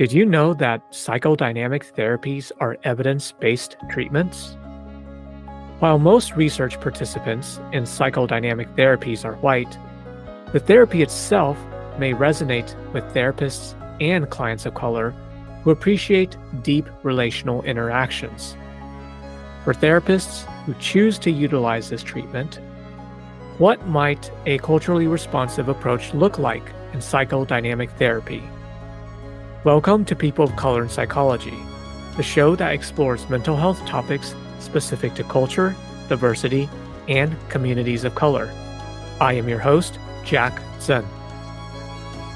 Did 0.00 0.14
you 0.14 0.24
know 0.24 0.54
that 0.54 0.92
psychodynamic 0.92 1.92
therapies 1.92 2.50
are 2.58 2.78
evidence 2.84 3.32
based 3.32 3.76
treatments? 3.90 4.56
While 5.80 5.98
most 5.98 6.36
research 6.36 6.80
participants 6.80 7.60
in 7.74 7.82
psychodynamic 7.82 8.74
therapies 8.76 9.26
are 9.26 9.34
white, 9.34 9.76
the 10.54 10.58
therapy 10.58 11.02
itself 11.02 11.58
may 11.98 12.14
resonate 12.14 12.74
with 12.94 13.04
therapists 13.12 13.74
and 14.00 14.30
clients 14.30 14.64
of 14.64 14.72
color 14.72 15.10
who 15.64 15.70
appreciate 15.70 16.34
deep 16.62 16.88
relational 17.02 17.60
interactions. 17.64 18.56
For 19.64 19.74
therapists 19.74 20.44
who 20.64 20.72
choose 20.80 21.18
to 21.18 21.30
utilize 21.30 21.90
this 21.90 22.02
treatment, 22.02 22.58
what 23.58 23.86
might 23.86 24.32
a 24.46 24.56
culturally 24.60 25.08
responsive 25.08 25.68
approach 25.68 26.14
look 26.14 26.38
like 26.38 26.64
in 26.94 27.00
psychodynamic 27.00 27.90
therapy? 27.98 28.42
Welcome 29.62 30.06
to 30.06 30.16
People 30.16 30.46
of 30.46 30.56
Color 30.56 30.84
in 30.84 30.88
Psychology, 30.88 31.54
the 32.16 32.22
show 32.22 32.56
that 32.56 32.72
explores 32.72 33.28
mental 33.28 33.58
health 33.58 33.84
topics 33.84 34.34
specific 34.58 35.12
to 35.16 35.24
culture, 35.24 35.76
diversity, 36.08 36.66
and 37.08 37.36
communities 37.50 38.04
of 38.04 38.14
color. 38.14 38.50
I 39.20 39.34
am 39.34 39.50
your 39.50 39.58
host, 39.58 39.98
Jack 40.24 40.58
Zen. 40.80 41.04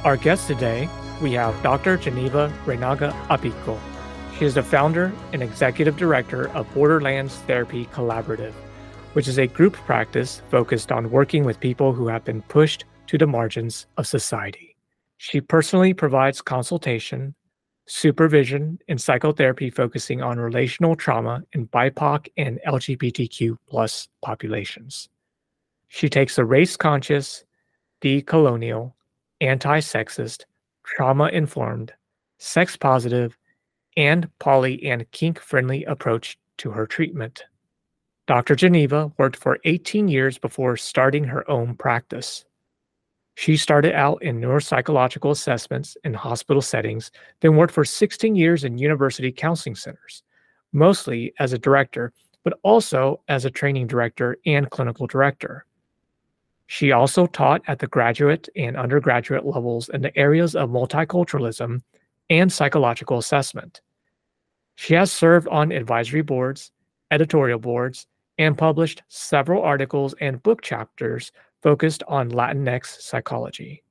Our 0.04 0.18
guest 0.18 0.48
today, 0.48 0.86
we 1.22 1.32
have 1.32 1.62
Dr. 1.62 1.96
Geneva 1.96 2.52
Reynaga 2.66 3.12
Abiko. 3.28 3.80
She 4.38 4.44
is 4.44 4.52
the 4.52 4.62
founder 4.62 5.10
and 5.32 5.42
executive 5.42 5.96
director 5.96 6.50
of 6.50 6.70
Borderlands 6.74 7.36
Therapy 7.46 7.86
Collaborative, 7.86 8.52
which 9.14 9.28
is 9.28 9.38
a 9.38 9.46
group 9.46 9.72
practice 9.86 10.42
focused 10.50 10.92
on 10.92 11.10
working 11.10 11.44
with 11.44 11.58
people 11.58 11.94
who 11.94 12.06
have 12.08 12.26
been 12.26 12.42
pushed 12.42 12.84
to 13.06 13.16
the 13.16 13.26
margins 13.26 13.86
of 13.96 14.06
society. 14.06 14.73
She 15.16 15.40
personally 15.40 15.94
provides 15.94 16.42
consultation, 16.42 17.34
supervision, 17.86 18.78
and 18.88 19.00
psychotherapy 19.00 19.70
focusing 19.70 20.22
on 20.22 20.38
relational 20.38 20.96
trauma 20.96 21.42
in 21.52 21.68
BIPOC 21.68 22.28
and 22.36 22.60
LGBTQ 22.66 23.56
plus 23.68 24.08
populations. 24.22 25.08
She 25.88 26.08
takes 26.08 26.38
a 26.38 26.44
race 26.44 26.76
conscious, 26.76 27.44
decolonial, 28.00 28.92
anti 29.40 29.80
sexist, 29.80 30.44
trauma 30.84 31.28
informed, 31.28 31.92
sex 32.38 32.76
positive, 32.76 33.36
and 33.96 34.28
poly 34.38 34.84
and 34.84 35.10
kink 35.12 35.38
friendly 35.38 35.84
approach 35.84 36.38
to 36.58 36.70
her 36.70 36.86
treatment. 36.86 37.44
Dr. 38.26 38.54
Geneva 38.56 39.12
worked 39.18 39.36
for 39.36 39.58
18 39.64 40.08
years 40.08 40.38
before 40.38 40.76
starting 40.76 41.24
her 41.24 41.48
own 41.50 41.76
practice. 41.76 42.44
She 43.34 43.56
started 43.56 43.94
out 43.94 44.22
in 44.22 44.40
neuropsychological 44.40 45.30
assessments 45.30 45.96
in 46.04 46.14
hospital 46.14 46.62
settings, 46.62 47.10
then 47.40 47.56
worked 47.56 47.74
for 47.74 47.84
16 47.84 48.36
years 48.36 48.64
in 48.64 48.78
university 48.78 49.32
counseling 49.32 49.74
centers, 49.74 50.22
mostly 50.72 51.34
as 51.38 51.52
a 51.52 51.58
director, 51.58 52.12
but 52.44 52.58
also 52.62 53.20
as 53.28 53.44
a 53.44 53.50
training 53.50 53.88
director 53.88 54.38
and 54.46 54.70
clinical 54.70 55.06
director. 55.06 55.66
She 56.66 56.92
also 56.92 57.26
taught 57.26 57.62
at 57.66 57.78
the 57.78 57.86
graduate 57.86 58.48
and 58.56 58.76
undergraduate 58.76 59.44
levels 59.44 59.88
in 59.88 60.00
the 60.00 60.16
areas 60.16 60.54
of 60.54 60.70
multiculturalism 60.70 61.82
and 62.30 62.52
psychological 62.52 63.18
assessment. 63.18 63.80
She 64.76 64.94
has 64.94 65.12
served 65.12 65.48
on 65.48 65.72
advisory 65.72 66.22
boards, 66.22 66.72
editorial 67.10 67.58
boards, 67.58 68.06
and 68.38 68.56
published 68.56 69.02
several 69.08 69.62
articles 69.62 70.14
and 70.20 70.42
book 70.42 70.62
chapters 70.62 71.32
focused 71.64 72.02
on 72.06 72.30
Latinx 72.30 73.00
psychology. 73.00 73.82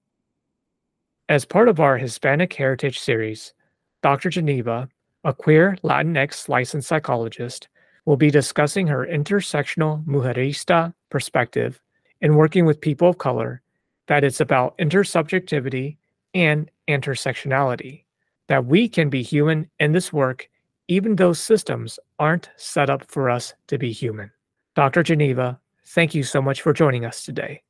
As 1.27 1.43
part 1.43 1.67
of 1.67 1.79
our 1.79 1.97
Hispanic 1.97 2.53
Heritage 2.53 2.99
series, 2.99 3.55
Dr. 4.03 4.29
Geneva, 4.29 4.88
a 5.23 5.33
queer 5.33 5.75
Latinx 5.83 6.47
licensed 6.47 6.88
psychologist, 6.88 7.67
will 8.05 8.16
be 8.16 8.29
discussing 8.29 8.85
her 8.85 9.07
intersectional 9.07 10.06
mujerista 10.06 10.94
perspective 11.09 11.81
in 12.22 12.35
working 12.35 12.67
with 12.67 12.79
people 12.79 13.09
of 13.09 13.17
color, 13.17 13.63
that 14.07 14.23
it's 14.23 14.39
about 14.39 14.78
intersubjectivity 14.78 15.97
and 16.35 16.69
intersectionality, 16.88 18.03
that 18.50 18.66
we 18.67 18.88
can 18.88 19.09
be 19.09 19.23
human 19.23 19.67
in 19.79 19.94
this 19.94 20.13
work 20.13 20.47
even 20.89 21.16
though 21.16 21.33
systems 21.33 21.97
aren't 22.19 22.51
set 22.56 22.89
up 22.89 23.09
for 23.09 23.29
us 23.29 23.53
to 23.67 23.79
be 23.79 23.91
human. 23.91 24.29
Dr. 24.75 25.01
Geneva, 25.01 25.59
thank 25.88 26.16
you 26.16 26.23
so 26.23 26.41
much 26.41 26.61
for 26.61 26.73
joining 26.73 27.05
us 27.05 27.23
today. 27.23 27.61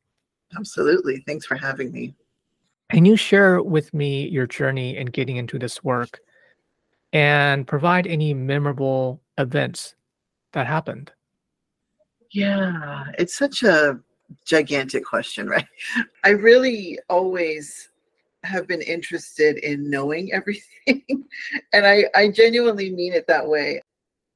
Absolutely. 0.58 1.24
Thanks 1.26 1.46
for 1.46 1.56
having 1.56 1.92
me. 1.92 2.14
Can 2.92 3.06
you 3.06 3.16
share 3.16 3.62
with 3.62 3.94
me 3.94 4.28
your 4.28 4.46
journey 4.46 4.98
in 4.98 5.08
getting 5.08 5.38
into 5.38 5.58
this 5.58 5.84
work 5.84 6.20
and 7.12 7.66
provide 7.66 8.06
any 8.08 8.34
memorable 8.34 9.22
events 9.38 9.96
that 10.52 10.68
happened? 10.68 11.12
Yeah, 12.32 13.06
it's 13.18 13.36
such 13.38 13.64
a 13.64 14.00
gigantic 14.46 15.06
question, 15.06 15.48
right? 15.50 15.68
I 16.24 16.30
really 16.30 17.00
always 17.10 17.90
have 18.44 18.68
been 18.68 18.82
interested 18.82 19.58
in 19.58 19.90
knowing 19.90 20.34
everything. 20.34 21.04
and 21.74 21.86
I, 21.88 22.06
I 22.14 22.30
genuinely 22.30 22.92
mean 22.92 23.14
it 23.14 23.26
that 23.28 23.48
way 23.48 23.82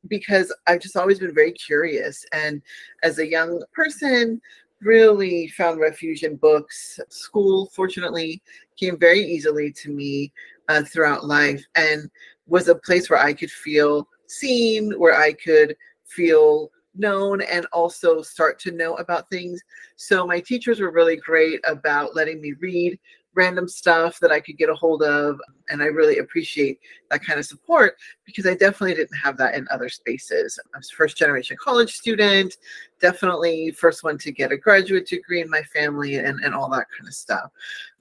because 0.08 0.54
I've 0.66 0.82
just 0.82 0.98
always 0.98 1.20
been 1.20 1.34
very 1.34 1.52
curious. 1.52 2.26
And 2.32 2.62
as 3.04 3.20
a 3.20 3.28
young 3.28 3.62
person, 3.74 4.42
really 4.82 5.48
found 5.50 5.80
refuge 5.80 6.24
in 6.24 6.36
books. 6.36 7.00
School, 7.10 7.70
fortunately, 7.76 8.42
came 8.78 8.98
very 8.98 9.22
easily 9.22 9.72
to 9.72 9.90
me 9.90 10.32
uh, 10.70 10.84
throughout 10.84 11.26
life 11.26 11.64
and 11.76 12.10
was 12.46 12.68
a 12.68 12.76
place 12.76 13.10
where 13.10 13.20
I 13.20 13.34
could 13.34 13.52
feel 13.52 14.08
seen, 14.28 14.94
where 15.00 15.18
I 15.18 15.34
could 15.34 15.76
feel 16.06 16.72
known 16.96 17.42
and 17.42 17.66
also 17.72 18.22
start 18.22 18.60
to 18.60 18.72
know 18.72 18.96
about 18.96 19.30
things. 19.30 19.62
So 19.96 20.26
my 20.26 20.40
teachers 20.40 20.80
were 20.80 20.92
really 20.92 21.18
great 21.18 21.60
about 21.66 22.16
letting 22.16 22.42
me 22.42 22.54
read 22.60 23.00
random 23.38 23.68
stuff 23.68 24.20
that 24.20 24.32
I 24.32 24.40
could 24.40 24.58
get 24.58 24.70
a 24.70 24.74
hold 24.74 25.04
of. 25.04 25.40
And 25.70 25.82
I 25.82 25.86
really 25.86 26.18
appreciate 26.18 26.80
that 27.12 27.24
kind 27.24 27.40
of 27.40 27.46
support 27.46 27.96
because 28.26 28.48
I 28.48 28.56
definitely 28.56 28.96
didn't 28.96 29.16
have 29.18 29.38
that 29.38 29.54
in 29.54 29.68
other 29.72 29.90
spaces. 29.90 30.60
I 30.74 30.78
was 30.78 30.90
first 30.90 31.18
generation 31.18 31.56
college 31.64 31.94
student, 31.96 32.58
definitely 33.00 33.72
first 33.72 34.04
one 34.04 34.18
to 34.20 34.32
get 34.32 34.52
a 34.52 34.58
graduate 34.58 35.08
degree 35.08 35.42
in 35.42 35.50
my 35.50 35.62
family 35.62 36.16
and, 36.16 36.40
and 36.44 36.56
all 36.56 36.70
that 36.70 36.88
kind 36.98 37.08
of 37.08 37.14
stuff. 37.14 37.52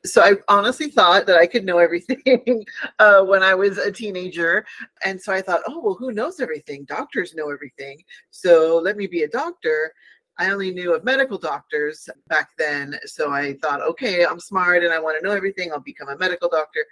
So 0.05 0.23
I 0.23 0.37
honestly 0.49 0.89
thought 0.89 1.27
that 1.27 1.39
I 1.39 1.47
could 1.47 1.65
know 1.65 1.79
everything 1.87 2.65
uh, 2.99 3.23
when 3.23 3.43
I 3.43 3.55
was 3.55 3.77
a 3.79 3.93
teenager. 3.93 4.65
And 5.05 5.21
so 5.21 5.33
I 5.33 5.43
thought, 5.43 5.63
oh, 5.69 5.81
well, 5.81 5.95
who 5.95 6.13
knows 6.13 6.41
everything? 6.41 6.85
Doctors 6.85 7.35
know 7.35 7.51
everything. 7.51 8.03
So 8.31 8.81
let 8.83 8.97
me 8.97 9.07
be 9.07 9.25
a 9.25 9.29
doctor. 9.29 9.93
I 10.39 10.51
only 10.51 10.71
knew 10.71 10.95
of 10.95 11.05
medical 11.05 11.39
doctors 11.39 12.09
back 12.29 12.51
then. 12.59 12.99
So 13.05 13.33
I 13.33 13.55
thought, 13.63 13.81
okay, 13.83 14.25
I'm 14.25 14.41
smart 14.41 14.85
and 14.85 14.93
I 14.93 14.99
want 14.99 15.19
to 15.19 15.27
know 15.27 15.35
everything. 15.35 15.73
I'll 15.73 15.81
become 15.81 16.09
a 16.09 16.17
medical 16.17 16.49
doctor. 16.49 16.85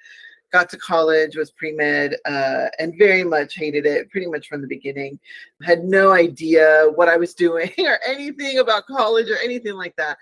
Got 0.51 0.71
to 0.71 0.79
college, 0.79 1.37
was 1.37 1.51
pre 1.51 1.73
med, 1.73 2.17
uh, 2.27 2.67
and 2.79 2.95
very 2.97 3.25
much 3.25 3.57
hated 3.57 3.87
it 3.87 4.11
pretty 4.11 4.29
much 4.29 4.47
from 4.47 4.63
the 4.63 4.69
beginning. 4.69 5.19
Had 5.63 5.85
no 5.85 6.13
idea 6.13 6.87
what 6.95 7.09
I 7.09 7.17
was 7.17 7.35
doing 7.35 7.73
or 7.79 7.99
anything 8.07 8.59
about 8.59 8.87
college 8.87 9.29
or 9.31 9.37
anything 9.39 9.75
like 9.75 9.97
that 9.97 10.17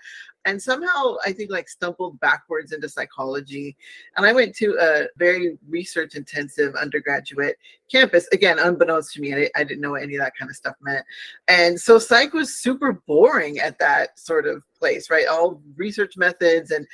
and 0.45 0.61
somehow 0.61 1.15
I 1.25 1.31
think 1.31 1.51
like 1.51 1.69
stumbled 1.69 2.19
backwards 2.19 2.71
into 2.71 2.89
psychology. 2.89 3.77
And 4.17 4.25
I 4.25 4.33
went 4.33 4.55
to 4.57 4.77
a 4.79 5.07
very 5.17 5.57
research 5.69 6.15
intensive 6.15 6.75
undergraduate 6.75 7.57
campus, 7.91 8.27
again, 8.31 8.59
unbeknownst 8.59 9.13
to 9.13 9.21
me. 9.21 9.33
I, 9.35 9.49
I 9.55 9.63
didn't 9.63 9.81
know 9.81 9.95
any 9.95 10.15
of 10.15 10.21
that 10.21 10.33
kind 10.37 10.49
of 10.49 10.55
stuff 10.55 10.75
meant. 10.81 11.05
And 11.47 11.79
so 11.79 11.99
psych 11.99 12.33
was 12.33 12.57
super 12.57 12.93
boring 13.07 13.59
at 13.59 13.79
that 13.79 14.19
sort 14.19 14.47
of 14.47 14.63
place, 14.77 15.09
right? 15.09 15.27
All 15.27 15.61
research 15.75 16.17
methods 16.17 16.71
and 16.71 16.85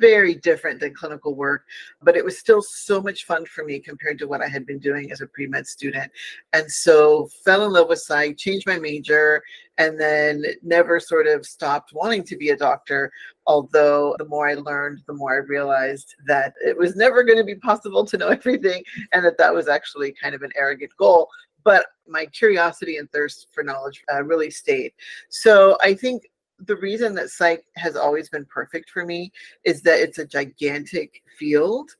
very 0.00 0.34
different 0.34 0.78
than 0.80 0.94
clinical 0.94 1.34
work, 1.34 1.64
but 2.02 2.16
it 2.16 2.24
was 2.24 2.38
still 2.38 2.62
so 2.62 3.00
much 3.00 3.24
fun 3.24 3.44
for 3.46 3.64
me 3.64 3.80
compared 3.80 4.18
to 4.18 4.28
what 4.28 4.42
I 4.42 4.48
had 4.48 4.66
been 4.66 4.78
doing 4.78 5.10
as 5.10 5.20
a 5.20 5.26
pre 5.26 5.46
med 5.46 5.66
student. 5.66 6.10
And 6.52 6.70
so 6.70 7.28
fell 7.44 7.64
in 7.66 7.72
love 7.72 7.88
with 7.88 8.00
psych, 8.00 8.36
changed 8.36 8.66
my 8.66 8.78
major, 8.78 9.42
and 9.78 9.98
then 9.98 10.44
never 10.62 11.00
sort 11.00 11.26
of 11.26 11.46
stopped 11.46 11.92
wanting 11.92 12.22
to 12.24 12.36
be 12.36 12.50
a 12.50 12.56
doctor. 12.56 13.10
Although 13.46 14.14
the 14.18 14.24
more 14.26 14.48
I 14.48 14.54
learned, 14.54 15.00
the 15.06 15.14
more 15.14 15.34
I 15.34 15.46
realized 15.46 16.14
that 16.26 16.54
it 16.64 16.76
was 16.76 16.96
never 16.96 17.24
going 17.24 17.38
to 17.38 17.44
be 17.44 17.56
possible 17.56 18.04
to 18.06 18.16
know 18.16 18.28
everything, 18.40 18.82
and 19.12 19.24
that 19.24 19.38
that 19.38 19.54
was 19.54 19.68
actually 19.68 20.14
kind 20.20 20.34
of 20.34 20.42
an 20.42 20.52
arrogant 20.56 20.92
goal 20.96 21.28
but 21.64 21.86
my 22.08 22.26
curiosity 22.26 22.96
and 22.96 23.10
thirst 23.12 23.48
for 23.52 23.62
knowledge 23.62 24.02
uh, 24.12 24.22
really 24.24 24.50
stayed. 24.50 24.92
So 25.28 25.76
I 25.80 25.94
think 25.94 26.28
the 26.66 26.76
reason 26.76 27.14
that 27.14 27.30
psych 27.30 27.64
has 27.76 27.96
always 27.96 28.28
been 28.28 28.44
perfect 28.46 28.90
for 28.90 29.04
me 29.04 29.32
is 29.64 29.82
that 29.82 30.00
it's 30.00 30.18
a 30.18 30.26
gigantic 30.26 31.22
field 31.38 31.90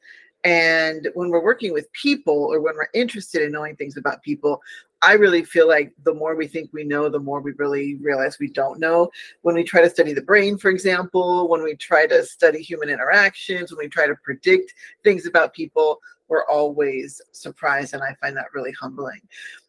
and 0.44 1.08
when 1.14 1.30
we're 1.30 1.42
working 1.42 1.72
with 1.72 1.92
people 1.92 2.34
or 2.34 2.60
when 2.60 2.74
we're 2.74 2.88
interested 2.94 3.42
in 3.42 3.52
knowing 3.52 3.76
things 3.76 3.96
about 3.96 4.22
people 4.22 4.60
i 5.02 5.12
really 5.12 5.44
feel 5.44 5.68
like 5.68 5.92
the 6.04 6.14
more 6.14 6.34
we 6.34 6.46
think 6.46 6.70
we 6.72 6.84
know 6.84 7.08
the 7.08 7.18
more 7.18 7.40
we 7.40 7.52
really 7.52 7.96
realize 7.96 8.38
we 8.38 8.48
don't 8.48 8.80
know 8.80 9.10
when 9.42 9.54
we 9.54 9.62
try 9.62 9.80
to 9.80 9.90
study 9.90 10.12
the 10.12 10.22
brain 10.22 10.56
for 10.56 10.70
example 10.70 11.48
when 11.48 11.62
we 11.62 11.74
try 11.76 12.06
to 12.06 12.24
study 12.24 12.60
human 12.60 12.88
interactions 12.88 13.70
when 13.70 13.78
we 13.78 13.88
try 13.88 14.06
to 14.06 14.16
predict 14.24 14.74
things 15.02 15.26
about 15.26 15.52
people 15.52 16.00
we're 16.32 16.46
always 16.46 17.20
surprised. 17.32 17.92
And 17.92 18.02
I 18.02 18.14
find 18.14 18.34
that 18.38 18.54
really 18.54 18.72
humbling. 18.72 19.20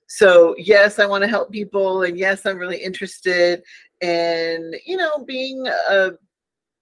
So, 0.07 0.55
yes, 0.57 0.97
I 0.97 1.05
want 1.05 1.23
to 1.23 1.27
help 1.27 1.51
people. 1.51 2.03
And 2.03 2.17
yes, 2.17 2.45
I'm 2.45 2.57
really 2.57 2.77
interested 2.77 3.63
in, 3.99 4.73
you 4.85 4.95
know, 4.95 5.25
being 5.25 5.67
a 5.67 6.11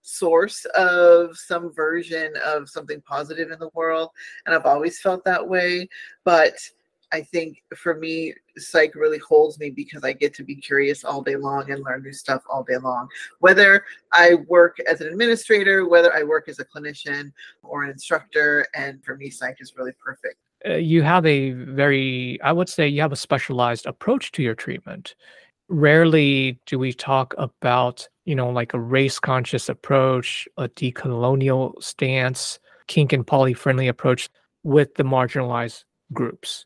source 0.04 0.66
of 0.66 1.36
some 1.36 1.74
version 1.74 2.34
of 2.46 2.70
something 2.70 3.02
positive 3.02 3.50
in 3.50 3.58
the 3.58 3.72
world. 3.74 4.10
And 4.46 4.54
I've 4.54 4.68
always 4.68 5.00
felt 5.00 5.26
that 5.26 5.48
way. 5.48 5.90
But 6.24 6.54
I 7.12 7.22
think 7.22 7.64
for 7.76 7.96
me, 7.96 8.34
psych 8.58 8.96
really 8.96 9.18
holds 9.18 9.60
me 9.60 9.70
because 9.70 10.04
I 10.04 10.14
get 10.14 10.34
to 10.36 10.44
be 10.44 10.56
curious 10.56 11.04
all 11.04 11.22
day 11.22 11.36
long 11.36 11.70
and 11.70 11.84
learn 11.84 12.04
new 12.04 12.14
stuff 12.14 12.44
all 12.50 12.64
day 12.64 12.78
long. 12.78 13.08
Whether 13.40 13.86
I 14.14 14.36
work 14.48 14.78
as 14.90 15.02
an 15.02 15.08
administrator, 15.08 15.88
whether 15.88 16.14
I 16.14 16.24
work 16.24 16.48
as 16.48 16.60
a 16.60 16.66
clinician 16.66 17.32
or 17.64 17.84
an 17.84 17.90
instructor, 17.90 18.66
and 18.76 19.04
for 19.04 19.18
me, 19.18 19.30
psych 19.30 19.58
is 19.60 19.74
really 19.78 19.94
perfect. 20.04 20.38
Uh, 20.66 20.76
you 20.76 21.02
have 21.02 21.26
a 21.26 21.52
very, 21.52 22.40
I 22.44 22.52
would 22.52 22.70
say, 22.70 22.88
you 22.88 23.02
have 23.02 23.12
a 23.12 23.18
specialized 23.18 23.86
approach 23.86 24.32
to 24.34 24.44
your 24.44 24.56
treatment. 24.56 25.16
Rarely 25.68 26.60
do 26.66 26.78
we 26.78 26.94
talk 26.94 27.34
about, 27.38 28.08
you 28.26 28.36
know, 28.36 28.50
like 28.50 28.74
a 28.74 28.80
race 28.80 29.20
conscious 29.20 29.70
approach, 29.70 30.48
a 30.58 30.70
decolonial 30.70 31.82
stance, 31.82 32.60
kink 32.88 33.12
and 33.12 33.26
poly 33.26 33.54
friendly 33.54 33.88
approach 33.88 34.30
with 34.64 34.94
the 34.96 35.04
marginalized 35.04 35.84
groups 36.14 36.66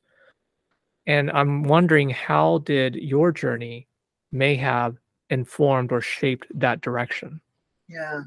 and 1.08 1.32
I'm 1.32 1.64
wondering 1.64 2.10
how 2.10 2.60
did 2.60 2.96
your 2.96 3.32
journey 3.32 3.88
may 4.32 4.56
have 4.56 4.98
informed 5.30 5.92
or 5.92 6.02
shaped 6.02 6.48
that 6.56 6.82
direction? 6.82 7.42
Yeah. 7.88 8.22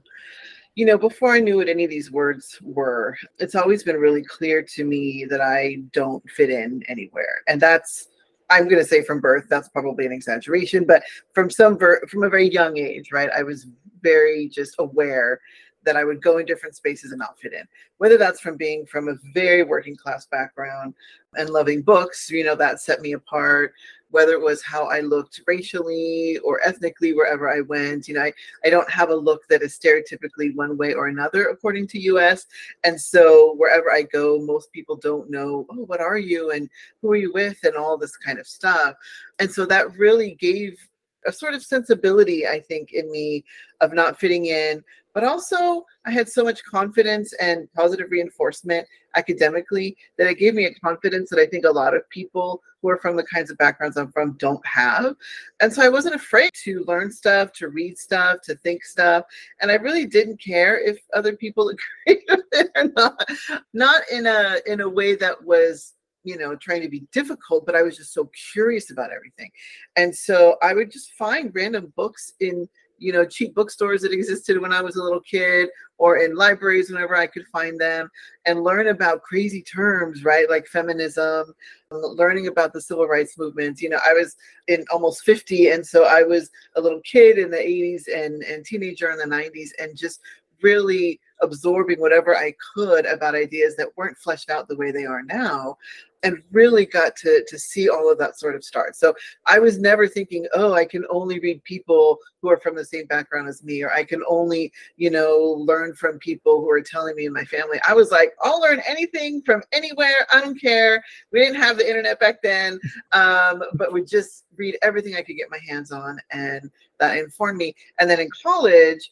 You 0.74 0.86
know, 0.86 0.98
before 0.98 1.32
I 1.32 1.40
knew 1.40 1.56
what 1.56 1.68
any 1.68 1.84
of 1.84 1.90
these 1.90 2.12
words 2.12 2.58
were, 2.62 3.16
it's 3.38 3.56
always 3.56 3.82
been 3.82 3.96
really 3.96 4.22
clear 4.22 4.62
to 4.62 4.84
me 4.84 5.26
that 5.28 5.40
I 5.40 5.78
don't 5.92 6.28
fit 6.30 6.50
in 6.50 6.84
anywhere. 6.88 7.42
And 7.48 7.60
that's 7.60 8.08
I'm 8.50 8.64
going 8.64 8.82
to 8.82 8.88
say 8.88 9.02
from 9.02 9.20
birth, 9.20 9.46
that's 9.50 9.68
probably 9.68 10.06
an 10.06 10.12
exaggeration, 10.12 10.84
but 10.84 11.02
from 11.34 11.50
some 11.50 11.78
ver- 11.78 12.06
from 12.08 12.22
a 12.22 12.30
very 12.30 12.50
young 12.50 12.78
age, 12.78 13.12
right? 13.12 13.28
I 13.36 13.42
was 13.42 13.66
very 14.02 14.48
just 14.48 14.74
aware 14.78 15.40
that 15.84 15.96
I 15.96 16.04
would 16.04 16.22
go 16.22 16.38
in 16.38 16.46
different 16.46 16.76
spaces 16.76 17.12
and 17.12 17.18
not 17.18 17.38
fit 17.38 17.52
in. 17.52 17.64
Whether 17.98 18.18
that's 18.18 18.40
from 18.40 18.56
being 18.56 18.86
from 18.86 19.08
a 19.08 19.16
very 19.32 19.62
working 19.62 19.96
class 19.96 20.26
background 20.26 20.94
and 21.34 21.50
loving 21.50 21.82
books, 21.82 22.30
you 22.30 22.44
know, 22.44 22.54
that 22.56 22.80
set 22.80 23.00
me 23.00 23.12
apart. 23.12 23.72
Whether 24.10 24.32
it 24.32 24.40
was 24.40 24.62
how 24.62 24.86
I 24.86 25.00
looked 25.00 25.42
racially 25.46 26.38
or 26.38 26.60
ethnically, 26.64 27.12
wherever 27.12 27.50
I 27.50 27.60
went, 27.60 28.08
you 28.08 28.14
know, 28.14 28.22
I, 28.22 28.32
I 28.64 28.70
don't 28.70 28.90
have 28.90 29.10
a 29.10 29.14
look 29.14 29.46
that 29.48 29.60
is 29.60 29.78
stereotypically 29.78 30.56
one 30.56 30.78
way 30.78 30.94
or 30.94 31.08
another 31.08 31.48
according 31.48 31.88
to 31.88 32.00
US. 32.00 32.46
And 32.84 32.98
so 32.98 33.54
wherever 33.56 33.92
I 33.92 34.02
go, 34.02 34.38
most 34.38 34.72
people 34.72 34.96
don't 34.96 35.30
know, 35.30 35.66
oh, 35.70 35.84
what 35.84 36.00
are 36.00 36.16
you 36.16 36.52
and 36.52 36.70
who 37.02 37.12
are 37.12 37.16
you 37.16 37.32
with 37.34 37.58
and 37.64 37.76
all 37.76 37.98
this 37.98 38.16
kind 38.16 38.38
of 38.38 38.46
stuff. 38.46 38.94
And 39.40 39.50
so 39.50 39.66
that 39.66 39.92
really 39.98 40.36
gave 40.36 40.78
a 41.26 41.32
sort 41.32 41.54
of 41.54 41.62
sensibility, 41.62 42.46
I 42.46 42.60
think, 42.60 42.92
in 42.92 43.10
me 43.10 43.44
of 43.80 43.92
not 43.92 44.18
fitting 44.18 44.46
in, 44.46 44.82
but 45.18 45.26
also 45.26 45.84
I 46.06 46.12
had 46.12 46.28
so 46.28 46.44
much 46.44 46.62
confidence 46.62 47.32
and 47.40 47.66
positive 47.72 48.06
reinforcement 48.08 48.86
academically 49.16 49.96
that 50.16 50.28
it 50.28 50.38
gave 50.38 50.54
me 50.54 50.66
a 50.66 50.74
confidence 50.74 51.28
that 51.30 51.40
I 51.40 51.46
think 51.46 51.64
a 51.64 51.72
lot 51.72 51.92
of 51.92 52.08
people 52.08 52.62
who 52.80 52.88
are 52.90 52.98
from 52.98 53.16
the 53.16 53.24
kinds 53.24 53.50
of 53.50 53.58
backgrounds 53.58 53.96
I'm 53.96 54.12
from 54.12 54.34
don't 54.34 54.64
have. 54.64 55.16
And 55.58 55.72
so 55.72 55.82
I 55.82 55.88
wasn't 55.88 56.14
afraid 56.14 56.52
to 56.62 56.84
learn 56.86 57.10
stuff, 57.10 57.52
to 57.54 57.66
read 57.66 57.98
stuff, 57.98 58.42
to 58.42 58.54
think 58.54 58.84
stuff. 58.84 59.24
And 59.60 59.72
I 59.72 59.74
really 59.74 60.06
didn't 60.06 60.40
care 60.40 60.78
if 60.78 60.98
other 61.12 61.34
people 61.34 61.68
agreed 62.06 62.22
with 62.28 62.44
it 62.52 62.70
or 62.76 62.84
not. 62.96 63.28
Not 63.72 64.02
in 64.12 64.24
a 64.26 64.58
in 64.66 64.82
a 64.82 64.88
way 64.88 65.16
that 65.16 65.42
was 65.44 65.94
you 66.22 66.36
know, 66.36 66.54
trying 66.56 66.82
to 66.82 66.88
be 66.88 67.06
difficult, 67.10 67.64
but 67.64 67.74
I 67.74 67.82
was 67.82 67.96
just 67.96 68.12
so 68.12 68.30
curious 68.52 68.90
about 68.90 69.10
everything. 69.12 69.50
And 69.96 70.14
so 70.14 70.56
I 70.62 70.74
would 70.74 70.90
just 70.90 71.12
find 71.12 71.50
random 71.54 71.92
books 71.96 72.34
in, 72.40 72.68
you 72.98 73.12
know, 73.12 73.24
cheap 73.24 73.54
bookstores 73.54 74.02
that 74.02 74.12
existed 74.12 74.60
when 74.60 74.72
I 74.72 74.82
was 74.82 74.96
a 74.96 75.02
little 75.02 75.20
kid 75.20 75.68
or 75.98 76.18
in 76.18 76.34
libraries 76.34 76.90
whenever 76.90 77.16
I 77.16 77.26
could 77.26 77.46
find 77.48 77.78
them 77.80 78.08
and 78.46 78.62
learn 78.62 78.88
about 78.88 79.22
crazy 79.22 79.62
terms, 79.62 80.24
right? 80.24 80.48
Like 80.48 80.66
feminism, 80.66 81.54
um, 81.90 82.00
learning 82.00 82.46
about 82.46 82.72
the 82.72 82.80
civil 82.80 83.06
rights 83.06 83.38
movement. 83.38 83.80
You 83.80 83.90
know, 83.90 84.00
I 84.06 84.12
was 84.12 84.36
in 84.68 84.84
almost 84.90 85.24
50, 85.24 85.70
and 85.70 85.86
so 85.86 86.04
I 86.04 86.22
was 86.22 86.50
a 86.76 86.80
little 86.80 87.00
kid 87.00 87.38
in 87.38 87.50
the 87.50 87.56
80s 87.56 88.02
and, 88.14 88.42
and 88.42 88.64
teenager 88.64 89.10
in 89.10 89.18
the 89.18 89.24
90s 89.24 89.70
and 89.80 89.96
just 89.96 90.20
really 90.62 91.20
absorbing 91.40 92.00
whatever 92.00 92.36
I 92.36 92.52
could 92.74 93.06
about 93.06 93.34
ideas 93.34 93.76
that 93.76 93.96
weren't 93.96 94.18
fleshed 94.18 94.50
out 94.50 94.68
the 94.68 94.76
way 94.76 94.90
they 94.90 95.04
are 95.04 95.22
now 95.22 95.76
and 96.22 96.42
really 96.50 96.84
got 96.84 97.14
to 97.16 97.44
to 97.46 97.58
see 97.58 97.88
all 97.88 98.10
of 98.10 98.18
that 98.18 98.38
sort 98.38 98.54
of 98.54 98.64
start. 98.64 98.96
So 98.96 99.14
I 99.46 99.58
was 99.58 99.78
never 99.78 100.08
thinking, 100.08 100.46
oh, 100.54 100.72
I 100.72 100.84
can 100.84 101.04
only 101.10 101.38
read 101.40 101.62
people 101.64 102.18
who 102.42 102.50
are 102.50 102.56
from 102.58 102.76
the 102.76 102.84
same 102.84 103.06
background 103.06 103.48
as 103.48 103.62
me, 103.62 103.82
or 103.82 103.92
I 103.92 104.04
can 104.04 104.22
only, 104.28 104.72
you 104.96 105.10
know, 105.10 105.36
learn 105.38 105.94
from 105.94 106.18
people 106.18 106.60
who 106.60 106.70
are 106.70 106.80
telling 106.80 107.16
me 107.16 107.26
in 107.26 107.32
my 107.32 107.44
family. 107.44 107.80
I 107.86 107.94
was 107.94 108.10
like, 108.10 108.32
I'll 108.42 108.60
learn 108.60 108.82
anything 108.86 109.42
from 109.42 109.62
anywhere. 109.72 110.26
I 110.32 110.40
don't 110.40 110.60
care. 110.60 111.02
We 111.32 111.40
didn't 111.40 111.60
have 111.60 111.78
the 111.78 111.88
internet 111.88 112.20
back 112.20 112.42
then, 112.42 112.78
um, 113.12 113.62
but 113.74 113.92
we 113.92 114.04
just 114.04 114.44
read 114.56 114.76
everything 114.82 115.14
I 115.14 115.22
could 115.22 115.36
get 115.36 115.50
my 115.50 115.60
hands 115.68 115.92
on, 115.92 116.18
and 116.30 116.70
that 116.98 117.16
informed 117.16 117.58
me. 117.58 117.74
And 117.98 118.10
then 118.10 118.20
in 118.20 118.28
college, 118.42 119.10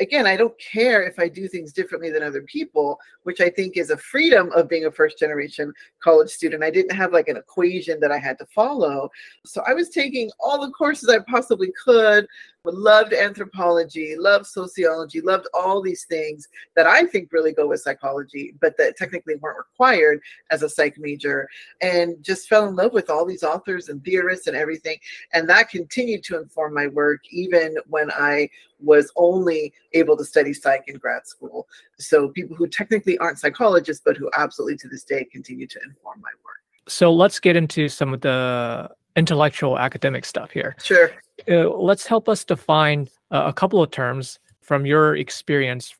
again, 0.00 0.26
I 0.26 0.36
don't 0.36 0.58
care 0.58 1.02
if 1.02 1.18
I 1.18 1.28
do 1.28 1.46
things 1.46 1.72
differently 1.72 2.10
than 2.10 2.22
other 2.22 2.42
people, 2.42 2.98
which 3.22 3.40
I 3.40 3.50
think 3.50 3.76
is 3.76 3.90
a 3.90 3.96
freedom 3.96 4.50
of 4.52 4.68
being 4.68 4.86
a 4.86 4.90
first 4.90 5.18
generation 5.18 5.72
college 6.02 6.30
student. 6.30 6.64
I 6.64 6.70
didn't 6.70 6.96
have 6.96 7.12
like 7.12 7.28
an 7.28 7.36
equation 7.36 8.00
that 8.00 8.10
I 8.10 8.18
had 8.18 8.38
to 8.38 8.46
follow. 8.46 9.10
So 9.44 9.62
I 9.66 9.74
was 9.74 9.90
taking 9.90 10.30
all 10.40 10.60
the 10.60 10.72
courses 10.72 11.08
I 11.08 11.18
possibly 11.30 11.72
could, 11.84 12.26
loved 12.64 13.12
anthropology, 13.12 14.16
loved 14.18 14.46
sociology, 14.46 15.20
loved 15.20 15.46
all 15.54 15.80
these 15.80 16.04
things 16.04 16.48
that 16.76 16.86
I 16.86 17.06
think 17.06 17.32
really 17.32 17.52
go 17.52 17.68
with 17.68 17.80
psychology, 17.80 18.54
but 18.60 18.76
that 18.76 18.96
technically 18.96 19.36
weren't 19.36 19.58
required 19.58 20.20
as 20.50 20.62
a 20.62 20.68
psych 20.68 20.98
major, 20.98 21.48
and 21.80 22.22
just 22.22 22.48
fell 22.48 22.68
in 22.68 22.76
love 22.76 22.92
with 22.92 23.08
all 23.08 23.24
these 23.24 23.42
authors 23.42 23.88
and 23.88 24.04
theorists 24.04 24.46
and 24.46 24.56
everything. 24.56 24.98
And 25.32 25.48
that 25.48 25.70
continued 25.70 26.22
to 26.24 26.38
inform 26.38 26.74
my 26.74 26.88
work 26.88 27.20
even 27.30 27.76
when 27.88 28.10
I 28.10 28.50
was 28.78 29.10
only 29.16 29.72
able 29.92 30.16
to 30.16 30.24
study 30.24 30.52
psych 30.52 30.84
in 30.86 30.96
grad 30.96 31.26
school. 31.26 31.66
So 31.98 32.28
people 32.28 32.56
who 32.56 32.66
technically 32.66 33.18
aren't 33.18 33.38
psychologists, 33.38 34.02
but 34.04 34.16
who 34.16 34.30
absolutely 34.36 34.76
to 34.78 34.88
this 34.88 35.04
day 35.04 35.24
continue 35.24 35.66
to 35.66 35.80
inform 35.84 36.20
my 36.20 36.30
work. 36.44 36.56
So 36.88 37.12
let's 37.12 37.40
get 37.40 37.56
into 37.56 37.88
some 37.88 38.12
of 38.12 38.20
the 38.20 38.90
intellectual 39.16 39.78
academic 39.78 40.24
stuff 40.24 40.50
here. 40.50 40.76
Sure. 40.82 41.10
Uh, 41.48 41.68
let's 41.70 42.06
help 42.06 42.28
us 42.28 42.44
define 42.44 43.08
uh, 43.30 43.44
a 43.46 43.52
couple 43.52 43.82
of 43.82 43.90
terms 43.90 44.38
from 44.60 44.86
your 44.86 45.16
experience. 45.16 45.94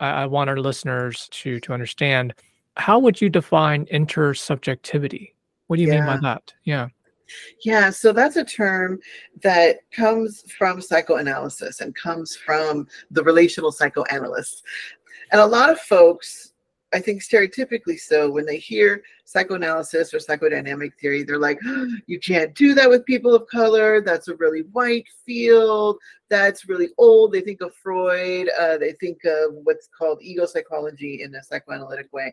I, 0.00 0.22
I 0.22 0.26
want 0.26 0.50
our 0.50 0.58
listeners 0.58 1.28
to 1.32 1.60
to 1.60 1.72
understand. 1.72 2.34
How 2.76 2.98
would 2.98 3.20
you 3.20 3.28
define 3.28 3.86
intersubjectivity? 3.86 5.32
What 5.66 5.76
do 5.76 5.82
you 5.82 5.88
yeah. 5.88 6.00
mean 6.00 6.06
by 6.06 6.18
that? 6.28 6.52
Yeah. 6.64 6.88
Yeah, 7.64 7.90
so 7.90 8.12
that's 8.12 8.36
a 8.36 8.44
term 8.44 9.00
that 9.42 9.78
comes 9.92 10.44
from 10.52 10.80
psychoanalysis 10.80 11.80
and 11.80 11.94
comes 11.94 12.36
from 12.36 12.86
the 13.10 13.24
relational 13.24 13.72
psychoanalysts. 13.72 14.62
And 15.32 15.40
a 15.40 15.46
lot 15.46 15.70
of 15.70 15.80
folks 15.80 16.52
I 16.94 17.00
think 17.00 17.22
stereotypically 17.22 17.98
so, 17.98 18.30
when 18.30 18.46
they 18.46 18.56
hear 18.56 19.02
psychoanalysis 19.24 20.14
or 20.14 20.18
psychodynamic 20.18 20.94
theory, 20.94 21.24
they're 21.24 21.40
like, 21.40 21.58
oh, 21.66 21.88
you 22.06 22.20
can't 22.20 22.54
do 22.54 22.72
that 22.74 22.88
with 22.88 23.04
people 23.04 23.34
of 23.34 23.48
color. 23.48 24.00
That's 24.00 24.28
a 24.28 24.36
really 24.36 24.60
white 24.72 25.08
field. 25.26 25.98
That's 26.28 26.68
really 26.68 26.90
old. 26.96 27.32
They 27.32 27.40
think 27.40 27.62
of 27.62 27.74
Freud. 27.74 28.48
Uh, 28.58 28.78
they 28.78 28.92
think 28.92 29.18
of 29.24 29.54
what's 29.64 29.88
called 29.88 30.22
ego 30.22 30.46
psychology 30.46 31.22
in 31.22 31.34
a 31.34 31.42
psychoanalytic 31.42 32.12
way. 32.12 32.32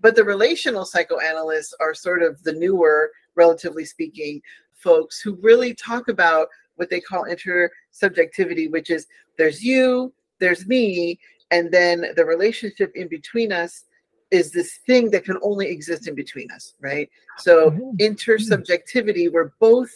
But 0.00 0.16
the 0.16 0.24
relational 0.24 0.84
psychoanalysts 0.84 1.74
are 1.78 1.94
sort 1.94 2.24
of 2.24 2.42
the 2.42 2.52
newer, 2.52 3.12
relatively 3.36 3.84
speaking, 3.84 4.42
folks 4.74 5.20
who 5.20 5.38
really 5.40 5.72
talk 5.72 6.08
about 6.08 6.48
what 6.74 6.90
they 6.90 7.00
call 7.00 7.26
intersubjectivity, 7.26 8.68
which 8.72 8.90
is 8.90 9.06
there's 9.38 9.62
you, 9.62 10.12
there's 10.40 10.66
me, 10.66 11.20
and 11.52 11.70
then 11.70 12.06
the 12.16 12.24
relationship 12.24 12.90
in 12.96 13.06
between 13.06 13.52
us 13.52 13.84
is 14.30 14.52
this 14.52 14.78
thing 14.86 15.10
that 15.10 15.24
can 15.24 15.38
only 15.42 15.68
exist 15.68 16.06
in 16.08 16.14
between 16.14 16.50
us, 16.50 16.74
right? 16.80 17.10
So 17.38 17.70
mm-hmm. 17.70 17.96
intersubjectivity, 17.96 19.32
we're 19.32 19.52
both 19.58 19.90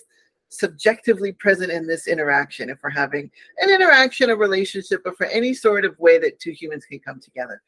subjectively 0.49 1.33
present 1.33 1.71
in 1.71 1.87
this 1.87 2.07
interaction 2.07 2.71
if 2.71 2.79
we're 2.83 2.91
having 2.91 3.31
an 3.59 3.71
interaction, 3.71 4.31
a 4.31 4.37
relationship, 4.37 5.03
or 5.05 5.13
for 5.13 5.27
any 5.27 5.55
sort 5.55 5.85
of 5.85 5.99
way 5.99 6.19
that 6.19 6.41
two 6.41 6.53
humans 6.53 6.85
can 6.87 7.01
come 7.01 7.21
together. 7.21 7.63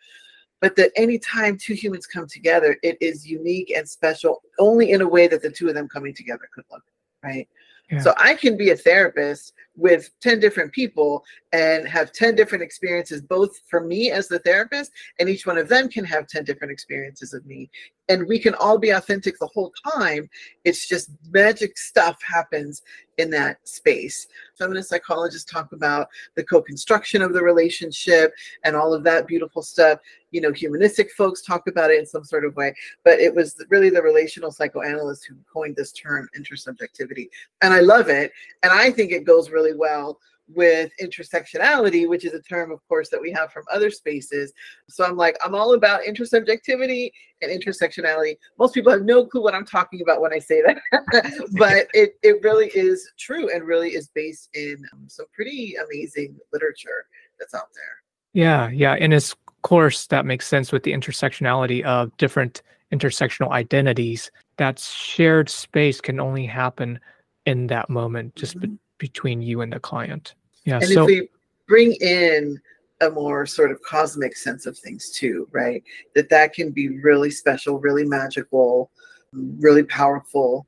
But 0.60 0.76
that 0.76 0.92
anytime 0.96 1.58
two 1.58 1.74
humans 1.74 2.06
come 2.06 2.26
together, 2.26 2.76
it 2.82 2.96
is 3.00 3.26
unique 3.26 3.70
and 3.76 3.88
special 3.88 4.42
only 4.58 4.92
in 4.92 5.02
a 5.02 5.08
way 5.08 5.26
that 5.28 5.42
the 5.42 5.50
two 5.50 5.68
of 5.68 5.74
them 5.74 5.88
coming 5.88 6.14
together 6.14 6.48
could 6.54 6.64
look, 6.70 6.82
right? 7.22 7.46
Yeah. 7.90 8.00
So 8.00 8.14
I 8.16 8.34
can 8.34 8.56
be 8.56 8.70
a 8.70 8.76
therapist 8.76 9.52
with 9.76 10.10
10 10.20 10.40
different 10.40 10.72
people 10.72 11.24
and 11.52 11.86
have 11.86 12.12
10 12.12 12.34
different 12.34 12.62
experiences, 12.62 13.22
both 13.22 13.56
for 13.68 13.80
me 13.80 14.10
as 14.10 14.28
the 14.28 14.38
therapist, 14.40 14.90
and 15.18 15.28
each 15.28 15.46
one 15.46 15.58
of 15.58 15.68
them 15.68 15.88
can 15.88 16.04
have 16.04 16.26
10 16.26 16.44
different 16.44 16.72
experiences 16.72 17.32
of 17.32 17.44
me. 17.46 17.70
And 18.08 18.28
we 18.28 18.38
can 18.38 18.54
all 18.54 18.78
be 18.78 18.90
authentic 18.90 19.38
the 19.38 19.48
whole 19.52 19.72
time. 19.94 20.28
It's 20.64 20.86
just 20.86 21.10
magic 21.30 21.76
stuff 21.76 22.18
happens 22.22 22.82
in 23.18 23.30
that 23.30 23.66
space. 23.66 24.26
Feminist 24.58 24.90
psychologists 24.90 25.50
talk 25.50 25.72
about 25.72 26.08
the 26.34 26.44
co 26.44 26.62
construction 26.62 27.22
of 27.22 27.32
the 27.32 27.42
relationship 27.42 28.32
and 28.64 28.76
all 28.76 28.94
of 28.94 29.02
that 29.04 29.26
beautiful 29.26 29.62
stuff. 29.62 29.98
You 30.30 30.40
know, 30.40 30.52
humanistic 30.52 31.10
folks 31.12 31.42
talk 31.42 31.66
about 31.66 31.90
it 31.90 31.98
in 31.98 32.06
some 32.06 32.24
sort 32.24 32.44
of 32.44 32.54
way, 32.56 32.74
but 33.04 33.18
it 33.18 33.34
was 33.34 33.56
really 33.70 33.90
the 33.90 34.02
relational 34.02 34.52
psychoanalyst 34.52 35.26
who 35.26 35.34
coined 35.50 35.76
this 35.76 35.92
term 35.92 36.28
intersubjectivity. 36.38 37.28
And 37.62 37.72
I 37.72 37.80
love 37.80 38.08
it. 38.08 38.32
And 38.62 38.72
I 38.72 38.90
think 38.90 39.12
it 39.12 39.24
goes 39.24 39.50
really 39.50 39.65
well 39.74 40.18
with 40.48 40.90
intersectionality, 41.02 42.08
which 42.08 42.24
is 42.24 42.32
a 42.32 42.42
term, 42.42 42.70
of 42.70 42.86
course, 42.88 43.08
that 43.10 43.20
we 43.20 43.32
have 43.32 43.52
from 43.52 43.64
other 43.72 43.90
spaces. 43.90 44.52
So 44.88 45.04
I'm 45.04 45.16
like, 45.16 45.36
I'm 45.44 45.54
all 45.54 45.74
about 45.74 46.02
intersubjectivity 46.02 47.10
and 47.42 47.50
intersectionality. 47.50 48.36
Most 48.58 48.74
people 48.74 48.92
have 48.92 49.02
no 49.02 49.26
clue 49.26 49.42
what 49.42 49.54
I'm 49.54 49.66
talking 49.66 50.02
about 50.02 50.20
when 50.20 50.32
I 50.32 50.38
say 50.38 50.62
that, 50.62 50.78
but 51.52 51.88
it, 51.94 52.16
it 52.22 52.42
really 52.42 52.70
is 52.74 53.10
true 53.18 53.52
and 53.52 53.64
really 53.64 53.90
is 53.90 54.08
based 54.14 54.50
in 54.54 54.76
um, 54.92 55.08
some 55.08 55.26
pretty 55.34 55.74
amazing 55.84 56.36
literature 56.52 57.06
that's 57.38 57.54
out 57.54 57.68
there. 57.74 58.02
Yeah, 58.32 58.68
yeah. 58.68 58.92
And 59.00 59.14
of 59.14 59.34
course, 59.62 60.06
that 60.08 60.26
makes 60.26 60.46
sense 60.46 60.70
with 60.70 60.82
the 60.84 60.92
intersectionality 60.92 61.82
of 61.84 62.16
different 62.18 62.62
intersectional 62.92 63.50
identities. 63.50 64.30
That 64.58 64.78
shared 64.78 65.48
space 65.50 66.00
can 66.00 66.20
only 66.20 66.46
happen 66.46 67.00
in 67.46 67.66
that 67.68 67.88
moment, 67.88 68.36
just 68.36 68.58
mm-hmm 68.58 68.74
between 68.98 69.42
you 69.42 69.60
and 69.60 69.72
the 69.72 69.80
client. 69.80 70.34
Yeah. 70.64 70.76
And 70.76 70.86
so 70.86 71.02
if 71.02 71.06
we 71.06 71.28
bring 71.66 71.92
in 71.94 72.60
a 73.00 73.10
more 73.10 73.44
sort 73.46 73.70
of 73.70 73.80
cosmic 73.82 74.36
sense 74.36 74.66
of 74.66 74.78
things 74.78 75.10
too, 75.10 75.48
right? 75.52 75.82
That 76.14 76.28
that 76.30 76.54
can 76.54 76.70
be 76.70 77.00
really 77.00 77.30
special, 77.30 77.78
really 77.78 78.04
magical, 78.04 78.90
really 79.32 79.82
powerful. 79.82 80.66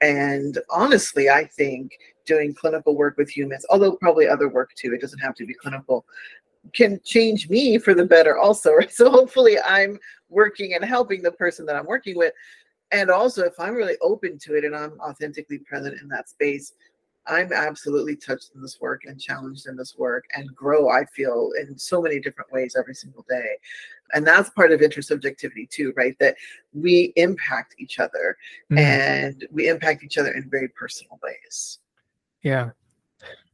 And 0.00 0.58
honestly, 0.70 1.28
I 1.28 1.44
think 1.44 1.92
doing 2.24 2.54
clinical 2.54 2.96
work 2.96 3.16
with 3.18 3.28
humans, 3.28 3.66
although 3.70 3.96
probably 3.96 4.28
other 4.28 4.48
work 4.48 4.70
too, 4.74 4.92
it 4.94 5.00
doesn't 5.00 5.18
have 5.18 5.34
to 5.36 5.46
be 5.46 5.54
clinical, 5.54 6.06
can 6.72 7.00
change 7.04 7.48
me 7.48 7.78
for 7.78 7.94
the 7.94 8.04
better 8.04 8.38
also, 8.38 8.72
right? 8.74 8.92
So 8.92 9.10
hopefully 9.10 9.58
I'm 9.60 9.98
working 10.30 10.74
and 10.74 10.84
helping 10.84 11.22
the 11.22 11.32
person 11.32 11.66
that 11.66 11.76
I'm 11.76 11.86
working 11.86 12.16
with. 12.16 12.32
And 12.90 13.10
also 13.10 13.44
if 13.44 13.58
I'm 13.58 13.74
really 13.74 13.96
open 14.00 14.38
to 14.40 14.54
it 14.54 14.64
and 14.64 14.74
I'm 14.74 14.98
authentically 15.00 15.58
present 15.58 16.00
in 16.00 16.08
that 16.08 16.28
space, 16.28 16.72
I'm 17.26 17.52
absolutely 17.52 18.16
touched 18.16 18.52
in 18.54 18.62
this 18.62 18.80
work 18.80 19.02
and 19.04 19.20
challenged 19.20 19.66
in 19.66 19.76
this 19.76 19.96
work 19.98 20.24
and 20.34 20.54
grow, 20.54 20.88
I 20.88 21.04
feel, 21.14 21.50
in 21.60 21.78
so 21.78 22.00
many 22.00 22.20
different 22.20 22.50
ways 22.50 22.74
every 22.78 22.94
single 22.94 23.24
day. 23.28 23.58
And 24.14 24.26
that's 24.26 24.48
part 24.50 24.72
of 24.72 24.80
intersubjectivity 24.80 25.68
too, 25.68 25.92
right? 25.94 26.16
That 26.20 26.36
we 26.72 27.12
impact 27.16 27.74
each 27.78 27.98
other 27.98 28.36
mm-hmm. 28.72 28.78
and 28.78 29.46
we 29.50 29.68
impact 29.68 30.02
each 30.02 30.16
other 30.16 30.32
in 30.32 30.48
very 30.48 30.68
personal 30.68 31.18
ways. 31.22 31.80
Yeah. 32.42 32.70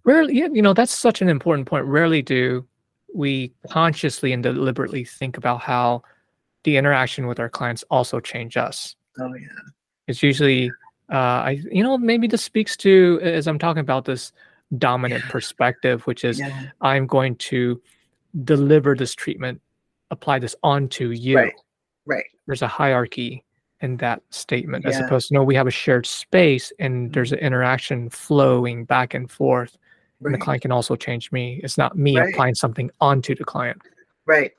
Rarely, 0.05 0.37
you 0.37 0.63
know, 0.63 0.75
that's 0.75 0.97
such 0.97 1.23
an 1.23 1.29
important 1.29 1.67
point. 1.67 1.87
Rarely 1.87 2.23
do 2.23 2.65
we 3.13 3.53
consciously 3.71 4.33
and 4.33 4.43
deliberately 4.43 5.05
think 5.05 5.37
about 5.37 5.61
how 5.63 6.03
the 6.63 6.77
interaction 6.77 7.27
with 7.27 7.41
our 7.41 7.49
clients 7.49 7.83
also 7.91 8.21
change 8.21 8.57
us. 8.57 8.95
Oh 9.19 9.35
yeah. 9.35 9.49
It's 10.07 10.23
usually 10.23 10.71
uh, 11.13 11.17
I 11.17 11.63
you 11.71 11.83
know 11.83 11.99
maybe 11.99 12.27
this 12.27 12.43
speaks 12.43 12.77
to 12.79 13.21
as 13.23 13.47
I'm 13.47 13.59
talking 13.59 13.81
about 13.81 14.05
this 14.05 14.33
dominant 14.79 15.25
yeah. 15.25 15.31
perspective, 15.31 16.03
which 16.07 16.25
is 16.25 16.39
yeah. 16.39 16.71
I'm 16.81 17.07
going 17.07 17.37
to 17.37 17.81
deliver 18.45 18.95
this 18.95 19.15
treatment, 19.15 19.61
apply 20.11 20.39
this 20.39 20.57
onto 20.63 21.11
you. 21.11 21.37
Right. 21.37 21.53
Right. 22.07 22.25
There's 22.47 22.63
a 22.63 22.69
hierarchy 22.69 23.45
in 23.81 23.97
that 23.99 24.23
statement, 24.31 24.85
yeah. 24.85 24.91
as 24.91 25.01
opposed 25.01 25.29
to 25.29 25.35
no, 25.35 25.43
we 25.43 25.55
have 25.55 25.67
a 25.67 25.71
shared 25.71 26.07
space 26.07 26.73
and 26.79 27.13
there's 27.13 27.33
an 27.33 27.39
interaction 27.39 28.11
flowing 28.11 28.85
back 28.85 29.15
and 29.15 29.31
forth. 29.31 29.77
Right. 30.21 30.33
And 30.33 30.41
the 30.41 30.45
client 30.45 30.63
can 30.63 30.73
also 30.73 30.97
change 30.97 31.33
me. 31.33 31.61
It's 31.63 31.77
not 31.77 31.97
me 31.97 32.17
right. 32.17 32.31
applying 32.31 32.55
something 32.55 32.91
onto 33.01 33.35
the 33.35 33.45
client. 33.45 33.81
Right 34.27 34.53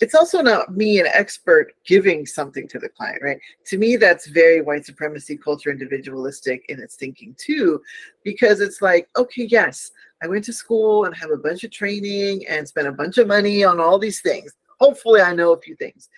it's 0.00 0.14
also 0.14 0.42
not 0.42 0.76
me, 0.76 1.00
an 1.00 1.06
expert, 1.06 1.72
giving 1.86 2.26
something 2.26 2.68
to 2.68 2.78
the 2.78 2.88
client, 2.88 3.22
right? 3.22 3.38
To 3.66 3.78
me, 3.78 3.96
that's 3.96 4.26
very 4.26 4.60
white 4.60 4.84
supremacy 4.84 5.36
culture 5.36 5.70
individualistic 5.70 6.66
in 6.68 6.80
its 6.80 6.96
thinking 6.96 7.34
too, 7.38 7.80
because 8.22 8.60
it's 8.60 8.82
like, 8.82 9.08
okay, 9.16 9.44
yes, 9.44 9.90
I 10.22 10.26
went 10.26 10.44
to 10.44 10.52
school 10.52 11.04
and 11.04 11.16
have 11.16 11.30
a 11.30 11.38
bunch 11.38 11.64
of 11.64 11.70
training 11.70 12.46
and 12.46 12.68
spent 12.68 12.88
a 12.88 12.92
bunch 12.92 13.16
of 13.18 13.26
money 13.26 13.64
on 13.64 13.80
all 13.80 13.98
these 13.98 14.20
things. 14.20 14.52
Hopefully, 14.80 15.22
I 15.22 15.34
know 15.34 15.52
a 15.52 15.60
few 15.60 15.76
things. 15.76 16.10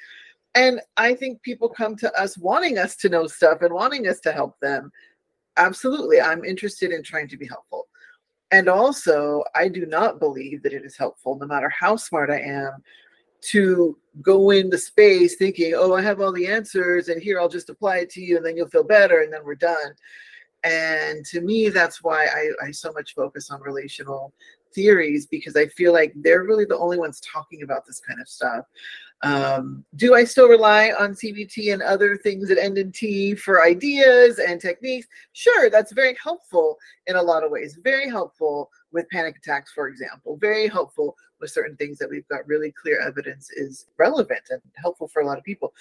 And 0.57 0.81
I 0.97 1.15
think 1.15 1.41
people 1.43 1.69
come 1.69 1.95
to 1.97 2.13
us 2.21 2.37
wanting 2.37 2.79
us 2.79 2.97
to 2.97 3.09
know 3.09 3.29
stuff 3.29 3.63
and 3.63 3.73
wanting 3.73 4.09
us 4.09 4.19
to 4.21 4.33
help 4.33 4.59
them. 4.61 4.91
Absolutely. 5.57 6.21
I'm 6.21 6.45
interested 6.45 6.91
in 6.91 7.05
trying 7.05 7.29
to 7.29 7.37
be 7.37 7.47
helpful. 7.47 7.87
And 8.51 8.69
also, 8.69 9.45
I 9.55 9.69
do 9.69 9.87
not 9.87 10.19
believe 10.19 10.63
that 10.63 10.73
it 10.73 10.85
is 10.85 10.97
helpful, 10.97 11.39
no 11.39 11.47
matter 11.47 11.69
how 11.69 11.95
smart 11.97 12.31
I 12.31 12.41
am 12.41 12.83
to 13.41 13.97
go 14.23 14.51
into 14.51 14.79
space 14.79 15.37
thinking, 15.37 15.75
oh, 15.77 15.95
I 15.95 16.03
have 16.03 16.21
all 16.21 16.33
the 16.33 16.47
answers, 16.47 17.09
and 17.09 17.23
here 17.23 17.41
I'll 17.41 17.49
just 17.49 17.71
apply 17.71 17.99
it 17.99 18.11
to 18.11 18.21
you, 18.21 18.37
and 18.37 18.45
then 18.45 18.57
you'll 18.57 18.69
feel 18.69 18.85
better, 18.85 19.21
and 19.21 19.33
then 19.33 19.45
we're 19.45 19.55
done. 19.55 19.95
And 20.65 21.25
to 21.27 21.41
me, 21.41 21.69
that's 21.69 22.03
why 22.03 22.27
I, 22.27 22.67
I 22.67 22.71
so 22.73 22.93
much 22.93 23.15
focus 23.15 23.51
on 23.51 23.61
relational 23.63 24.33
theories 24.75 25.27
because 25.27 25.57
I 25.57 25.67
feel 25.67 25.93
like 25.93 26.13
they're 26.17 26.45
really 26.45 26.65
the 26.65 26.79
only 26.79 26.99
ones 26.99 27.21
talking 27.21 27.63
about 27.63 27.87
this 27.87 28.01
kind 28.01 28.21
of 28.21 28.29
stuff. 28.29 28.65
Um, 29.23 29.85
do 29.97 30.15
I 30.15 30.23
still 30.25 30.49
rely 30.49 30.93
on 30.99 31.15
CBT 31.15 31.73
and 31.73 31.83
other 31.83 32.17
things 32.17 32.49
that 32.49 32.63
end 32.63 32.79
in 32.79 32.93
T 32.93 33.35
for 33.35 33.63
ideas 33.63 34.39
and 34.39 34.61
techniques? 34.61 35.09
Sure, 35.33 35.71
that's 35.71 35.93
very 35.93 36.17
helpful 36.23 36.77
in 37.07 37.17
a 37.17 37.23
lot 37.23 37.45
of 37.45 37.51
ways. 37.51 37.79
Very 37.83 38.09
helpful 38.09 38.71
with 38.93 39.09
panic 39.11 39.37
attacks, 39.39 39.73
for 39.73 39.89
example. 39.89 40.37
Very 40.41 40.69
helpful 40.69 41.17
with 41.41 41.51
certain 41.51 41.77
things 41.77 41.99
that 41.99 42.11
we've 42.11 42.27
got 42.29 42.47
really 42.47 42.73
clear 42.73 43.01
evidence 43.01 43.51
is 43.51 43.87
relevant 43.97 44.43
and 44.51 44.61
helpful 44.75 45.09
for 45.09 45.23
a 45.23 45.27
lot 45.27 45.39
of 45.39 45.45
people. 45.45 45.73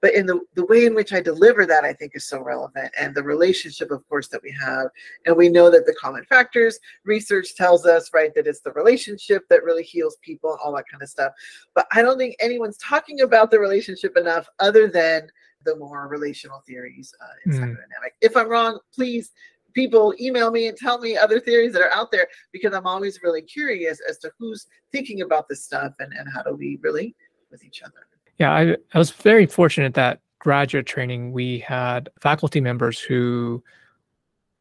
But 0.00 0.14
in 0.14 0.26
the, 0.26 0.40
the 0.54 0.66
way 0.66 0.86
in 0.86 0.94
which 0.94 1.12
I 1.12 1.20
deliver 1.20 1.66
that, 1.66 1.84
I 1.84 1.92
think 1.92 2.12
is 2.14 2.24
so 2.24 2.40
relevant. 2.40 2.92
And 2.98 3.14
the 3.14 3.22
relationship, 3.22 3.90
of 3.90 4.06
course, 4.08 4.28
that 4.28 4.42
we 4.42 4.54
have. 4.60 4.88
And 5.26 5.36
we 5.36 5.48
know 5.48 5.70
that 5.70 5.86
the 5.86 5.94
common 5.94 6.24
factors 6.24 6.78
research 7.04 7.54
tells 7.54 7.86
us, 7.86 8.10
right, 8.12 8.34
that 8.34 8.46
it's 8.46 8.60
the 8.60 8.72
relationship 8.72 9.48
that 9.48 9.64
really 9.64 9.84
heals 9.84 10.16
people 10.22 10.50
and 10.50 10.60
all 10.62 10.74
that 10.76 10.88
kind 10.90 11.02
of 11.02 11.08
stuff. 11.08 11.32
But 11.74 11.86
I 11.92 12.02
don't 12.02 12.18
think 12.18 12.36
anyone's 12.40 12.78
talking 12.78 13.20
about 13.20 13.50
the 13.50 13.60
relationship 13.60 14.16
enough 14.16 14.48
other 14.58 14.88
than 14.88 15.28
the 15.64 15.76
more 15.76 16.08
relational 16.08 16.60
theories 16.66 17.14
uh, 17.20 17.26
in 17.46 17.52
mm. 17.52 17.58
psychodynamic. 17.58 18.12
If 18.20 18.36
I'm 18.36 18.48
wrong, 18.48 18.80
please 18.92 19.32
people 19.72 20.14
email 20.20 20.50
me 20.50 20.68
and 20.68 20.76
tell 20.76 20.98
me 20.98 21.16
other 21.16 21.40
theories 21.40 21.72
that 21.72 21.82
are 21.82 21.92
out 21.94 22.10
there 22.10 22.28
because 22.52 22.74
I'm 22.74 22.86
always 22.86 23.22
really 23.22 23.42
curious 23.42 24.00
as 24.08 24.18
to 24.18 24.30
who's 24.38 24.66
thinking 24.90 25.22
about 25.22 25.48
this 25.48 25.64
stuff 25.64 25.92
and, 25.98 26.12
and 26.12 26.28
how 26.32 26.42
do 26.42 26.54
we 26.54 26.78
relate 26.82 27.16
with 27.50 27.64
each 27.64 27.82
other. 27.82 28.06
Yeah, 28.38 28.52
I, 28.52 28.76
I 28.94 28.98
was 28.98 29.10
very 29.10 29.46
fortunate 29.46 29.94
that 29.94 30.20
graduate 30.38 30.86
training 30.86 31.32
we 31.32 31.60
had 31.60 32.08
faculty 32.20 32.60
members 32.60 32.98
who 32.98 33.62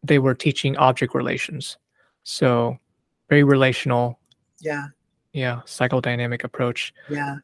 they 0.03 0.19
were 0.19 0.35
teaching 0.35 0.77
object 0.77 1.15
relations. 1.15 1.77
So 2.23 2.77
very 3.29 3.43
relational. 3.43 4.19
Yeah. 4.59 4.87
Yeah, 5.33 5.61
psychodynamic 5.65 6.43
approach. 6.43 6.93
Yeah. 7.09 7.37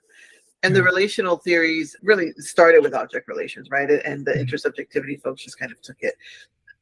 And 0.64 0.76
the 0.76 0.84
relational 0.84 1.38
theories 1.38 1.96
really 2.02 2.34
started 2.34 2.84
with 2.84 2.94
object 2.94 3.28
relations, 3.28 3.70
right? 3.72 3.90
And 3.90 4.26
the 4.26 4.32
mm-hmm. 4.32 4.42
intersubjectivity 4.42 5.22
folks 5.22 5.44
just 5.44 5.58
kind 5.58 5.72
of 5.72 5.82
took 5.82 5.98
it 6.02 6.16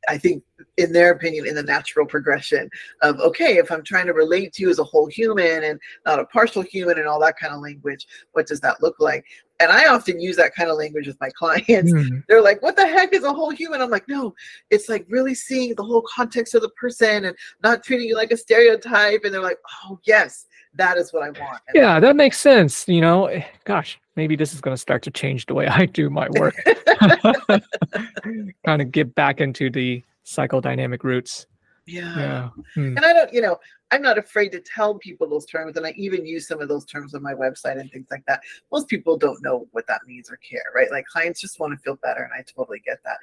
I 0.07 0.17
think, 0.17 0.43
in 0.77 0.91
their 0.91 1.11
opinion, 1.11 1.47
in 1.47 1.55
the 1.55 1.63
natural 1.63 2.05
progression 2.05 2.69
of, 3.01 3.19
okay, 3.19 3.57
if 3.57 3.71
I'm 3.71 3.83
trying 3.83 4.07
to 4.07 4.13
relate 4.13 4.53
to 4.53 4.63
you 4.63 4.69
as 4.69 4.79
a 4.79 4.83
whole 4.83 5.07
human 5.07 5.63
and 5.63 5.79
not 6.05 6.19
a 6.19 6.25
partial 6.25 6.61
human 6.61 6.97
and 6.97 7.07
all 7.07 7.19
that 7.21 7.37
kind 7.37 7.53
of 7.53 7.61
language, 7.61 8.07
what 8.33 8.47
does 8.47 8.59
that 8.61 8.81
look 8.81 8.95
like? 8.99 9.25
And 9.59 9.71
I 9.71 9.87
often 9.87 10.19
use 10.19 10.35
that 10.35 10.53
kind 10.53 10.69
of 10.69 10.77
language 10.77 11.07
with 11.07 11.19
my 11.21 11.29
clients. 11.37 11.91
Mm. 11.91 12.23
They're 12.27 12.41
like, 12.41 12.61
what 12.61 12.75
the 12.75 12.87
heck 12.87 13.13
is 13.13 13.23
a 13.23 13.33
whole 13.33 13.51
human? 13.51 13.81
I'm 13.81 13.89
like, 13.89 14.07
no, 14.07 14.33
it's 14.69 14.89
like 14.89 15.05
really 15.09 15.35
seeing 15.35 15.75
the 15.75 15.83
whole 15.83 16.05
context 16.13 16.55
of 16.55 16.61
the 16.61 16.69
person 16.69 17.25
and 17.25 17.37
not 17.63 17.83
treating 17.83 18.07
you 18.07 18.15
like 18.15 18.31
a 18.31 18.37
stereotype. 18.37 19.21
And 19.23 19.33
they're 19.33 19.41
like, 19.41 19.59
oh, 19.85 19.99
yes, 20.05 20.47
that 20.75 20.97
is 20.97 21.13
what 21.13 21.23
I 21.23 21.29
want. 21.29 21.61
And 21.67 21.75
yeah, 21.75 21.99
that 21.99 22.15
makes 22.15 22.39
sense. 22.39 22.87
You 22.87 23.01
know, 23.01 23.25
eh, 23.25 23.43
gosh, 23.65 23.99
maybe 24.15 24.35
this 24.35 24.53
is 24.53 24.61
going 24.61 24.73
to 24.73 24.81
start 24.81 25.01
to 25.03 25.11
change 25.11 25.45
the 25.45 25.53
way 25.53 25.67
I 25.81 25.85
do 25.85 26.09
my 26.09 26.29
work. 26.31 26.55
kind 28.65 28.81
of 28.81 28.91
get 28.91 29.15
back 29.15 29.41
into 29.41 29.69
the 29.69 30.03
psychodynamic 30.25 31.03
roots. 31.03 31.47
Yeah. 31.87 32.17
Yeah. 32.17 32.49
Hmm. 32.73 32.97
And 32.97 33.05
I 33.05 33.13
don't, 33.13 33.31
you 33.31 33.41
know, 33.41 33.59
I'm 33.91 34.01
not 34.01 34.17
afraid 34.17 34.49
to 34.49 34.59
tell 34.59 34.95
people 34.95 35.29
those 35.29 35.45
terms, 35.45 35.77
and 35.77 35.85
I 35.85 35.93
even 35.95 36.25
use 36.25 36.47
some 36.47 36.59
of 36.59 36.67
those 36.67 36.85
terms 36.85 37.13
on 37.13 37.21
my 37.21 37.33
website 37.33 37.79
and 37.79 37.91
things 37.91 38.07
like 38.09 38.23
that. 38.27 38.41
Most 38.71 38.87
people 38.87 39.15
don't 39.15 39.41
know 39.43 39.67
what 39.71 39.85
that 39.87 40.01
means 40.07 40.29
or 40.31 40.37
care, 40.37 40.63
right? 40.73 40.89
Like 40.89 41.05
clients 41.05 41.39
just 41.39 41.59
want 41.59 41.73
to 41.73 41.79
feel 41.83 41.97
better, 42.01 42.23
and 42.23 42.33
I 42.33 42.43
totally 42.43 42.81
get 42.83 42.97
that. 43.05 43.17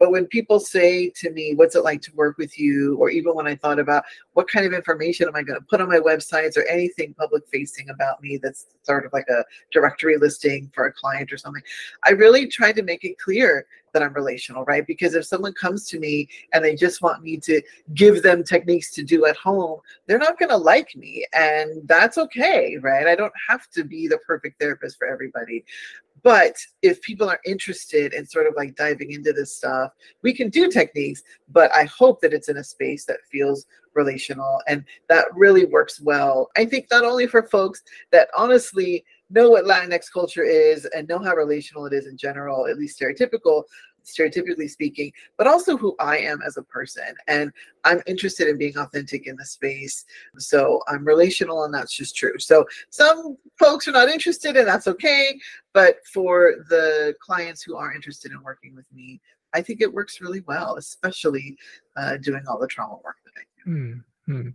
But 0.00 0.10
when 0.10 0.26
people 0.26 0.58
say 0.58 1.10
to 1.16 1.30
me, 1.30 1.54
"What's 1.54 1.76
it 1.76 1.84
like 1.84 2.02
to 2.02 2.14
work 2.14 2.38
with 2.38 2.58
you?" 2.58 2.96
or 2.96 3.10
even 3.10 3.34
when 3.34 3.46
I 3.46 3.54
thought 3.54 3.78
about 3.78 4.04
what 4.32 4.48
kind 4.48 4.66
of 4.66 4.72
information 4.72 5.28
am 5.28 5.36
I 5.36 5.42
going 5.42 5.60
to 5.60 5.66
put 5.70 5.80
on 5.80 5.88
my 5.88 6.00
websites 6.00 6.56
or 6.56 6.64
anything 6.64 7.14
public 7.14 7.44
facing 7.48 7.88
about 7.90 8.20
me 8.20 8.36
that's 8.42 8.66
sort 8.82 9.06
of 9.06 9.12
like 9.12 9.28
a 9.28 9.44
directory 9.72 10.16
listing 10.18 10.70
for 10.74 10.86
a 10.86 10.92
client 10.92 11.32
or 11.32 11.38
something, 11.38 11.62
I 12.04 12.10
really 12.10 12.48
tried 12.48 12.74
to 12.76 12.82
make 12.82 13.04
it 13.04 13.18
clear 13.18 13.66
that 13.92 14.02
I'm 14.02 14.12
relational, 14.12 14.64
right? 14.64 14.86
Because 14.86 15.14
if 15.14 15.24
someone 15.24 15.52
comes 15.54 15.86
to 15.88 15.98
me 15.98 16.28
and 16.52 16.64
they 16.64 16.74
just 16.74 17.02
want 17.02 17.22
me 17.22 17.36
to 17.38 17.62
give 17.94 18.22
them 18.22 18.44
techniques 18.44 18.90
to 18.92 19.02
do 19.02 19.26
at 19.26 19.36
home, 19.36 19.80
they're 20.06 20.18
not 20.18 20.38
going 20.38 20.50
to 20.50 20.56
like 20.56 20.94
me. 20.96 21.26
And 21.32 21.86
that's 21.88 22.18
okay, 22.18 22.76
right? 22.80 23.06
I 23.06 23.14
don't 23.14 23.32
have 23.48 23.68
to 23.70 23.84
be 23.84 24.08
the 24.08 24.18
perfect 24.18 24.60
therapist 24.60 24.98
for 24.98 25.06
everybody. 25.06 25.64
But 26.22 26.56
if 26.82 27.00
people 27.00 27.28
are 27.28 27.40
interested 27.46 28.12
in 28.12 28.26
sort 28.26 28.46
of 28.46 28.54
like 28.56 28.76
diving 28.76 29.12
into 29.12 29.32
this 29.32 29.56
stuff, 29.56 29.92
we 30.22 30.34
can 30.34 30.50
do 30.50 30.68
techniques, 30.68 31.22
but 31.48 31.74
I 31.74 31.84
hope 31.84 32.20
that 32.20 32.34
it's 32.34 32.48
in 32.48 32.58
a 32.58 32.64
space 32.64 33.06
that 33.06 33.20
feels 33.30 33.66
relational 33.94 34.60
and 34.68 34.84
that 35.08 35.26
really 35.34 35.64
works 35.64 36.00
well. 36.00 36.50
I 36.56 36.64
think 36.64 36.86
not 36.90 37.04
only 37.04 37.26
for 37.26 37.42
folks 37.42 37.82
that 38.12 38.28
honestly 38.36 39.04
know 39.30 39.50
what 39.50 39.64
Latinx 39.64 40.12
culture 40.12 40.42
is 40.42 40.84
and 40.86 41.08
know 41.08 41.18
how 41.18 41.34
relational 41.34 41.86
it 41.86 41.92
is 41.92 42.06
in 42.06 42.16
general, 42.16 42.66
at 42.66 42.76
least 42.76 43.00
stereotypical, 43.00 43.64
stereotypically 44.04 44.68
speaking, 44.68 45.12
but 45.36 45.46
also 45.46 45.76
who 45.76 45.94
I 45.98 46.18
am 46.18 46.40
as 46.42 46.56
a 46.56 46.62
person. 46.62 47.14
And 47.28 47.52
I'm 47.84 48.02
interested 48.06 48.48
in 48.48 48.58
being 48.58 48.76
authentic 48.76 49.26
in 49.26 49.36
the 49.36 49.44
space. 49.44 50.04
So 50.38 50.82
I'm 50.88 51.04
relational, 51.04 51.64
and 51.64 51.72
that's 51.72 51.94
just 51.94 52.16
true. 52.16 52.38
So 52.38 52.66
some 52.90 53.36
folks 53.58 53.86
are 53.88 53.92
not 53.92 54.08
interested, 54.08 54.56
and 54.56 54.66
that's 54.66 54.88
okay. 54.88 55.38
But 55.72 55.96
for 56.12 56.64
the 56.68 57.14
clients 57.20 57.62
who 57.62 57.76
are 57.76 57.94
interested 57.94 58.32
in 58.32 58.42
working 58.42 58.74
with 58.74 58.86
me, 58.92 59.20
I 59.52 59.62
think 59.62 59.80
it 59.80 59.92
works 59.92 60.20
really 60.20 60.40
well, 60.46 60.76
especially 60.76 61.56
uh, 61.96 62.16
doing 62.18 62.42
all 62.48 62.58
the 62.58 62.68
trauma 62.68 62.98
work 63.04 63.16
that 63.24 63.32
I 63.36 63.42
do. 63.64 64.00
Hmm. 64.26 64.48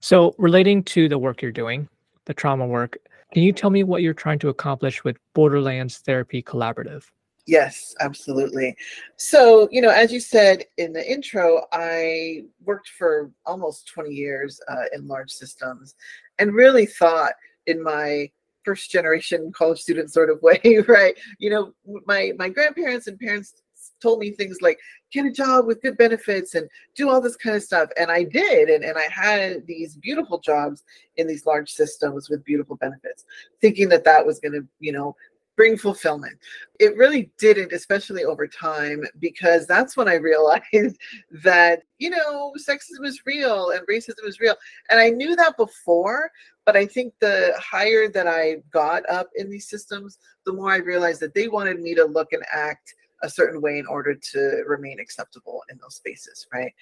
So, 0.00 0.34
relating 0.36 0.82
to 0.84 1.08
the 1.08 1.16
work 1.16 1.40
you're 1.40 1.52
doing, 1.52 1.88
the 2.24 2.34
trauma 2.34 2.66
work, 2.66 2.98
can 3.32 3.42
you 3.42 3.52
tell 3.52 3.70
me 3.70 3.82
what 3.82 4.02
you're 4.02 4.14
trying 4.14 4.38
to 4.40 4.48
accomplish 4.48 5.04
with 5.04 5.16
Borderlands 5.34 5.98
Therapy 5.98 6.42
Collaborative? 6.42 7.04
Yes, 7.46 7.94
absolutely. 8.00 8.76
So, 9.16 9.68
you 9.72 9.80
know, 9.80 9.90
as 9.90 10.12
you 10.12 10.20
said 10.20 10.64
in 10.78 10.92
the 10.92 11.10
intro, 11.10 11.64
I 11.72 12.42
worked 12.64 12.90
for 12.90 13.32
almost 13.44 13.88
20 13.88 14.10
years 14.10 14.60
uh, 14.68 14.84
in 14.92 15.08
large 15.08 15.30
systems 15.30 15.94
and 16.38 16.54
really 16.54 16.86
thought 16.86 17.32
in 17.66 17.82
my 17.82 18.30
first 18.64 18.90
generation 18.90 19.50
college 19.52 19.80
student 19.80 20.12
sort 20.12 20.30
of 20.30 20.40
way, 20.42 20.60
right? 20.86 21.14
You 21.38 21.50
know, 21.50 21.72
my 22.06 22.32
my 22.38 22.48
grandparents 22.48 23.06
and 23.08 23.18
parents 23.18 23.54
told 24.02 24.18
me 24.18 24.30
things 24.30 24.58
like 24.60 24.78
get 25.12 25.26
a 25.26 25.30
job 25.30 25.66
with 25.66 25.80
good 25.82 25.96
benefits 25.96 26.54
and 26.54 26.68
do 26.94 27.08
all 27.08 27.20
this 27.20 27.36
kind 27.36 27.56
of 27.56 27.62
stuff 27.62 27.88
and 27.98 28.10
i 28.10 28.22
did 28.22 28.68
and, 28.68 28.84
and 28.84 28.98
i 28.98 29.08
had 29.10 29.66
these 29.66 29.96
beautiful 29.96 30.38
jobs 30.38 30.82
in 31.16 31.26
these 31.26 31.46
large 31.46 31.70
systems 31.70 32.28
with 32.28 32.44
beautiful 32.44 32.76
benefits 32.76 33.24
thinking 33.60 33.88
that 33.88 34.04
that 34.04 34.24
was 34.24 34.40
going 34.40 34.52
to 34.52 34.66
you 34.80 34.92
know 34.92 35.14
bring 35.56 35.76
fulfillment. 35.76 36.38
It 36.80 36.96
really 36.96 37.30
didn't, 37.38 37.72
especially 37.72 38.24
over 38.24 38.46
time, 38.46 39.04
because 39.18 39.66
that's 39.66 39.96
when 39.96 40.08
I 40.08 40.14
realized 40.14 40.98
that, 41.42 41.82
you 41.98 42.10
know, 42.10 42.52
sexism 42.58 43.04
is 43.04 43.22
real 43.26 43.70
and 43.70 43.86
racism 43.86 44.26
is 44.26 44.40
real. 44.40 44.56
And 44.90 44.98
I 44.98 45.10
knew 45.10 45.36
that 45.36 45.56
before, 45.56 46.30
but 46.64 46.76
I 46.76 46.86
think 46.86 47.14
the 47.20 47.54
higher 47.58 48.08
that 48.08 48.26
I 48.26 48.56
got 48.72 49.08
up 49.10 49.30
in 49.36 49.50
these 49.50 49.68
systems, 49.68 50.18
the 50.46 50.52
more 50.52 50.70
I 50.70 50.78
realized 50.78 51.20
that 51.20 51.34
they 51.34 51.48
wanted 51.48 51.80
me 51.80 51.94
to 51.94 52.04
look 52.04 52.32
and 52.32 52.44
act 52.52 52.94
a 53.22 53.30
certain 53.30 53.60
way 53.60 53.78
in 53.78 53.86
order 53.86 54.14
to 54.14 54.62
remain 54.66 55.00
acceptable 55.00 55.62
in 55.70 55.78
those 55.80 55.96
spaces, 55.96 56.46
right? 56.52 56.72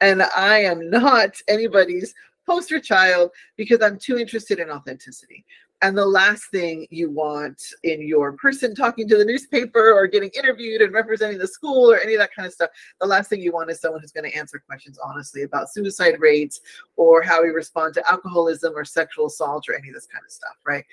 And 0.00 0.22
I 0.22 0.58
am 0.62 0.90
not 0.90 1.34
anybody's 1.48 2.14
poster 2.46 2.80
child 2.80 3.30
because 3.56 3.80
I'm 3.82 3.98
too 3.98 4.18
interested 4.18 4.58
in 4.58 4.70
authenticity. 4.70 5.44
And 5.82 5.96
the 5.96 6.04
last 6.04 6.50
thing 6.50 6.86
you 6.90 7.10
want 7.10 7.62
in 7.84 8.06
your 8.06 8.32
person 8.32 8.74
talking 8.74 9.08
to 9.08 9.16
the 9.16 9.24
newspaper 9.24 9.92
or 9.92 10.06
getting 10.06 10.30
interviewed 10.36 10.82
and 10.82 10.92
representing 10.92 11.38
the 11.38 11.46
school 11.46 11.90
or 11.90 11.98
any 11.98 12.14
of 12.14 12.20
that 12.20 12.34
kind 12.34 12.46
of 12.46 12.52
stuff, 12.52 12.68
the 13.00 13.06
last 13.06 13.30
thing 13.30 13.40
you 13.40 13.52
want 13.52 13.70
is 13.70 13.80
someone 13.80 14.00
who's 14.02 14.12
going 14.12 14.30
to 14.30 14.36
answer 14.36 14.62
questions 14.66 14.98
honestly 15.02 15.42
about 15.42 15.72
suicide 15.72 16.16
rates 16.18 16.60
or 16.96 17.22
how 17.22 17.42
we 17.42 17.48
respond 17.48 17.94
to 17.94 18.10
alcoholism 18.10 18.74
or 18.76 18.84
sexual 18.84 19.26
assault 19.26 19.70
or 19.70 19.74
any 19.74 19.88
of 19.88 19.94
this 19.94 20.06
kind 20.06 20.22
of 20.22 20.30
stuff, 20.30 20.56
right? 20.66 20.84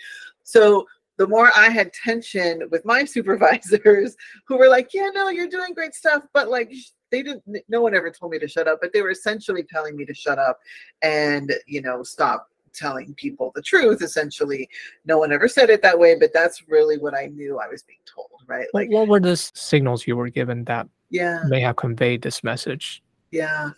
So 0.43 0.87
the 1.17 1.27
more 1.27 1.51
I 1.55 1.69
had 1.69 1.93
tension 1.93 2.63
with 2.71 2.85
my 2.85 3.05
supervisors 3.15 4.15
who 4.47 4.57
were 4.57 4.69
like, 4.69 4.93
yeah, 4.93 5.09
no, 5.13 5.29
you're 5.29 5.47
doing 5.47 5.73
great 5.73 5.95
stuff, 5.95 6.23
but 6.33 6.49
like, 6.49 6.71
they 7.09 7.23
didn't, 7.23 7.43
no 7.69 7.81
one 7.81 7.95
ever 7.95 8.11
told 8.11 8.33
me 8.33 8.39
to 8.39 8.47
shut 8.47 8.67
up, 8.67 8.79
but 8.81 8.91
they 8.93 9.01
were 9.01 9.11
essentially 9.11 9.63
telling 9.63 9.95
me 9.95 10.05
to 10.05 10.13
shut 10.13 10.37
up 10.37 10.59
and, 11.01 11.53
you 11.65 11.81
know, 11.81 12.03
stop 12.03 12.49
telling 12.73 13.13
people 13.15 13.51
the 13.55 13.61
truth 13.61 14.01
essentially. 14.01 14.69
No 15.05 15.17
one 15.17 15.31
ever 15.31 15.47
said 15.47 15.69
it 15.69 15.81
that 15.81 15.97
way 15.97 16.15
but 16.19 16.31
that's 16.31 16.67
really 16.67 16.97
what 16.99 17.15
i 17.15 17.25
knew 17.25 17.59
i 17.59 17.67
was 17.67 17.81
being 17.81 17.97
told 18.05 18.27
right? 18.47 18.67
Like 18.73 18.89
what 18.89 19.07
were 19.07 19.19
the 19.19 19.35
signals 19.35 20.07
you 20.07 20.15
were 20.15 20.29
given 20.29 20.63
that 20.65 20.87
yeah. 21.09 21.43
may 21.47 21.61
have 21.61 21.75
conveyed 21.75 22.21
this 22.21 22.43
message? 22.43 23.03
Yeah. 23.31 23.71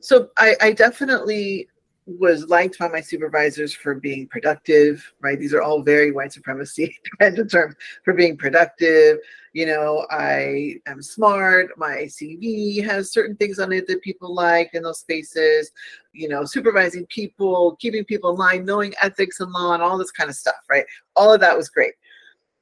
So 0.00 0.30
i 0.36 0.54
i 0.60 0.72
definitely 0.72 1.68
was 2.08 2.48
liked 2.48 2.78
by 2.78 2.88
my 2.88 3.00
supervisors 3.00 3.74
for 3.74 3.94
being 3.94 4.26
productive, 4.28 5.12
right? 5.20 5.38
These 5.38 5.52
are 5.52 5.60
all 5.60 5.82
very 5.82 6.10
white 6.10 6.32
supremacy 6.32 6.96
of 7.20 7.50
terms 7.50 7.74
for 8.04 8.14
being 8.14 8.36
productive. 8.36 9.18
You 9.52 9.66
know, 9.66 10.06
I 10.10 10.76
am 10.86 11.02
smart. 11.02 11.76
My 11.76 12.06
CV 12.08 12.82
has 12.84 13.12
certain 13.12 13.36
things 13.36 13.58
on 13.58 13.72
it 13.72 13.86
that 13.88 14.02
people 14.02 14.34
like 14.34 14.70
in 14.72 14.82
those 14.82 15.00
spaces. 15.00 15.70
You 16.12 16.28
know, 16.28 16.44
supervising 16.44 17.06
people, 17.06 17.76
keeping 17.76 18.04
people 18.04 18.30
in 18.30 18.36
line, 18.36 18.64
knowing 18.64 18.94
ethics 19.02 19.40
and 19.40 19.52
law, 19.52 19.74
and 19.74 19.82
all 19.82 19.98
this 19.98 20.10
kind 20.10 20.30
of 20.30 20.36
stuff, 20.36 20.56
right? 20.70 20.84
All 21.16 21.32
of 21.32 21.40
that 21.40 21.56
was 21.56 21.68
great. 21.68 21.92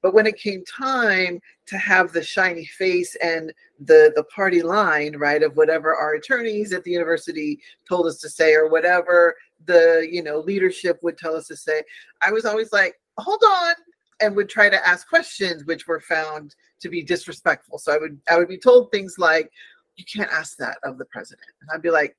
But 0.07 0.15
when 0.15 0.29
it 0.29 0.39
came 0.39 0.63
time 0.65 1.41
to 1.67 1.77
have 1.79 2.13
the 2.13 2.23
shiny 2.23 2.65
face 2.65 3.17
and 3.17 3.53
the 3.81 4.13
the 4.15 4.23
party 4.33 4.63
line, 4.63 5.17
right, 5.17 5.43
of 5.43 5.57
whatever 5.57 5.97
our 5.97 6.15
attorneys 6.15 6.73
at 6.73 6.85
the 6.85 6.93
university 6.93 7.59
told 7.89 8.07
us 8.07 8.21
to 8.21 8.29
say 8.29 8.55
or 8.55 8.69
whatever 8.69 9.35
the 9.65 10.07
you 10.09 10.23
know 10.23 10.39
leadership 10.39 11.01
would 11.03 11.19
tell 11.19 11.35
us 11.35 11.49
to 11.49 11.57
say, 11.57 11.83
I 12.23 12.31
was 12.31 12.45
always 12.45 12.73
like, 12.73 12.95
hold 13.19 13.43
on, 13.45 13.75
and 14.21 14.37
would 14.37 14.49
try 14.49 14.69
to 14.69 14.87
ask 14.87 15.09
questions 15.09 15.65
which 15.65 15.89
were 15.89 15.99
found 15.99 16.55
to 16.83 16.89
be 16.89 17.03
disrespectful. 17.03 17.77
So 17.79 17.93
I 17.93 17.99
would 17.99 18.21
I 18.31 18.37
would 18.37 18.47
be 18.47 18.59
told 18.59 18.93
things 18.93 19.17
like, 19.19 19.51
you 19.97 20.05
can't 20.05 20.31
ask 20.31 20.57
that 20.59 20.79
of 20.85 20.99
the 20.99 21.07
president, 21.07 21.49
and 21.63 21.71
I'd 21.75 21.83
be 21.83 21.91
like, 21.91 22.17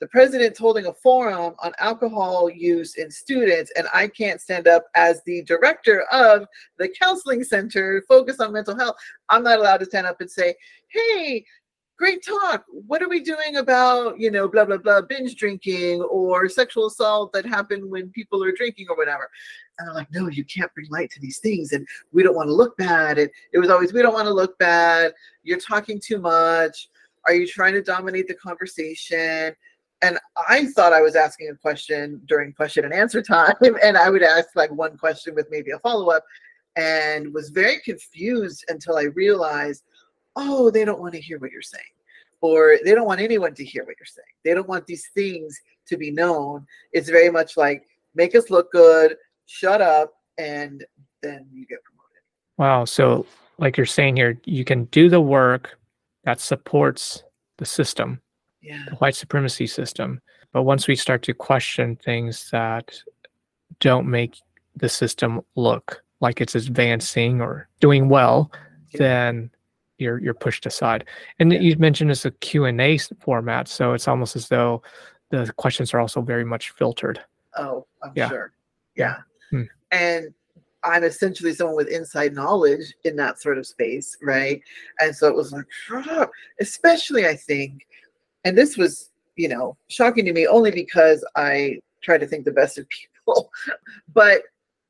the 0.00 0.06
president's 0.08 0.58
holding 0.58 0.86
a 0.86 0.94
forum 0.94 1.54
on 1.58 1.72
alcohol 1.78 2.48
use 2.48 2.96
in 2.96 3.10
students, 3.10 3.72
and 3.76 3.86
I 3.92 4.08
can't 4.08 4.40
stand 4.40 4.68
up 4.68 4.84
as 4.94 5.22
the 5.24 5.42
director 5.42 6.02
of 6.12 6.46
the 6.78 6.88
counseling 6.88 7.42
center 7.42 8.02
focused 8.08 8.40
on 8.40 8.52
mental 8.52 8.78
health. 8.78 8.96
I'm 9.28 9.42
not 9.42 9.58
allowed 9.58 9.78
to 9.78 9.86
stand 9.86 10.06
up 10.06 10.20
and 10.20 10.30
say, 10.30 10.54
hey, 10.88 11.44
great 11.98 12.24
talk. 12.24 12.64
What 12.68 13.02
are 13.02 13.08
we 13.08 13.20
doing 13.20 13.56
about, 13.56 14.20
you 14.20 14.30
know, 14.30 14.46
blah, 14.46 14.64
blah, 14.64 14.76
blah, 14.76 15.02
binge 15.02 15.34
drinking 15.34 16.00
or 16.02 16.48
sexual 16.48 16.86
assault 16.86 17.32
that 17.32 17.44
happen 17.44 17.90
when 17.90 18.10
people 18.10 18.42
are 18.44 18.52
drinking 18.52 18.86
or 18.88 18.96
whatever? 18.96 19.28
And 19.78 19.90
I'm 19.90 19.96
like, 19.96 20.12
no, 20.12 20.28
you 20.28 20.44
can't 20.44 20.72
bring 20.74 20.86
light 20.90 21.10
to 21.10 21.20
these 21.20 21.38
things. 21.38 21.72
And 21.72 21.86
we 22.12 22.22
don't 22.22 22.36
want 22.36 22.48
to 22.48 22.54
look 22.54 22.76
bad. 22.76 23.18
And 23.18 23.28
it 23.52 23.58
was 23.58 23.68
always, 23.68 23.92
we 23.92 24.02
don't 24.02 24.14
want 24.14 24.28
to 24.28 24.32
look 24.32 24.56
bad. 24.58 25.12
You're 25.42 25.58
talking 25.58 26.00
too 26.00 26.18
much. 26.18 26.88
Are 27.26 27.34
you 27.34 27.48
trying 27.48 27.74
to 27.74 27.82
dominate 27.82 28.28
the 28.28 28.34
conversation? 28.34 29.54
And 30.02 30.18
I 30.48 30.66
thought 30.66 30.92
I 30.92 31.00
was 31.00 31.16
asking 31.16 31.50
a 31.50 31.56
question 31.56 32.20
during 32.26 32.52
question 32.52 32.84
and 32.84 32.94
answer 32.94 33.22
time, 33.22 33.54
and 33.82 33.96
I 33.96 34.10
would 34.10 34.22
ask 34.22 34.48
like 34.54 34.70
one 34.70 34.96
question 34.96 35.34
with 35.34 35.48
maybe 35.50 35.72
a 35.72 35.78
follow 35.80 36.10
up, 36.10 36.24
and 36.76 37.32
was 37.34 37.50
very 37.50 37.80
confused 37.84 38.64
until 38.68 38.96
I 38.96 39.04
realized, 39.14 39.82
oh, 40.36 40.70
they 40.70 40.84
don't 40.84 41.00
want 41.00 41.14
to 41.14 41.20
hear 41.20 41.38
what 41.38 41.50
you're 41.50 41.62
saying, 41.62 41.84
or 42.40 42.78
they 42.84 42.94
don't 42.94 43.06
want 43.06 43.20
anyone 43.20 43.54
to 43.54 43.64
hear 43.64 43.84
what 43.84 43.96
you're 43.98 44.06
saying. 44.06 44.26
They 44.44 44.54
don't 44.54 44.68
want 44.68 44.86
these 44.86 45.08
things 45.14 45.60
to 45.86 45.96
be 45.96 46.10
known. 46.10 46.66
It's 46.92 47.10
very 47.10 47.30
much 47.30 47.56
like 47.56 47.88
make 48.14 48.34
us 48.36 48.50
look 48.50 48.70
good, 48.70 49.16
shut 49.46 49.80
up, 49.80 50.12
and 50.38 50.84
then 51.22 51.46
you 51.52 51.66
get 51.66 51.78
promoted. 51.82 52.22
Wow. 52.56 52.84
So, 52.84 53.26
like 53.58 53.76
you're 53.76 53.86
saying 53.86 54.16
here, 54.16 54.38
you 54.44 54.64
can 54.64 54.84
do 54.86 55.08
the 55.08 55.20
work 55.20 55.76
that 56.22 56.40
supports 56.40 57.24
the 57.56 57.66
system 57.66 58.20
yeah. 58.60 58.84
the 58.88 58.96
white 58.96 59.16
supremacy 59.16 59.66
system. 59.66 60.20
But 60.52 60.62
once 60.62 60.88
we 60.88 60.96
start 60.96 61.22
to 61.22 61.34
question 61.34 61.96
things 61.96 62.48
that 62.50 62.98
don't 63.80 64.08
make 64.08 64.40
the 64.76 64.88
system 64.88 65.40
look 65.56 66.02
like 66.20 66.40
it's 66.40 66.54
advancing 66.54 67.40
or 67.40 67.68
doing 67.80 68.08
well, 68.08 68.50
yeah. 68.90 68.98
then 68.98 69.50
you're 69.98 70.18
you're 70.18 70.34
pushed 70.34 70.66
aside. 70.66 71.04
And 71.38 71.52
Yeah. 71.52 71.60
you 71.60 71.76
mentioned 71.76 72.10
it's 72.10 72.24
a 72.24 72.30
Q 72.30 72.64
and 72.64 72.80
A 72.80 72.98
format, 73.20 73.68
so 73.68 73.92
it's 73.92 74.08
almost 74.08 74.36
as 74.36 74.48
though 74.48 74.82
the 75.30 75.52
questions 75.56 75.92
are 75.92 76.00
also 76.00 76.20
very 76.22 76.44
much 76.44 76.70
filtered. 76.70 77.20
Oh, 77.56 77.86
I'm 78.02 78.12
Yeah. 78.14 78.28
sure. 78.28 78.52
Yeah. 78.96 79.18
Hmm. 79.50 79.64
And 79.90 80.34
I'm 80.84 81.04
essentially 81.04 81.52
someone 81.52 81.76
with 81.76 81.88
inside 81.88 82.34
knowledge 82.34 82.94
in 83.04 83.16
that 83.16 83.40
sort 83.40 83.58
of 83.58 83.66
space, 83.66 84.16
right? 84.22 84.62
And 85.00 85.14
so 85.14 85.26
it 85.26 85.34
was 85.34 85.52
like, 85.52 85.66
shut 85.70 86.08
up. 86.08 86.30
Especially, 86.60 87.26
I 87.26 87.34
think, 87.34 87.86
and 88.48 88.56
this 88.56 88.78
was, 88.78 89.10
you 89.36 89.46
know, 89.46 89.76
shocking 89.88 90.24
to 90.24 90.32
me 90.32 90.46
only 90.46 90.70
because 90.70 91.22
I 91.36 91.80
try 92.02 92.16
to 92.16 92.26
think 92.26 92.46
the 92.46 92.50
best 92.50 92.78
of 92.78 92.86
people, 92.88 93.50
but 94.14 94.40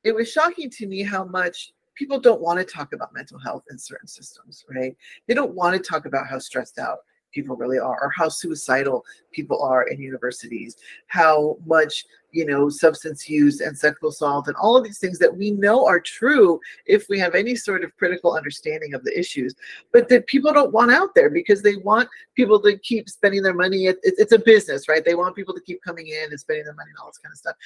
it 0.05 0.15
was 0.15 0.31
shocking 0.31 0.71
to 0.71 0.87
me 0.87 1.03
how 1.03 1.25
much 1.25 1.73
people 1.97 2.21
don't 2.21 2.41
want 2.41 2.61
to 2.61 2.65
talk 2.65 2.93
about 2.93 3.13
mental 3.13 3.37
health 3.37 3.65
in 3.69 3.77
certain 3.77 4.07
systems, 4.07 4.65
right? 4.71 4.97
They 5.27 5.35
don't 5.35 5.57
want 5.57 5.75
to 5.77 5.83
talk 5.83 6.07
about 6.07 6.29
how 6.29 6.39
stressed 6.39 6.79
out 6.79 6.99
people 7.39 7.57
really 7.57 7.79
are 7.79 7.99
or 8.03 8.11
how 8.17 8.29
suicidal 8.29 9.05
people 9.33 9.63
are 9.63 9.83
in 9.89 10.01
universities 10.01 10.77
how 11.07 11.57
much 11.67 12.05
you 12.33 12.45
know 12.45 12.69
substance 12.69 13.29
use 13.29 13.61
and 13.61 13.77
sexual 13.77 14.11
assault 14.11 14.49
and 14.49 14.57
all 14.57 14.77
of 14.77 14.85
these 14.85 14.99
things 14.99 15.19
that 15.19 15.35
we 15.35 15.51
know 15.51 15.87
are 15.87 16.01
true 16.01 16.61
if 16.87 17.09
we 17.09 17.19
have 17.19 17.35
any 17.35 17.55
sort 17.55 17.83
of 17.85 17.97
critical 17.97 18.35
understanding 18.35 18.93
of 18.95 19.03
the 19.05 19.19
issues. 19.19 19.55
But 19.93 20.09
that 20.11 20.27
people 20.27 20.53
don't 20.53 20.73
want 20.73 20.93
out 20.93 21.15
there 21.15 21.31
because 21.31 21.63
they 21.63 21.77
want 21.77 22.09
people 22.35 22.61
to 22.63 22.77
keep 22.79 23.09
spending 23.09 23.43
their 23.43 23.55
money. 23.55 23.87
It, 23.87 23.99
it- 24.03 24.17
it's 24.19 24.33
a 24.33 24.39
business 24.39 24.89
right? 24.89 25.05
They 25.05 25.15
want 25.15 25.37
people 25.37 25.55
to 25.55 25.61
keep 25.61 25.81
coming 25.83 26.09
in 26.09 26.31
and 26.31 26.41
spending 26.41 26.65
their 26.65 26.75
money 26.75 26.91
and 26.91 26.99
all 27.01 27.09
this 27.09 27.19
kind 27.19 27.33
of 27.33 27.39
stuff. 27.39 27.57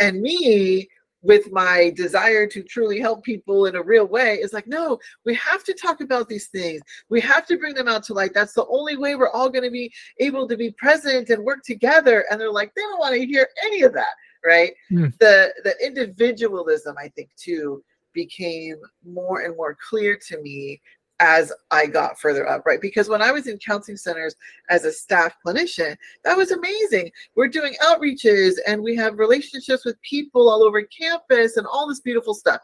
And 0.00 0.22
me 0.22 0.88
with 1.26 1.50
my 1.52 1.92
desire 1.96 2.46
to 2.46 2.62
truly 2.62 3.00
help 3.00 3.24
people 3.24 3.66
in 3.66 3.76
a 3.76 3.82
real 3.82 4.06
way 4.06 4.36
is 4.36 4.52
like 4.52 4.66
no 4.66 4.98
we 5.24 5.34
have 5.34 5.64
to 5.64 5.74
talk 5.74 6.00
about 6.00 6.28
these 6.28 6.46
things. 6.48 6.80
We 7.08 7.20
have 7.20 7.46
to 7.46 7.58
bring 7.58 7.74
them 7.74 7.88
out 7.88 8.04
to 8.04 8.14
light. 8.14 8.32
That's 8.34 8.54
the 8.54 8.66
only 8.66 8.96
way 8.96 9.16
we're 9.16 9.30
all 9.30 9.50
going 9.50 9.64
to 9.64 9.70
be 9.70 9.92
able 10.20 10.48
to 10.48 10.56
be 10.56 10.70
present 10.72 11.30
and 11.30 11.44
work 11.44 11.62
together. 11.64 12.24
And 12.30 12.40
they're 12.40 12.50
like 12.50 12.72
they 12.74 12.82
don't 12.82 12.98
want 12.98 13.14
to 13.14 13.26
hear 13.26 13.48
any 13.64 13.82
of 13.82 13.92
that 13.94 14.14
right? 14.44 14.72
Hmm. 14.90 15.06
the 15.18 15.52
the 15.64 15.74
individualism 15.84 16.94
i 16.98 17.08
think 17.08 17.30
too 17.36 17.82
became 18.12 18.76
more 19.04 19.40
and 19.42 19.56
more 19.56 19.76
clear 19.88 20.18
to 20.28 20.40
me 20.40 20.80
as 21.20 21.52
i 21.70 21.86
got 21.86 22.18
further 22.18 22.46
up 22.48 22.64
right 22.66 22.80
because 22.80 23.08
when 23.08 23.22
i 23.22 23.32
was 23.32 23.46
in 23.46 23.58
counseling 23.58 23.96
centers 23.96 24.34
as 24.68 24.84
a 24.84 24.92
staff 24.92 25.34
clinician 25.44 25.96
that 26.24 26.36
was 26.36 26.50
amazing 26.50 27.10
we're 27.34 27.48
doing 27.48 27.74
outreaches 27.82 28.54
and 28.66 28.82
we 28.82 28.94
have 28.94 29.18
relationships 29.18 29.84
with 29.84 30.00
people 30.02 30.50
all 30.50 30.62
over 30.62 30.82
campus 30.82 31.56
and 31.56 31.66
all 31.66 31.88
this 31.88 32.00
beautiful 32.00 32.34
stuff 32.34 32.60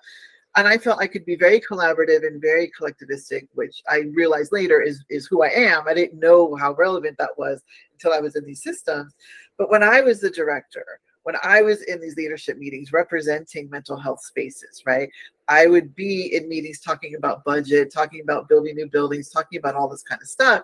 and 0.57 0.69
I 0.69 0.77
felt 0.77 1.01
I 1.01 1.07
could 1.07 1.25
be 1.25 1.37
very 1.37 1.61
collaborative 1.61 2.27
and 2.27 2.41
very 2.41 2.71
collectivistic, 2.79 3.49
which 3.55 3.83
I 3.89 4.03
realized 4.13 4.53
later 4.53 4.83
is 4.83 5.03
is 5.09 5.27
who 5.27 5.43
I 5.43 5.49
am. 5.49 5.89
I 5.89 5.95
didn't 5.95 6.21
know 6.21 6.55
how 6.57 6.75
relevant 6.75 7.17
that 7.19 7.39
was 7.39 7.63
until 7.95 8.13
I 8.13 8.21
was 8.21 8.37
in 8.37 8.45
these 8.45 8.63
systems. 8.63 9.15
But 9.57 9.71
when 9.71 9.83
I 9.83 10.01
was 10.01 10.21
the 10.21 10.31
director, 10.31 10.85
when 11.23 11.37
I 11.43 11.63
was 11.63 11.83
in 11.83 12.01
these 12.01 12.17
leadership 12.17 12.59
meetings 12.59 12.93
representing 12.93 13.71
mental 13.71 13.97
health 13.97 14.21
spaces, 14.23 14.83
right? 14.87 15.09
I 15.49 15.67
would 15.67 15.95
be 15.95 16.35
in 16.35 16.49
meetings 16.49 16.81
talking 16.81 17.15
about 17.15 17.45
budget, 17.45 17.93
talking 17.93 18.21
about 18.23 18.49
building 18.49 18.77
new 18.77 18.89
buildings, 18.89 19.29
talking 19.29 19.59
about 19.59 19.75
all 19.75 19.89
this 19.89 20.03
kind 20.03 20.21
of 20.21 20.29
stuff. 20.29 20.63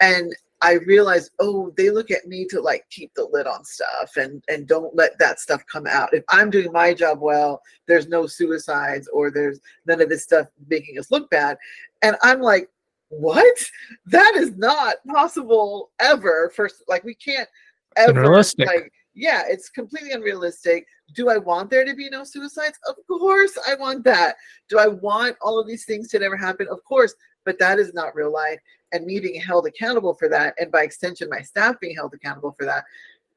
And 0.00 0.34
I 0.60 0.74
realized, 0.74 1.30
oh, 1.38 1.72
they 1.76 1.90
look 1.90 2.10
at 2.10 2.26
me 2.26 2.44
to 2.46 2.60
like 2.60 2.84
keep 2.90 3.14
the 3.14 3.28
lid 3.30 3.46
on 3.46 3.64
stuff 3.64 4.16
and 4.16 4.42
and 4.48 4.66
don't 4.66 4.94
let 4.94 5.18
that 5.18 5.38
stuff 5.38 5.64
come 5.70 5.86
out. 5.86 6.12
If 6.12 6.24
I'm 6.28 6.50
doing 6.50 6.72
my 6.72 6.94
job 6.94 7.20
well, 7.20 7.62
there's 7.86 8.08
no 8.08 8.26
suicides 8.26 9.08
or 9.08 9.30
there's 9.30 9.60
none 9.86 10.00
of 10.00 10.08
this 10.08 10.24
stuff 10.24 10.48
making 10.68 10.98
us 10.98 11.10
look 11.10 11.30
bad. 11.30 11.58
And 12.02 12.16
I'm 12.22 12.40
like, 12.40 12.68
what? 13.08 13.56
That 14.06 14.34
is 14.36 14.56
not 14.56 14.96
possible 15.06 15.90
ever. 16.00 16.52
First, 16.54 16.82
like 16.88 17.04
we 17.04 17.14
can't 17.14 17.48
ever 17.96 18.26
like 18.58 18.92
yeah, 19.18 19.42
it's 19.48 19.68
completely 19.68 20.12
unrealistic. 20.12 20.86
Do 21.12 21.28
I 21.28 21.38
want 21.38 21.70
there 21.70 21.84
to 21.84 21.94
be 21.94 22.08
no 22.08 22.22
suicides? 22.22 22.78
Of 22.88 22.94
course 23.08 23.58
I 23.66 23.74
want 23.74 24.04
that. 24.04 24.36
Do 24.68 24.78
I 24.78 24.86
want 24.86 25.36
all 25.42 25.58
of 25.58 25.66
these 25.66 25.84
things 25.84 26.08
to 26.08 26.20
never 26.20 26.36
happen? 26.36 26.68
Of 26.70 26.84
course, 26.84 27.14
but 27.44 27.58
that 27.58 27.80
is 27.80 27.92
not 27.94 28.14
real 28.14 28.32
life. 28.32 28.60
And 28.92 29.04
me 29.04 29.18
being 29.18 29.40
held 29.40 29.66
accountable 29.66 30.14
for 30.14 30.28
that, 30.28 30.54
and 30.60 30.70
by 30.70 30.84
extension, 30.84 31.28
my 31.28 31.42
staff 31.42 31.80
being 31.80 31.96
held 31.96 32.14
accountable 32.14 32.54
for 32.56 32.64
that, 32.66 32.84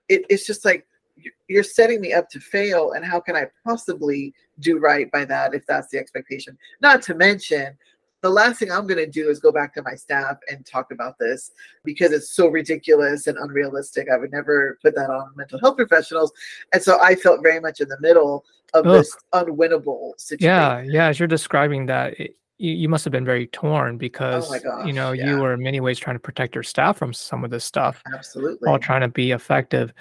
it, 0.08 0.24
it's 0.30 0.46
just 0.46 0.66
like 0.66 0.86
you- 1.16 1.32
you're 1.48 1.64
setting 1.64 2.00
me 2.00 2.14
up 2.14 2.30
to 2.30 2.40
fail. 2.40 2.92
And 2.92 3.04
how 3.04 3.20
can 3.20 3.36
I 3.36 3.48
possibly 3.66 4.36
do 4.60 4.78
right 4.78 5.12
by 5.12 5.26
that 5.26 5.56
if 5.56 5.66
that's 5.66 5.90
the 5.90 5.98
expectation? 5.98 6.60
Not 6.80 7.02
to 7.04 7.16
mention, 7.16 7.76
the 8.22 8.30
last 8.30 8.60
thing 8.60 8.72
I'm 8.72 8.88
going 8.88 9.04
to 9.04 9.10
do 9.10 9.30
is 9.30 9.40
go 9.40 9.52
back 9.52 9.74
to 9.76 9.84
my 9.84 9.96
staff 9.96 10.38
and 10.50 10.66
talk 10.66 10.92
about 10.92 11.18
this 11.20 11.52
because 11.84 12.12
it's 12.12 12.32
so 12.32 12.48
ridiculous 12.48 13.28
and 13.28 13.38
unrealistic. 13.38 14.08
I 14.14 14.18
would 14.18 14.32
never 14.32 14.78
put 14.82 14.96
that 14.96 15.10
on 15.10 15.32
mental 15.36 15.60
health 15.60 15.78
professionals. 15.78 16.32
And 16.74 16.82
so 16.82 17.00
I 17.02 17.16
felt 17.16 17.42
very 17.42 17.60
much 17.60 17.82
in 17.82 17.90
the 17.90 18.00
middle 18.00 18.46
of 18.74 18.86
Ugh. 18.86 19.00
this 19.00 19.16
unwinnable 19.34 20.20
situation. 20.20 20.46
Yeah, 20.46 20.82
yeah. 20.82 21.08
As 21.08 21.20
you're 21.20 21.28
describing 21.28 21.88
that, 21.88 22.20
it, 22.20 22.36
you, 22.58 22.74
you 22.74 22.90
must 22.90 23.04
have 23.04 23.12
been 23.12 23.26
very 23.26 23.48
torn 23.48 23.98
because 23.98 24.50
oh 24.50 24.54
you 24.54 24.62
Oh 24.66 24.84
gosh, 24.84 24.94
know 24.94 25.12
yeah. 25.12 25.30
you 25.30 25.42
were 25.42 25.54
in 25.54 25.64
many 25.64 25.80
ways 25.80 25.98
trying 25.98 26.16
to 26.16 26.22
protect 26.22 26.54
your 26.56 26.64
staff 26.64 26.98
from 26.98 27.14
some 27.14 27.44
of 27.44 27.50
this 27.50 27.66
stuff 27.66 28.04
Absolutely. 28.14 28.70
while 28.70 28.80
trying 28.80 29.02
to 29.02 29.08
be 29.08 29.32
effective. 29.32 29.92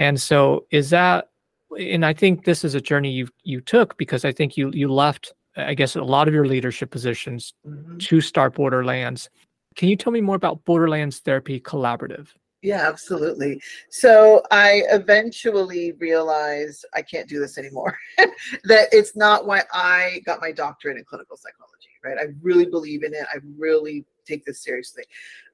And 0.00 0.20
so, 0.20 0.66
is 0.70 0.90
that? 0.90 1.30
And 1.78 2.04
I 2.04 2.12
think 2.12 2.44
this 2.44 2.64
is 2.64 2.74
a 2.74 2.80
journey 2.80 3.12
you 3.12 3.28
you 3.44 3.60
took 3.60 3.96
because 3.98 4.24
I 4.24 4.32
think 4.32 4.56
you 4.56 4.70
you 4.72 4.92
left, 4.92 5.32
I 5.58 5.74
guess, 5.74 5.96
a 5.96 6.02
lot 6.02 6.28
of 6.28 6.34
your 6.34 6.46
leadership 6.46 6.90
positions 6.90 7.52
Mhm. 7.66 7.98
to 8.00 8.20
start 8.20 8.54
Borderlands. 8.54 9.28
Can 9.76 9.88
you 9.88 9.96
tell 9.96 10.12
me 10.12 10.20
more 10.20 10.36
about 10.36 10.64
Borderlands 10.64 11.18
Therapy 11.20 11.60
Collaborative? 11.60 12.28
Yeah, 12.62 12.88
absolutely. 12.88 13.60
So 13.88 14.42
I 14.50 14.82
eventually 14.90 15.92
realized 15.92 16.84
I 16.94 17.02
can't 17.02 17.28
do 17.28 17.38
this 17.38 17.56
anymore. 17.58 17.96
that 18.64 18.88
it's 18.92 19.14
not 19.14 19.46
why 19.46 19.62
I 19.72 20.22
got 20.26 20.40
my 20.40 20.50
doctorate 20.50 20.96
in 20.96 21.04
clinical 21.04 21.36
psychology, 21.36 21.90
right? 22.02 22.18
I 22.18 22.34
really 22.42 22.66
believe 22.66 23.04
in 23.04 23.14
it. 23.14 23.26
I 23.32 23.38
really 23.56 24.04
take 24.26 24.44
this 24.44 24.64
seriously. 24.64 25.04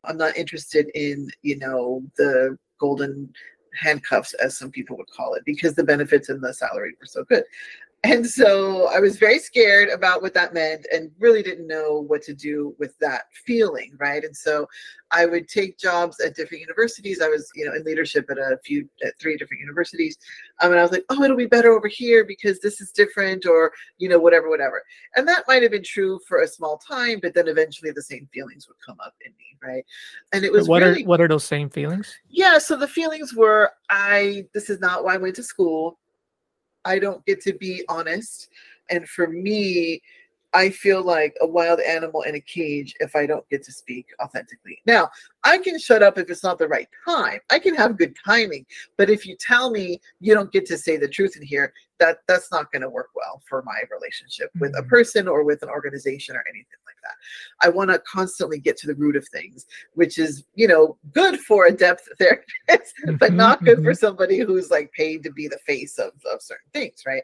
I'm 0.05 0.17
not 0.17 0.37
interested 0.37 0.91
in, 0.95 1.29
you 1.43 1.59
know, 1.59 2.03
the 2.17 2.57
golden 2.81 3.33
handcuffs, 3.75 4.35
as 4.35 4.57
some 4.57 4.71
people 4.71 4.97
would 4.97 5.11
call 5.11 5.35
it, 5.35 5.43
because 5.45 5.75
the 5.75 5.85
benefits 5.85 6.29
and 6.29 6.43
the 6.43 6.55
salary 6.55 6.95
were 7.01 7.07
so 7.07 7.25
good. 7.25 7.45
And 8.05 8.27
so 8.27 8.89
I 8.95 9.01
was 9.01 9.17
very 9.17 9.39
scared 9.39 9.89
about 9.89 10.21
what 10.21 10.35
that 10.35 10.53
meant 10.53 10.87
and 10.93 11.11
really 11.19 11.43
didn't 11.43 11.67
know 11.67 12.05
what 12.07 12.21
to 12.25 12.35
do 12.35 12.75
with 12.79 12.97
that 12.99 13.23
feeling, 13.47 13.93
right? 13.99 14.23
And 14.23 14.37
so 14.37 14.69
I 15.11 15.25
would 15.25 15.49
take 15.49 15.79
jobs 15.79 16.21
at 16.21 16.37
different 16.37 16.61
universities. 16.61 17.23
I 17.23 17.29
was, 17.29 17.51
you 17.55 17.65
know, 17.65 17.73
in 17.73 17.83
leadership 17.83 18.27
at 18.31 18.37
a 18.37 18.59
few, 18.63 18.87
at 19.03 19.19
three 19.19 19.39
different 19.39 19.63
universities. 19.63 20.19
Um, 20.61 20.73
and 20.73 20.81
I 20.81 20.83
was 20.83 20.93
like, 20.93 21.05
oh, 21.09 21.23
it'll 21.23 21.37
be 21.37 21.47
better 21.47 21.73
over 21.73 21.89
here 21.89 22.27
because 22.27 22.61
this 22.61 22.79
is 22.83 22.91
different 22.91 23.47
or, 23.47 23.73
you 23.97 24.11
know, 24.11 24.19
whatever, 24.19 24.51
whatever. 24.51 24.83
And 25.17 25.27
that 25.27 25.45
might 25.49 25.63
have 25.63 25.73
been 25.73 25.83
true 25.83 26.21
for 26.29 26.43
a 26.43 26.49
small 26.49 26.77
time, 26.77 27.21
but 27.23 27.33
then 27.33 27.49
eventually 27.49 27.91
the 27.91 28.03
same 28.03 28.29
feelings 28.35 28.69
would 28.69 28.77
come 28.85 28.99
up 29.03 29.15
in 29.25 29.33
me, 29.39 29.57
right? 29.63 29.85
And 30.35 30.45
it 30.45 30.53
was 30.53 30.69
what 30.69 30.83
really, 30.83 31.05
are 31.05 31.07
what 31.07 31.23
are 31.23 31.29
those 31.29 31.45
same 31.45 31.71
feelings? 31.71 32.19
yeah, 32.29 32.59
so 32.59 32.77
the 32.77 32.89
feelings 32.89 33.35
were 33.35 33.71
I 33.89 34.45
this 34.53 34.69
is 34.69 34.81
not 34.81 35.05
why 35.05 35.15
I 35.15 35.19
went 35.19 35.37
to 35.37 35.43
school. 35.43 35.99
I 36.85 36.99
don't 36.99 37.25
get 37.27 37.41
to 37.43 37.53
be 37.55 37.85
honest. 37.89 38.49
And 38.91 39.09
for 39.09 39.29
me, 39.29 40.03
I 40.55 40.71
feel 40.71 41.03
like 41.03 41.35
a 41.41 41.47
wild 41.47 41.81
animal 41.81 42.23
in 42.23 42.37
a 42.37 42.41
cage 42.41 42.95
if 43.01 43.17
I 43.17 43.27
don't 43.27 43.49
get 43.51 43.65
to 43.65 43.73
speak 43.73 44.07
authentically. 44.23 44.81
Now, 44.87 45.11
I 45.43 45.59
can 45.59 45.81
shut 45.81 46.03
up 46.03 46.17
if 46.17 46.31
it's 46.31 46.45
not 46.45 46.59
the 46.59 46.69
right 46.69 46.89
time. 47.05 47.41
I 47.51 47.59
can 47.59 47.75
have 47.75 47.99
good 47.99 48.17
timing, 48.25 48.65
but 48.97 49.11
if 49.11 49.27
you 49.27 49.37
tell 49.37 49.71
me 49.71 50.01
you 50.21 50.33
don't 50.33 50.53
get 50.53 50.65
to 50.67 50.79
say 50.79 50.97
the 50.97 51.09
truth 51.09 51.37
in 51.37 51.43
here, 51.43 51.73
that 52.05 52.19
that's 52.29 52.53
not 52.53 52.71
going 52.71 52.83
to 52.83 52.89
work 52.91 53.09
well 53.17 53.43
for 53.49 53.63
my 53.63 53.81
relationship 53.91 54.51
with 54.61 54.75
a 54.77 54.83
Mhm. 54.83 54.89
person 54.89 55.27
or 55.27 55.43
with 55.43 55.63
an 55.63 55.71
organization 55.71 56.37
or 56.37 56.45
anything 56.49 56.81
like 56.85 56.97
that. 57.03 57.17
I 57.67 57.71
want 57.71 57.91
to 57.91 57.99
constantly 58.01 58.59
get 58.59 58.77
to 58.79 58.87
the 58.87 58.95
root 58.95 59.17
of 59.17 59.27
things, 59.29 59.65
which 59.95 60.19
is, 60.19 60.45
you 60.55 60.69
know, 60.69 60.99
good 61.13 61.41
for 61.41 61.67
a 61.67 61.73
depth 61.73 62.07
therapist, 62.19 62.95
but 63.19 63.33
Mhm, 63.33 63.37
not 63.37 63.65
good 63.65 63.83
for 63.83 63.93
mhm. 63.93 63.99
somebody 63.99 64.39
who's 64.39 64.71
like 64.71 64.93
paid 64.93 65.23
to 65.23 65.33
be 65.33 65.49
the 65.49 65.59
face 65.67 65.99
of, 65.99 66.13
of 66.31 66.43
certain 66.43 66.69
things, 66.75 67.03
right? 67.07 67.23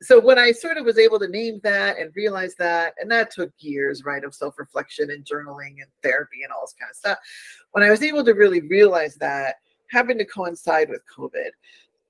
So 0.00 0.18
when 0.18 0.38
I 0.38 0.50
sort 0.52 0.78
of 0.78 0.86
was 0.86 0.98
able 0.98 1.18
to 1.18 1.28
name 1.28 1.60
that 1.62 1.98
and 1.98 2.10
realize 2.16 2.54
that, 2.56 2.94
and 2.98 3.10
that 3.10 3.30
took 3.30 3.52
years, 3.58 4.02
right, 4.04 4.24
of 4.24 4.34
self-reflection 4.34 5.10
and 5.10 5.26
journaling 5.26 5.82
and 5.82 5.90
therapy 6.02 6.42
and 6.42 6.52
all 6.52 6.62
this 6.62 6.74
kind 6.80 6.90
of 6.90 6.96
stuff. 6.96 7.18
When 7.72 7.84
I 7.84 7.90
was 7.90 8.02
able 8.02 8.24
to 8.24 8.32
really 8.32 8.62
realize 8.62 9.14
that 9.16 9.56
happened 9.90 10.20
to 10.20 10.24
coincide 10.24 10.88
with 10.88 11.02
COVID 11.14 11.50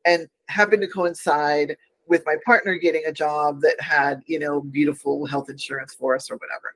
and 0.05 0.29
happened 0.49 0.83
to 0.83 0.89
coincide 0.89 1.77
with 2.07 2.25
my 2.27 2.37
partner 2.45 2.77
getting 2.77 3.05
a 3.07 3.13
job 3.13 3.61
that 3.61 3.81
had, 3.81 4.23
you 4.27 4.39
know, 4.39 4.61
beautiful 4.61 5.27
health 5.27 5.49
insurance 5.49 5.95
for 5.95 6.15
us 6.15 6.31
or 6.31 6.37
whatever. 6.37 6.75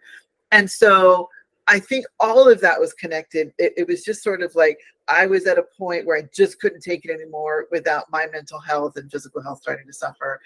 And 0.52 0.70
so 0.70 1.28
I 1.68 1.80
think 1.80 2.06
all 2.20 2.48
of 2.48 2.60
that 2.60 2.80
was 2.80 2.92
connected. 2.92 3.52
It, 3.58 3.74
it 3.76 3.88
was 3.88 4.04
just 4.04 4.22
sort 4.22 4.42
of 4.42 4.54
like 4.54 4.78
I 5.08 5.26
was 5.26 5.46
at 5.46 5.58
a 5.58 5.64
point 5.76 6.06
where 6.06 6.16
I 6.16 6.28
just 6.32 6.60
couldn't 6.60 6.80
take 6.80 7.04
it 7.04 7.10
anymore 7.10 7.66
without 7.70 8.10
my 8.10 8.26
mental 8.32 8.60
health 8.60 8.96
and 8.96 9.10
physical 9.10 9.42
health 9.42 9.60
starting 9.62 9.86
to 9.86 9.92
suffer. 9.92 10.40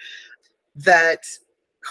That 0.77 1.25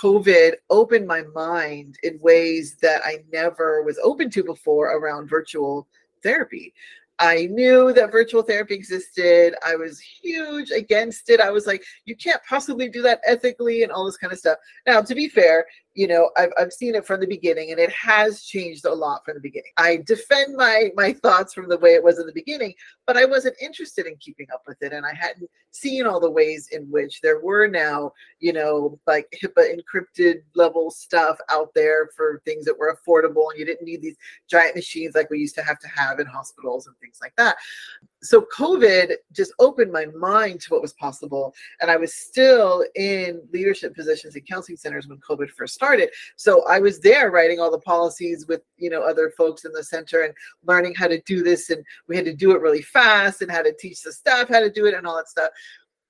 COVID 0.02 0.54
opened 0.70 1.08
my 1.08 1.24
mind 1.34 1.98
in 2.04 2.20
ways 2.22 2.76
that 2.82 3.02
I 3.04 3.24
never 3.32 3.84
was 3.84 4.00
open 4.04 4.30
to 4.32 4.44
before 4.44 4.96
around 4.96 5.30
virtual 5.30 5.88
therapy. 6.24 6.74
I 7.20 7.48
knew 7.52 7.92
that 7.94 8.12
virtual 8.12 8.42
therapy 8.42 8.74
existed. 8.74 9.54
I 9.66 9.76
was 9.76 10.00
huge 10.00 10.72
against 10.72 11.30
it. 11.30 11.42
I 11.42 11.52
was 11.52 11.68
like, 11.68 11.84
you 12.06 12.16
can't 12.16 12.42
possibly 12.48 12.88
do 12.88 13.02
that 13.02 13.20
ethically 13.26 13.84
and 13.84 13.92
all 13.92 14.06
this 14.06 14.18
kind 14.18 14.32
of 14.32 14.40
stuff. 14.40 14.58
Now, 14.88 15.02
to 15.02 15.14
be 15.16 15.28
fair, 15.28 15.66
you 16.00 16.08
know 16.08 16.32
I've, 16.38 16.52
I've 16.58 16.72
seen 16.72 16.96
it 16.96 17.06
from 17.06 17.20
the 17.20 17.28
beginning 17.28 17.72
and 17.72 17.80
it 17.80 17.92
has 17.92 18.44
changed 18.44 18.86
a 18.86 18.94
lot 18.94 19.26
from 19.26 19.34
the 19.34 19.42
beginning. 19.42 19.72
I 19.76 19.98
defend 19.98 20.56
my 20.56 20.92
my 20.96 21.12
thoughts 21.12 21.54
from 21.54 21.68
the 21.68 21.78
way 21.78 21.94
it 21.94 22.04
was 22.04 22.20
in 22.20 22.26
the 22.26 22.34
beginning 22.34 22.74
but 23.10 23.18
i 23.18 23.26
wasn't 23.26 23.56
interested 23.60 24.06
in 24.06 24.16
keeping 24.18 24.46
up 24.54 24.62
with 24.68 24.78
it 24.82 24.94
and 24.94 25.04
i 25.04 25.14
hadn't 25.14 25.50
seen 25.72 26.06
all 26.06 26.20
the 26.20 26.30
ways 26.30 26.70
in 26.72 26.84
which 26.92 27.20
there 27.22 27.40
were 27.40 27.68
now 27.68 28.12
you 28.40 28.54
know 28.54 29.00
like 29.08 29.26
hipaa 29.42 29.66
encrypted 29.76 30.36
level 30.54 30.92
stuff 30.92 31.38
out 31.50 31.70
there 31.74 32.10
for 32.16 32.42
things 32.46 32.66
that 32.66 32.78
were 32.78 32.96
affordable 32.96 33.50
and 33.50 33.58
you 33.58 33.66
didn't 33.66 33.86
need 33.86 34.02
these 34.02 34.16
giant 34.48 34.76
machines 34.76 35.16
like 35.16 35.30
we 35.32 35.40
used 35.40 35.56
to 35.56 35.64
have 35.64 35.80
to 35.80 35.88
have 35.88 36.20
in 36.20 36.28
hospitals 36.28 36.86
and 36.86 36.96
things 36.98 37.18
like 37.20 37.34
that 37.36 37.56
so 38.22 38.46
covid 38.56 39.14
just 39.32 39.54
opened 39.60 39.92
my 39.92 40.06
mind 40.08 40.60
to 40.60 40.70
what 40.70 40.82
was 40.82 40.94
possible 40.94 41.54
and 41.82 41.90
i 41.90 41.96
was 41.96 42.14
still 42.14 42.84
in 42.96 43.42
leadership 43.54 43.96
positions 43.96 44.36
in 44.36 44.42
counseling 44.44 44.78
centers 44.78 45.08
when 45.08 45.18
covid 45.20 45.50
first 45.50 45.74
started. 45.74 46.10
So 46.36 46.66
i 46.68 46.80
was 46.80 47.00
there 47.00 47.32
writing 47.32 47.60
all 47.60 47.72
the 47.72 47.80
policies 47.80 48.48
with 48.48 48.62
you 48.78 48.90
know 48.90 49.02
other 49.02 49.32
folks 49.38 49.66
in 49.66 49.72
the 49.72 49.84
center 49.84 50.22
and 50.22 50.34
learning 50.64 50.96
how 50.96 51.08
to 51.08 51.22
do 51.22 51.44
this 51.44 51.70
and 51.70 51.84
we 52.08 52.16
had 52.16 52.26
to 52.26 52.34
do 52.34 52.52
it 52.52 52.62
really 52.62 52.82
fast 52.82 53.42
and 53.42 53.52
how 53.52 53.62
to 53.62 53.74
teach 53.80 54.02
the 54.02 54.12
staff 54.12 54.50
how 54.50 54.60
to 54.60 54.70
do 54.70 54.86
it 54.86 54.94
and 54.94 55.06
all 55.08 55.18
that 55.18 55.30
stuff. 55.30 55.52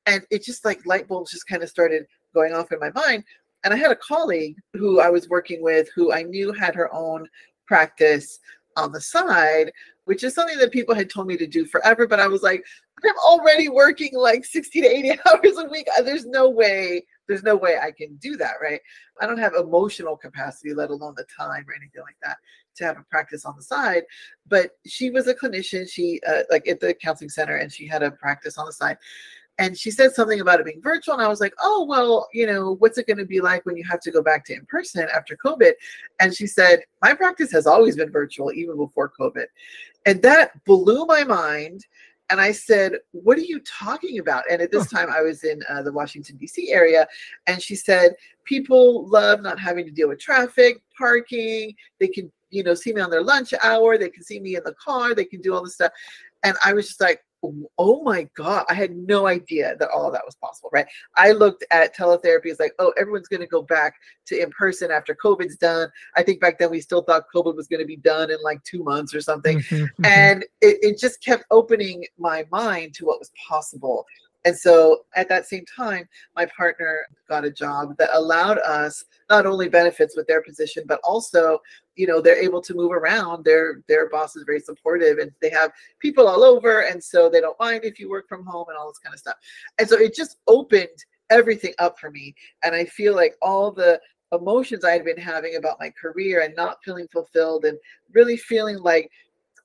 And 0.05 0.23
it 0.31 0.43
just 0.43 0.65
like 0.65 0.85
light 0.85 1.07
bulbs 1.07 1.31
just 1.31 1.47
kind 1.47 1.61
of 1.61 1.69
started 1.69 2.05
going 2.33 2.53
off 2.53 2.71
in 2.71 2.79
my 2.79 2.91
mind. 2.91 3.23
And 3.63 3.73
i 3.73 3.77
had 3.77 3.91
a 3.91 3.95
colleague 3.95 4.55
who 4.73 4.99
i 4.99 5.09
was 5.09 5.29
working 5.29 5.61
with 5.61 5.89
who 5.95 6.13
i 6.13 6.23
knew 6.23 6.53
had 6.53 6.75
her 6.75 6.93
own 6.93 7.27
practice 7.67 8.39
on 8.77 8.91
the 8.91 9.01
side 9.01 9.71
which 10.09 10.23
is 10.23 10.33
something 10.33 10.57
that 10.57 10.71
people 10.71 10.95
had 10.95 11.07
told 11.07 11.27
me 11.27 11.37
to 11.37 11.45
do 11.45 11.67
forever. 11.67 12.07
But 12.07 12.19
I 12.19 12.25
was 12.25 12.41
like, 12.41 12.65
I'm 13.05 13.13
already 13.27 13.69
working 13.69 14.09
like 14.15 14.43
60 14.43 14.81
to 14.81 14.87
80 14.87 15.11
hours 15.27 15.57
a 15.59 15.69
week. 15.69 15.87
There's 16.03 16.25
no 16.25 16.49
way, 16.49 17.05
there's 17.27 17.43
no 17.43 17.55
way 17.55 17.77
I 17.77 17.91
can 17.91 18.15
do 18.15 18.35
that, 18.37 18.55
right? 18.59 18.81
I 19.21 19.27
don't 19.27 19.37
have 19.37 19.53
emotional 19.53 20.17
capacity, 20.17 20.73
let 20.73 20.89
alone 20.89 21.13
the 21.15 21.27
time 21.37 21.63
or 21.69 21.75
anything 21.75 22.01
like 22.01 22.17
that 22.23 22.37
to 22.77 22.85
have 22.85 22.97
a 22.97 23.03
practice 23.11 23.45
on 23.45 23.55
the 23.55 23.61
side. 23.61 24.01
But 24.47 24.71
she 24.87 25.11
was 25.11 25.27
a 25.27 25.35
clinician, 25.35 25.87
she 25.87 26.19
uh, 26.27 26.41
like 26.49 26.67
at 26.67 26.79
the 26.79 26.95
counseling 26.95 27.29
center, 27.29 27.57
and 27.57 27.71
she 27.71 27.85
had 27.85 28.01
a 28.01 28.09
practice 28.09 28.57
on 28.57 28.65
the 28.65 28.73
side 28.73 28.97
and 29.59 29.77
she 29.77 29.91
said 29.91 30.13
something 30.13 30.39
about 30.39 30.59
it 30.59 30.65
being 30.65 30.81
virtual 30.81 31.13
and 31.13 31.21
i 31.21 31.27
was 31.27 31.41
like 31.41 31.53
oh 31.59 31.85
well 31.87 32.27
you 32.33 32.47
know 32.47 32.75
what's 32.79 32.97
it 32.97 33.05
going 33.05 33.17
to 33.17 33.25
be 33.25 33.41
like 33.41 33.63
when 33.65 33.77
you 33.77 33.83
have 33.87 33.99
to 33.99 34.09
go 34.09 34.23
back 34.23 34.43
to 34.45 34.53
in 34.53 34.65
person 34.65 35.07
after 35.13 35.37
covid? 35.45 35.73
And 36.19 36.33
she 36.33 36.47
said 36.47 36.79
my 37.03 37.13
practice 37.13 37.51
has 37.51 37.67
always 37.67 37.95
been 37.95 38.11
virtual 38.11 38.51
even 38.51 38.77
before 38.77 39.11
covid. 39.19 39.45
And 40.05 40.21
that 40.23 40.63
blew 40.65 41.05
my 41.05 41.23
mind 41.23 41.85
and 42.31 42.39
i 42.39 42.51
said 42.51 42.93
what 43.11 43.37
are 43.37 43.41
you 43.41 43.59
talking 43.59 44.19
about? 44.19 44.43
And 44.49 44.61
at 44.61 44.71
this 44.71 44.89
time 44.89 45.09
i 45.11 45.21
was 45.21 45.43
in 45.43 45.61
uh, 45.69 45.83
the 45.83 45.91
washington 45.91 46.37
d.c 46.37 46.71
area 46.71 47.05
and 47.45 47.61
she 47.61 47.75
said 47.75 48.15
people 48.45 49.07
love 49.07 49.41
not 49.41 49.59
having 49.59 49.85
to 49.85 49.91
deal 49.91 50.07
with 50.07 50.19
traffic 50.19 50.81
parking 50.97 51.75
they 51.99 52.07
can 52.07 52.31
you 52.49 52.63
know 52.63 52.73
see 52.73 52.93
me 52.93 53.01
on 53.01 53.09
their 53.09 53.23
lunch 53.23 53.53
hour 53.61 53.97
they 53.97 54.09
can 54.09 54.23
see 54.23 54.39
me 54.39 54.55
in 54.55 54.63
the 54.63 54.73
car 54.73 55.13
they 55.13 55.25
can 55.25 55.41
do 55.41 55.53
all 55.53 55.63
this 55.63 55.75
stuff. 55.75 55.91
And 56.43 56.55
i 56.63 56.73
was 56.73 56.87
just 56.87 57.01
like 57.01 57.21
oh 57.77 58.03
my 58.03 58.27
god 58.35 58.65
i 58.69 58.73
had 58.73 58.95
no 58.95 59.27
idea 59.27 59.75
that 59.79 59.89
all 59.89 60.05
of 60.05 60.13
that 60.13 60.25
was 60.25 60.35
possible 60.35 60.69
right? 60.71 60.85
I 61.15 61.31
looked 61.31 61.65
at 61.71 61.95
teletherapy 61.95 62.51
as 62.51 62.59
like 62.59 62.73
oh 62.79 62.93
everyone's 62.97 63.27
going 63.27 63.41
to 63.41 63.47
go 63.47 63.61
back 63.61 63.95
to 64.27 64.41
in 64.41 64.49
person 64.51 64.91
after 64.91 65.15
covid's 65.15 65.57
done. 65.57 65.89
I 66.15 66.23
think 66.23 66.41
back 66.41 66.59
then 66.59 66.71
we 66.71 66.81
still 66.81 67.01
thought 67.01 67.25
covid 67.33 67.55
was 67.55 67.67
going 67.67 67.81
to 67.81 67.85
be 67.85 67.97
done 67.97 68.31
in 68.31 68.37
like 68.43 68.63
two 68.63 68.83
months 68.83 69.13
or 69.13 69.21
something. 69.21 69.59
Mm-hmm, 69.59 69.75
mm-hmm. 69.75 70.05
and 70.05 70.43
it, 70.61 70.77
it 70.81 70.99
just 70.99 71.23
kept 71.23 71.45
opening 71.51 72.05
my 72.17 72.45
mind 72.51 72.93
to 72.95 73.05
what 73.05 73.19
was 73.19 73.31
possible 73.47 74.05
and 74.45 74.57
so 74.57 75.01
at 75.15 75.27
that 75.29 75.47
same 75.47 75.65
time, 75.65 76.07
my 76.35 76.45
partner 76.45 77.07
got 77.27 77.43
a 77.43 77.51
job 77.51 77.97
that 77.97 78.09
allowed 78.13 78.57
us 78.59 79.03
not 79.29 79.45
only 79.45 79.67
benefits 79.67 80.15
with 80.15 80.27
their 80.27 80.41
position, 80.41 80.83
but 80.87 81.01
also, 81.03 81.59
you 81.95 82.07
know, 82.07 82.21
they're 82.21 82.41
able 82.41 82.61
to 82.61 82.73
move 82.73 82.91
around. 82.91 83.43
Their 83.43 83.81
their 83.87 84.09
boss 84.09 84.35
is 84.37 84.43
very 84.45 84.61
supportive 84.61 85.17
and 85.17 85.31
they 85.41 85.49
have 85.49 85.71
people 85.99 86.27
all 86.27 86.43
over. 86.43 86.81
And 86.81 87.03
so 87.03 87.29
they 87.29 87.41
don't 87.41 87.59
mind 87.59 87.83
if 87.83 87.99
you 87.99 88.09
work 88.09 88.29
from 88.29 88.45
home 88.45 88.65
and 88.69 88.77
all 88.77 88.87
this 88.87 88.99
kind 88.99 89.13
of 89.13 89.19
stuff. 89.19 89.35
And 89.77 89.89
so 89.89 89.97
it 89.97 90.15
just 90.15 90.37
opened 90.47 90.87
everything 91.29 91.73
up 91.77 91.99
for 91.99 92.09
me. 92.09 92.33
And 92.63 92.73
I 92.73 92.85
feel 92.85 93.15
like 93.15 93.35
all 93.41 93.71
the 93.71 93.99
emotions 94.31 94.85
I 94.85 94.91
had 94.91 95.03
been 95.03 95.17
having 95.17 95.55
about 95.55 95.79
my 95.79 95.89
career 95.89 96.41
and 96.41 96.55
not 96.55 96.77
feeling 96.85 97.07
fulfilled 97.11 97.65
and 97.65 97.77
really 98.13 98.37
feeling 98.37 98.77
like 98.77 99.11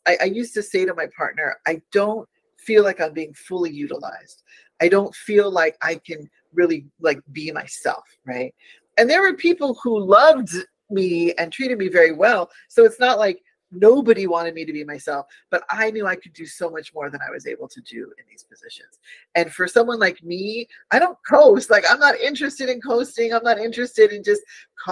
I, 0.06 0.18
I 0.22 0.24
used 0.24 0.54
to 0.54 0.62
say 0.62 0.84
to 0.84 0.94
my 0.94 1.06
partner, 1.16 1.56
I 1.66 1.80
don't 1.92 2.28
feel 2.64 2.82
like 2.82 3.00
I'm 3.00 3.12
being 3.12 3.34
fully 3.34 3.70
utilized. 3.70 4.42
I 4.80 4.88
don't 4.88 5.14
feel 5.14 5.50
like 5.50 5.76
I 5.82 5.96
can 5.96 6.28
really 6.52 6.86
like 7.00 7.20
be 7.32 7.50
myself, 7.52 8.04
right? 8.26 8.54
And 8.98 9.08
there 9.08 9.22
were 9.22 9.34
people 9.34 9.78
who 9.82 9.98
loved 9.98 10.50
me 10.90 11.32
and 11.34 11.52
treated 11.52 11.78
me 11.78 11.88
very 11.88 12.12
well. 12.12 12.50
So 12.68 12.84
it's 12.84 13.00
not 13.00 13.18
like 13.18 13.40
nobody 13.72 14.26
wanted 14.26 14.54
me 14.54 14.64
to 14.64 14.72
be 14.72 14.84
myself, 14.84 15.26
but 15.50 15.64
I 15.68 15.90
knew 15.90 16.06
I 16.06 16.16
could 16.16 16.32
do 16.32 16.46
so 16.46 16.70
much 16.70 16.94
more 16.94 17.10
than 17.10 17.20
I 17.26 17.30
was 17.30 17.46
able 17.46 17.68
to 17.68 17.80
do 17.80 18.12
in 18.18 18.24
these 18.30 18.44
positions. 18.44 18.98
And 19.34 19.52
for 19.52 19.66
someone 19.66 19.98
like 19.98 20.22
me, 20.22 20.68
I 20.90 20.98
don't 20.98 21.18
coast. 21.28 21.70
Like 21.70 21.84
I'm 21.90 21.98
not 21.98 22.16
interested 22.16 22.68
in 22.68 22.80
coasting. 22.80 23.32
I'm 23.32 23.44
not 23.44 23.58
interested 23.58 24.12
in 24.12 24.22
just 24.22 24.42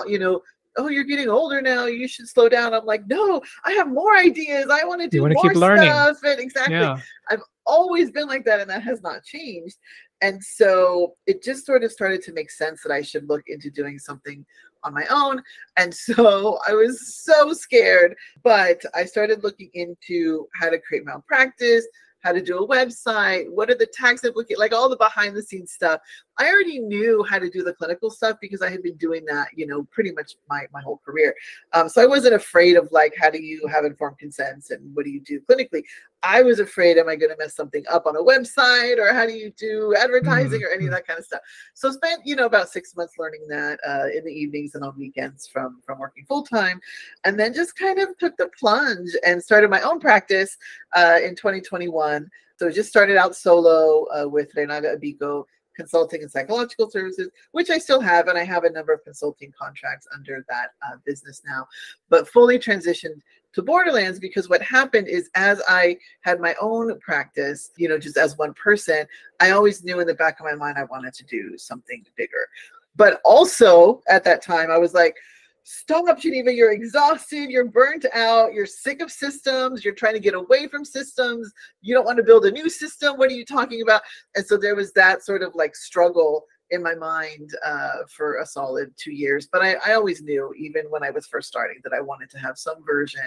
you 0.06 0.18
know 0.18 0.42
oh, 0.76 0.88
you're 0.88 1.04
getting 1.04 1.28
older 1.28 1.60
now. 1.60 1.86
You 1.86 2.08
should 2.08 2.28
slow 2.28 2.48
down. 2.48 2.74
I'm 2.74 2.86
like, 2.86 3.06
no, 3.06 3.42
I 3.64 3.72
have 3.72 3.88
more 3.88 4.16
ideas. 4.16 4.66
I 4.70 4.84
want 4.84 5.02
to 5.02 5.08
do 5.08 5.20
more 5.20 5.30
keep 5.42 5.54
learning. 5.54 5.90
stuff. 5.90 6.18
And 6.24 6.40
exactly. 6.40 6.76
Yeah. 6.76 6.98
I've 7.28 7.42
always 7.66 8.10
been 8.10 8.28
like 8.28 8.44
that, 8.44 8.60
and 8.60 8.70
that 8.70 8.82
has 8.82 9.02
not 9.02 9.24
changed. 9.24 9.76
And 10.20 10.42
so 10.42 11.14
it 11.26 11.42
just 11.42 11.66
sort 11.66 11.84
of 11.84 11.92
started 11.92 12.22
to 12.22 12.32
make 12.32 12.50
sense 12.50 12.82
that 12.82 12.92
I 12.92 13.02
should 13.02 13.28
look 13.28 13.42
into 13.46 13.70
doing 13.70 13.98
something 13.98 14.44
on 14.84 14.94
my 14.94 15.06
own. 15.10 15.42
And 15.76 15.92
so 15.94 16.58
I 16.66 16.74
was 16.74 17.16
so 17.16 17.52
scared, 17.52 18.14
but 18.42 18.82
I 18.94 19.04
started 19.04 19.42
looking 19.42 19.70
into 19.74 20.46
how 20.54 20.70
to 20.70 20.80
create 20.80 21.04
my 21.04 21.12
own 21.12 21.22
practice, 21.26 21.86
how 22.20 22.32
to 22.32 22.40
do 22.40 22.58
a 22.58 22.68
website, 22.68 23.50
what 23.50 23.70
are 23.70 23.76
the 23.76 23.88
tax 23.92 24.24
implications, 24.24 24.60
like 24.60 24.72
all 24.72 24.88
the 24.88 24.96
behind 24.96 25.36
the 25.36 25.42
scenes 25.42 25.72
stuff. 25.72 26.00
I 26.38 26.48
already 26.48 26.78
knew 26.78 27.24
how 27.28 27.38
to 27.38 27.50
do 27.50 27.62
the 27.62 27.74
clinical 27.74 28.10
stuff 28.10 28.38
because 28.40 28.62
I 28.62 28.70
had 28.70 28.82
been 28.82 28.96
doing 28.96 29.24
that, 29.26 29.48
you 29.54 29.66
know, 29.66 29.84
pretty 29.90 30.12
much 30.12 30.36
my, 30.48 30.66
my 30.72 30.80
whole 30.80 31.00
career. 31.04 31.34
Um, 31.72 31.88
so 31.88 32.02
I 32.02 32.06
wasn't 32.06 32.34
afraid 32.34 32.76
of 32.76 32.90
like, 32.90 33.14
how 33.20 33.30
do 33.30 33.42
you 33.42 33.66
have 33.66 33.84
informed 33.84 34.18
consents 34.18 34.70
and 34.70 34.94
what 34.94 35.04
do 35.04 35.10
you 35.10 35.20
do 35.20 35.40
clinically? 35.40 35.84
I 36.22 36.42
was 36.42 36.60
afraid, 36.60 36.98
am 36.98 37.08
I 37.08 37.16
going 37.16 37.32
to 37.32 37.36
mess 37.36 37.54
something 37.54 37.84
up 37.90 38.06
on 38.06 38.16
a 38.16 38.22
website 38.22 38.98
or 38.98 39.12
how 39.12 39.26
do 39.26 39.32
you 39.32 39.52
do 39.56 39.94
advertising 39.98 40.60
mm-hmm. 40.60 40.64
or 40.64 40.74
any 40.74 40.86
of 40.86 40.92
that 40.92 41.06
kind 41.06 41.18
of 41.18 41.24
stuff? 41.24 41.40
So 41.74 41.90
spent, 41.90 42.22
you 42.24 42.36
know, 42.36 42.46
about 42.46 42.70
six 42.70 42.96
months 42.96 43.14
learning 43.18 43.46
that 43.48 43.80
uh, 43.86 44.06
in 44.16 44.24
the 44.24 44.32
evenings 44.32 44.74
and 44.74 44.84
on 44.84 44.96
weekends 44.96 45.46
from, 45.46 45.80
from 45.84 45.98
working 45.98 46.24
full 46.24 46.44
time. 46.44 46.80
And 47.24 47.38
then 47.38 47.52
just 47.52 47.76
kind 47.76 47.98
of 47.98 48.16
took 48.18 48.36
the 48.36 48.50
plunge 48.58 49.10
and 49.26 49.42
started 49.42 49.68
my 49.68 49.80
own 49.82 50.00
practice 50.00 50.56
uh, 50.94 51.18
in 51.22 51.34
2021. 51.34 52.30
So 52.56 52.70
just 52.70 52.88
started 52.88 53.16
out 53.16 53.34
solo 53.34 54.06
uh, 54.14 54.28
with 54.28 54.54
Reynaga 54.54 54.96
Abiko 54.96 55.44
consulting 55.74 56.22
and 56.22 56.30
psychological 56.30 56.90
services, 56.90 57.28
which 57.52 57.70
I 57.70 57.78
still 57.78 58.00
have, 58.00 58.28
and 58.28 58.38
I 58.38 58.44
have 58.44 58.64
a 58.64 58.70
number 58.70 58.92
of 58.92 59.04
consulting 59.04 59.52
contracts 59.58 60.06
under 60.14 60.44
that 60.48 60.70
uh, 60.82 60.96
business 61.04 61.42
now, 61.46 61.66
but 62.08 62.28
fully 62.28 62.58
transitioned 62.58 63.20
to 63.54 63.62
Borderlands 63.62 64.18
because 64.18 64.48
what 64.48 64.62
happened 64.62 65.08
is 65.08 65.30
as 65.34 65.60
I 65.68 65.98
had 66.22 66.40
my 66.40 66.54
own 66.60 66.98
practice, 67.00 67.70
you 67.76 67.88
know, 67.88 67.98
just 67.98 68.16
as 68.16 68.38
one 68.38 68.54
person, 68.54 69.06
I 69.40 69.50
always 69.50 69.84
knew 69.84 70.00
in 70.00 70.06
the 70.06 70.14
back 70.14 70.40
of 70.40 70.46
my 70.46 70.54
mind 70.54 70.78
I 70.78 70.84
wanted 70.84 71.14
to 71.14 71.24
do 71.24 71.58
something 71.58 72.04
bigger. 72.16 72.48
But 72.96 73.20
also 73.24 74.02
at 74.08 74.24
that 74.24 74.42
time, 74.42 74.70
I 74.70 74.78
was 74.78 74.94
like, 74.94 75.16
stop 75.64 76.18
geneva. 76.18 76.52
You're 76.52 76.72
exhausted. 76.72 77.50
You're 77.50 77.68
burnt 77.68 78.06
out. 78.12 78.52
You're 78.52 78.66
sick 78.66 79.00
of 79.00 79.10
systems. 79.10 79.84
You're 79.84 79.94
trying 79.94 80.14
to 80.14 80.20
get 80.20 80.34
away 80.34 80.68
from 80.68 80.84
systems. 80.84 81.52
You 81.80 81.94
don't 81.94 82.04
want 82.04 82.18
to 82.18 82.24
build 82.24 82.46
a 82.46 82.50
new 82.50 82.68
system. 82.68 83.16
What 83.16 83.30
are 83.30 83.34
you 83.34 83.44
talking 83.44 83.82
about? 83.82 84.02
And 84.34 84.44
so 84.44 84.56
there 84.56 84.76
was 84.76 84.92
that 84.92 85.24
sort 85.24 85.42
of 85.42 85.54
like 85.54 85.76
struggle 85.76 86.44
in 86.70 86.82
my 86.82 86.94
mind 86.94 87.54
uh, 87.64 87.98
for 88.08 88.38
a 88.38 88.46
solid 88.46 88.92
two 88.96 89.12
years. 89.12 89.46
But 89.52 89.62
I, 89.62 89.76
I 89.86 89.92
always 89.92 90.22
knew 90.22 90.52
even 90.58 90.86
when 90.88 91.04
i 91.04 91.10
was 91.10 91.26
first 91.26 91.48
starting 91.48 91.78
that 91.84 91.92
i 91.92 92.00
wanted 92.00 92.30
to 92.30 92.38
have 92.38 92.56
some 92.56 92.82
version 92.84 93.20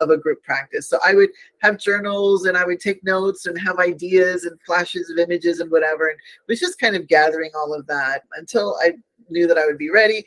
of 0.00 0.10
a 0.10 0.18
group 0.18 0.42
practice. 0.42 0.90
So 0.90 0.98
i 1.02 1.14
would 1.14 1.30
have 1.62 1.78
journals 1.78 2.44
and 2.44 2.56
i 2.56 2.66
would 2.66 2.80
take 2.80 3.02
notes 3.02 3.46
and 3.46 3.58
have 3.58 3.78
ideas 3.78 4.44
and 4.44 4.60
flashes 4.66 5.08
of 5.10 5.18
images 5.18 5.60
and 5.60 5.70
whatever. 5.70 6.08
And 6.08 6.18
was 6.48 6.60
just 6.60 6.78
kind 6.78 6.94
of 6.94 7.08
gathering 7.08 7.50
all 7.56 7.72
of 7.72 7.86
that 7.86 8.24
until 8.36 8.76
i 8.82 8.92
knew 9.30 9.46
that 9.46 9.58
i 9.58 9.64
would 9.64 9.78
be 9.78 9.90
ready 9.90 10.26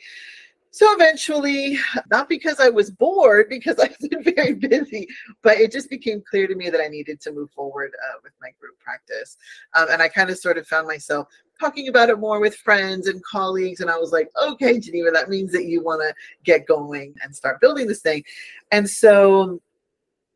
so 0.76 0.92
eventually, 0.92 1.78
not 2.10 2.28
because 2.28 2.60
I 2.60 2.68
was 2.68 2.90
bored, 2.90 3.48
because 3.48 3.78
I've 3.82 3.98
been 4.10 4.22
very 4.34 4.52
busy, 4.52 5.08
but 5.40 5.56
it 5.56 5.72
just 5.72 5.88
became 5.88 6.22
clear 6.28 6.46
to 6.46 6.54
me 6.54 6.68
that 6.68 6.82
I 6.82 6.88
needed 6.88 7.18
to 7.22 7.32
move 7.32 7.50
forward 7.52 7.92
uh, 7.94 8.18
with 8.22 8.34
my 8.42 8.50
group 8.60 8.78
practice. 8.78 9.38
Um, 9.72 9.86
and 9.90 10.02
I 10.02 10.08
kind 10.08 10.28
of 10.28 10.36
sort 10.36 10.58
of 10.58 10.66
found 10.66 10.86
myself 10.86 11.28
talking 11.58 11.88
about 11.88 12.10
it 12.10 12.18
more 12.18 12.40
with 12.40 12.56
friends 12.56 13.08
and 13.08 13.24
colleagues. 13.24 13.80
And 13.80 13.88
I 13.88 13.96
was 13.96 14.12
like, 14.12 14.28
okay, 14.46 14.78
Geneva, 14.78 15.10
that 15.12 15.30
means 15.30 15.50
that 15.52 15.64
you 15.64 15.82
want 15.82 16.02
to 16.06 16.14
get 16.44 16.66
going 16.66 17.14
and 17.22 17.34
start 17.34 17.58
building 17.62 17.86
this 17.86 18.02
thing. 18.02 18.22
And 18.70 18.86
so 18.86 19.62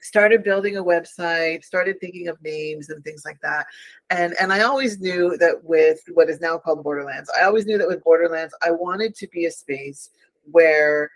started 0.02 0.42
building 0.42 0.78
a 0.78 0.82
website 0.82 1.62
started 1.62 2.00
thinking 2.00 2.28
of 2.28 2.40
names 2.42 2.88
and 2.88 3.04
things 3.04 3.22
like 3.26 3.38
that 3.42 3.66
and 4.08 4.34
and 4.40 4.50
i 4.50 4.62
always 4.62 4.98
knew 4.98 5.36
that 5.36 5.62
with 5.62 6.00
what 6.14 6.30
is 6.30 6.40
now 6.40 6.56
called 6.56 6.82
borderlands 6.82 7.30
i 7.38 7.44
always 7.44 7.66
knew 7.66 7.76
that 7.76 7.86
with 7.86 8.02
borderlands 8.02 8.54
i 8.62 8.70
wanted 8.70 9.14
to 9.14 9.28
be 9.28 9.44
a 9.44 9.50
space 9.50 10.08
where 10.50 11.10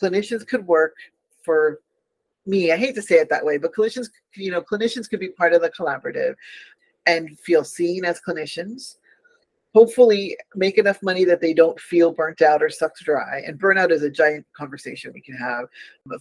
clinicians 0.00 0.46
could 0.46 0.66
work 0.66 0.94
for 1.44 1.80
me 2.46 2.72
i 2.72 2.76
hate 2.76 2.94
to 2.94 3.02
say 3.02 3.16
it 3.16 3.28
that 3.28 3.44
way 3.44 3.58
but 3.58 3.74
clinicians 3.74 4.08
you 4.34 4.50
know 4.50 4.62
clinicians 4.62 5.08
could 5.08 5.20
be 5.20 5.28
part 5.28 5.52
of 5.52 5.60
the 5.60 5.70
collaborative 5.70 6.34
and 7.06 7.38
feel 7.38 7.64
seen 7.64 8.04
as 8.04 8.20
clinicians 8.26 8.96
hopefully 9.74 10.36
make 10.56 10.78
enough 10.78 11.02
money 11.02 11.24
that 11.24 11.40
they 11.40 11.54
don't 11.54 11.78
feel 11.78 12.12
burnt 12.12 12.42
out 12.42 12.62
or 12.62 12.68
sucked 12.68 13.04
dry. 13.04 13.42
And 13.46 13.58
burnout 13.58 13.90
is 13.90 14.02
a 14.02 14.10
giant 14.10 14.46
conversation 14.52 15.12
we 15.14 15.20
can 15.20 15.36
have 15.36 15.66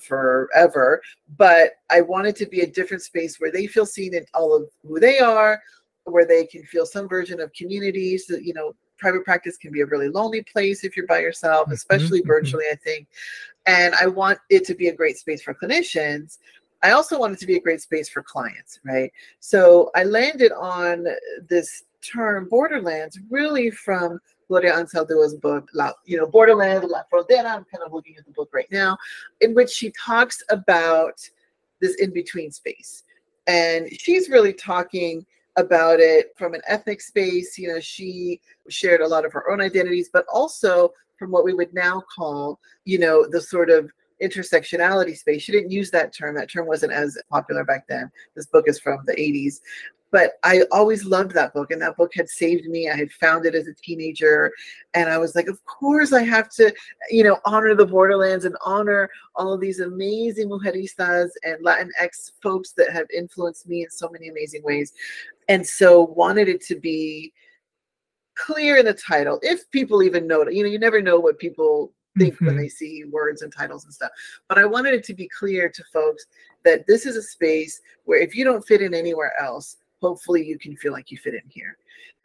forever. 0.01 1.01
But 1.37 1.71
I 1.89 2.01
want 2.01 2.27
it 2.27 2.35
to 2.37 2.45
be 2.45 2.61
a 2.61 2.67
different 2.67 3.03
space 3.03 3.39
where 3.39 3.51
they 3.51 3.67
feel 3.67 3.85
seen 3.85 4.13
in 4.13 4.25
all 4.33 4.55
of 4.55 4.69
who 4.83 4.99
they 4.99 5.19
are, 5.19 5.61
where 6.03 6.25
they 6.25 6.45
can 6.45 6.63
feel 6.63 6.85
some 6.85 7.09
version 7.09 7.39
of 7.39 7.51
community. 7.53 8.17
So, 8.17 8.35
you 8.35 8.53
know, 8.53 8.75
private 8.99 9.25
practice 9.25 9.57
can 9.57 9.71
be 9.71 9.81
a 9.81 9.85
really 9.85 10.09
lonely 10.09 10.43
place 10.43 10.83
if 10.83 10.95
you're 10.95 11.07
by 11.07 11.19
yourself, 11.19 11.65
mm-hmm, 11.65 11.73
especially 11.73 12.19
mm-hmm. 12.19 12.27
virtually, 12.27 12.65
I 12.71 12.75
think. 12.75 13.07
And 13.65 13.95
I 13.95 14.07
want 14.07 14.39
it 14.49 14.65
to 14.65 14.75
be 14.75 14.87
a 14.87 14.95
great 14.95 15.17
space 15.17 15.41
for 15.41 15.53
clinicians. 15.53 16.37
I 16.81 16.91
also 16.91 17.19
want 17.19 17.33
it 17.33 17.39
to 17.39 17.45
be 17.45 17.57
a 17.57 17.61
great 17.61 17.81
space 17.81 18.07
for 18.07 18.23
clients, 18.23 18.79
right? 18.85 19.11
So 19.39 19.91
I 19.95 20.03
landed 20.03 20.51
on 20.53 21.07
this 21.49 21.83
term 22.01 22.47
borderlands 22.49 23.19
really 23.29 23.69
from 23.69 24.19
Gloria 24.47 24.73
Anzaldua's 24.73 25.35
book, 25.35 25.69
La, 25.73 25.91
you 26.05 26.17
know, 26.17 26.25
Borderlands, 26.25 26.87
La 26.89 27.03
Frontera. 27.11 27.45
I'm 27.45 27.65
kind 27.65 27.83
of 27.85 27.93
looking 27.93 28.15
at 28.17 28.25
the 28.25 28.31
book 28.31 28.49
right 28.53 28.71
now, 28.71 28.97
in 29.41 29.53
which 29.53 29.69
she 29.69 29.91
talks 29.91 30.41
about 30.49 31.19
this 31.81 31.95
in-between 31.95 32.51
space. 32.51 33.03
And 33.45 33.87
she's 33.91 34.29
really 34.29 34.53
talking 34.53 35.25
about 35.59 35.99
it 35.99 36.33
from 36.37 36.53
an 36.53 36.61
ethnic 36.67 37.01
space. 37.01 37.57
You 37.57 37.69
know, 37.69 37.79
she 37.79 38.41
shared 38.69 39.01
a 39.01 39.07
lot 39.07 39.25
of 39.25 39.33
her 39.33 39.49
own 39.51 39.61
identities, 39.61 40.09
but 40.11 40.25
also 40.31 40.91
from 41.17 41.31
what 41.31 41.43
we 41.43 41.53
would 41.53 41.73
now 41.73 42.01
call, 42.15 42.59
you 42.85 42.97
know, 42.97 43.27
the 43.29 43.41
sort 43.41 43.69
of 43.69 43.91
intersectionality 44.23 45.15
space. 45.17 45.41
She 45.41 45.51
didn't 45.51 45.71
use 45.71 45.91
that 45.91 46.13
term. 46.15 46.35
That 46.35 46.51
term 46.51 46.65
wasn't 46.65 46.93
as 46.93 47.17
popular 47.29 47.63
back 47.63 47.87
then. 47.87 48.11
This 48.35 48.47
book 48.47 48.65
is 48.67 48.79
from 48.79 48.99
the 49.05 49.13
80s 49.13 49.59
but 50.11 50.33
I 50.43 50.63
always 50.71 51.05
loved 51.05 51.31
that 51.33 51.53
book, 51.53 51.71
and 51.71 51.81
that 51.81 51.97
book 51.97 52.11
had 52.15 52.29
saved 52.29 52.65
me. 52.65 52.89
I 52.89 52.95
had 52.95 53.11
found 53.11 53.45
it 53.45 53.55
as 53.55 53.67
a 53.67 53.73
teenager, 53.73 54.51
and 54.93 55.09
I 55.09 55.17
was 55.17 55.35
like, 55.35 55.47
of 55.47 55.63
course, 55.65 56.13
I 56.13 56.23
have 56.23 56.49
to, 56.55 56.73
you 57.09 57.23
know, 57.23 57.39
honor 57.45 57.75
the 57.75 57.85
borderlands 57.85 58.45
and 58.45 58.55
honor 58.65 59.09
all 59.35 59.53
of 59.53 59.61
these 59.61 59.79
amazing 59.79 60.49
mujeristas 60.49 61.31
and 61.43 61.63
Latinx 61.63 62.31
folks 62.41 62.71
that 62.73 62.91
have 62.91 63.07
influenced 63.15 63.67
me 63.67 63.83
in 63.83 63.89
so 63.89 64.09
many 64.09 64.29
amazing 64.29 64.63
ways, 64.63 64.93
and 65.47 65.65
so 65.65 66.01
wanted 66.01 66.49
it 66.49 66.61
to 66.65 66.75
be 66.75 67.33
clear 68.35 68.77
in 68.77 68.85
the 68.85 68.93
title, 68.93 69.39
if 69.41 69.69
people 69.71 70.01
even 70.01 70.25
know 70.25 70.41
it. 70.41 70.53
You 70.53 70.63
know, 70.63 70.69
you 70.69 70.79
never 70.79 71.01
know 71.01 71.19
what 71.19 71.39
people 71.39 71.93
think 72.17 72.35
mm-hmm. 72.35 72.45
when 72.47 72.57
they 72.57 72.69
see 72.69 73.03
words 73.05 73.41
and 73.41 73.53
titles 73.53 73.83
and 73.85 73.93
stuff. 73.93 74.11
But 74.47 74.57
I 74.57 74.65
wanted 74.65 74.93
it 74.93 75.03
to 75.05 75.13
be 75.13 75.27
clear 75.27 75.69
to 75.69 75.83
folks 75.93 76.25
that 76.63 76.87
this 76.87 77.05
is 77.05 77.15
a 77.15 77.21
space 77.21 77.81
where 78.05 78.19
if 78.19 78.35
you 78.35 78.43
don't 78.43 78.65
fit 78.65 78.81
in 78.81 78.93
anywhere 78.93 79.33
else, 79.39 79.77
hopefully 80.01 80.45
you 80.45 80.57
can 80.57 80.75
feel 80.77 80.91
like 80.91 81.11
you 81.11 81.17
fit 81.17 81.33
in 81.33 81.47
here. 81.49 81.77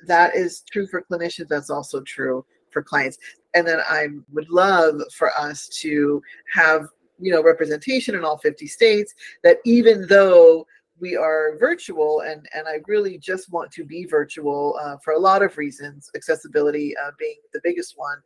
That 0.07 0.35
is 0.35 0.63
true 0.71 0.87
for 0.87 1.03
clinicians. 1.03 1.49
That's 1.49 1.71
also 1.71 2.01
true 2.01 2.45
for 2.71 2.83
clients. 2.83 3.19
And 3.55 3.67
then 3.67 3.81
I 3.89 4.09
would 4.33 4.51
love 4.51 5.01
for 5.17 5.31
us 5.39 5.69
to 5.81 6.21
have, 6.53 6.87
you 7.19 7.33
know, 7.33 7.43
representation 7.43 8.15
in 8.15 8.25
all 8.25 8.39
50 8.39 8.67
states 8.67 9.15
that 9.43 9.59
even 9.65 10.07
though 10.09 10.67
we 11.01 11.17
are 11.17 11.57
virtual 11.59 12.21
and 12.21 12.47
and 12.55 12.69
i 12.69 12.77
really 12.87 13.19
just 13.19 13.51
want 13.51 13.71
to 13.71 13.85
be 13.85 14.05
virtual 14.05 14.79
uh, 14.81 14.97
for 14.99 15.15
a 15.15 15.19
lot 15.19 15.43
of 15.43 15.57
reasons 15.59 16.09
accessibility 16.15 16.95
uh, 16.97 17.11
being 17.19 17.37
the 17.53 17.61
biggest 17.65 17.95
one 17.97 18.19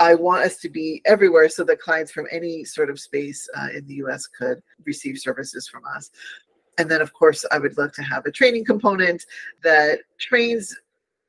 i 0.00 0.12
want 0.12 0.42
us 0.42 0.56
to 0.56 0.68
be 0.68 1.00
everywhere 1.04 1.48
so 1.48 1.62
that 1.62 1.78
clients 1.78 2.10
from 2.10 2.26
any 2.32 2.64
sort 2.64 2.90
of 2.90 2.98
space 2.98 3.48
uh, 3.56 3.68
in 3.76 3.86
the 3.86 3.94
us 3.94 4.26
could 4.26 4.60
receive 4.84 5.16
services 5.16 5.68
from 5.68 5.82
us 5.96 6.10
and 6.78 6.90
then, 6.90 7.00
of 7.00 7.12
course, 7.12 7.44
I 7.50 7.58
would 7.58 7.76
love 7.76 7.92
to 7.92 8.02
have 8.02 8.24
a 8.26 8.30
training 8.30 8.64
component 8.64 9.24
that 9.62 10.00
trains 10.18 10.74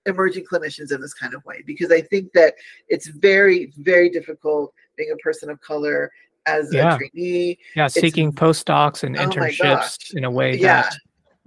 emerging 0.05 0.45
clinicians 0.51 0.93
in 0.93 1.01
this 1.01 1.13
kind 1.13 1.33
of 1.33 1.43
way 1.45 1.63
because 1.65 1.91
I 1.91 2.01
think 2.01 2.33
that 2.33 2.55
it's 2.87 3.07
very, 3.07 3.73
very 3.77 4.09
difficult 4.09 4.73
being 4.97 5.11
a 5.11 5.17
person 5.17 5.49
of 5.49 5.59
color 5.61 6.11
as 6.45 6.73
yeah. 6.73 6.95
a 6.95 6.97
trainee. 6.97 7.57
Yeah, 7.75 7.87
seeking 7.87 8.31
postdocs 8.31 9.03
and 9.03 9.17
oh 9.17 9.25
internships 9.25 10.13
in 10.13 10.23
a 10.23 10.31
way 10.31 10.55
yeah. 10.55 10.83
that 10.83 10.95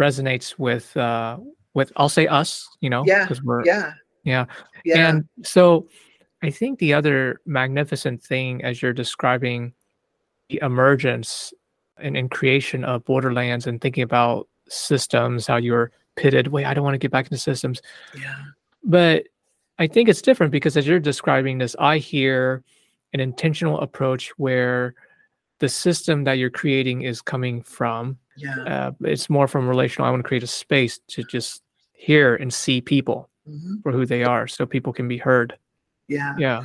resonates 0.01 0.59
with 0.59 0.97
uh 0.97 1.39
with 1.75 1.93
I'll 1.97 2.09
say 2.09 2.27
us, 2.27 2.69
you 2.81 2.91
know, 2.91 3.05
yeah, 3.07 3.25
because 3.25 3.43
we're 3.43 3.65
yeah. 3.65 3.93
yeah, 4.25 4.47
yeah, 4.85 5.11
and 5.11 5.29
so 5.43 5.89
I 6.43 6.51
think 6.51 6.79
the 6.79 6.95
other 6.95 7.41
magnificent 7.45 8.23
thing 8.23 8.65
as 8.65 8.81
you're 8.81 8.93
describing 8.93 9.75
the 10.49 10.61
emergence 10.63 11.53
and, 11.99 12.17
and 12.17 12.31
creation 12.31 12.85
of 12.85 13.05
Borderlands 13.05 13.67
and 13.67 13.81
thinking 13.81 14.03
about 14.03 14.49
systems, 14.69 15.47
how 15.47 15.57
you're 15.57 15.91
pitted. 16.17 16.49
Wait, 16.49 16.65
I 16.65 16.75
don't 16.75 16.85
want 16.85 16.95
to 16.95 16.99
get 16.99 17.11
back 17.11 17.27
into 17.27 17.39
systems. 17.39 17.81
Yeah. 18.19 18.37
But 18.83 19.25
I 19.79 19.87
think 19.87 20.09
it's 20.09 20.23
different 20.23 20.53
because 20.53 20.77
as 20.77 20.87
you're 20.87 21.01
describing 21.01 21.59
this, 21.59 21.77
I 21.79 21.99
hear 21.99 22.65
an 23.13 23.21
intentional 23.21 23.81
approach 23.81 24.31
where 24.39 24.95
the 25.59 25.69
system 25.69 26.25
that 26.25 26.35
you're 26.35 26.51
creating 26.51 27.03
is 27.03 27.23
coming 27.23 27.63
from. 27.63 28.19
Yeah. 28.37 28.59
Uh, 28.63 28.93
it's 29.03 29.31
more 29.31 29.49
from 29.49 29.69
relational. 29.69 30.07
I 30.07 30.11
want 30.11 30.23
to 30.23 30.29
create 30.29 30.43
a 30.43 30.49
space 30.49 31.01
to 31.09 31.25
just 31.25 31.63
hear 31.93 32.37
and 32.37 32.53
see 32.53 32.81
people 32.81 33.31
mm-hmm. 33.49 33.77
for 33.83 33.93
who 33.93 34.05
they 34.05 34.23
are 34.25 34.47
so 34.47 34.67
people 34.67 34.93
can 34.93 35.09
be 35.09 35.17
heard. 35.19 35.57
Yeah. 36.09 36.35
Yeah. 36.39 36.65